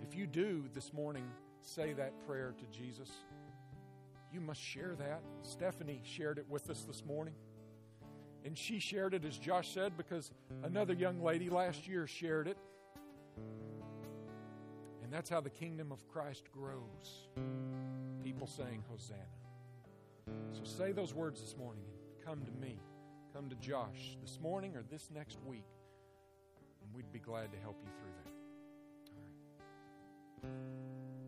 If 0.00 0.14
you 0.14 0.28
do 0.28 0.66
this 0.72 0.92
morning 0.92 1.24
say 1.62 1.94
that 1.94 2.12
prayer 2.24 2.54
to 2.56 2.78
Jesus, 2.78 3.10
you 4.32 4.40
must 4.40 4.60
share 4.60 4.94
that. 5.00 5.20
Stephanie 5.42 6.00
shared 6.04 6.38
it 6.38 6.46
with 6.48 6.70
us 6.70 6.84
this 6.84 7.04
morning. 7.04 7.34
And 8.44 8.56
she 8.56 8.78
shared 8.78 9.14
it, 9.14 9.24
as 9.24 9.36
Josh 9.36 9.74
said, 9.74 9.96
because 9.96 10.30
another 10.62 10.94
young 10.94 11.20
lady 11.20 11.50
last 11.50 11.88
year 11.88 12.06
shared 12.06 12.46
it. 12.46 12.56
And 15.08 15.14
that's 15.14 15.30
how 15.30 15.40
the 15.40 15.48
kingdom 15.48 15.90
of 15.90 16.06
Christ 16.06 16.52
grows. 16.52 17.30
People 18.22 18.46
saying, 18.46 18.84
Hosanna. 18.90 19.22
So 20.52 20.64
say 20.64 20.92
those 20.92 21.14
words 21.14 21.40
this 21.40 21.56
morning 21.56 21.84
and 21.86 22.26
come 22.26 22.44
to 22.44 22.52
me. 22.60 22.78
Come 23.32 23.48
to 23.48 23.56
Josh 23.56 24.18
this 24.20 24.38
morning 24.38 24.76
or 24.76 24.82
this 24.82 25.08
next 25.10 25.38
week, 25.46 25.64
and 26.82 26.92
we'd 26.92 27.10
be 27.10 27.20
glad 27.20 27.50
to 27.52 27.58
help 27.58 27.80
you 27.82 27.90
through 27.98 28.12
that. 30.42 30.44
All 30.44 30.50
right. 30.50 31.07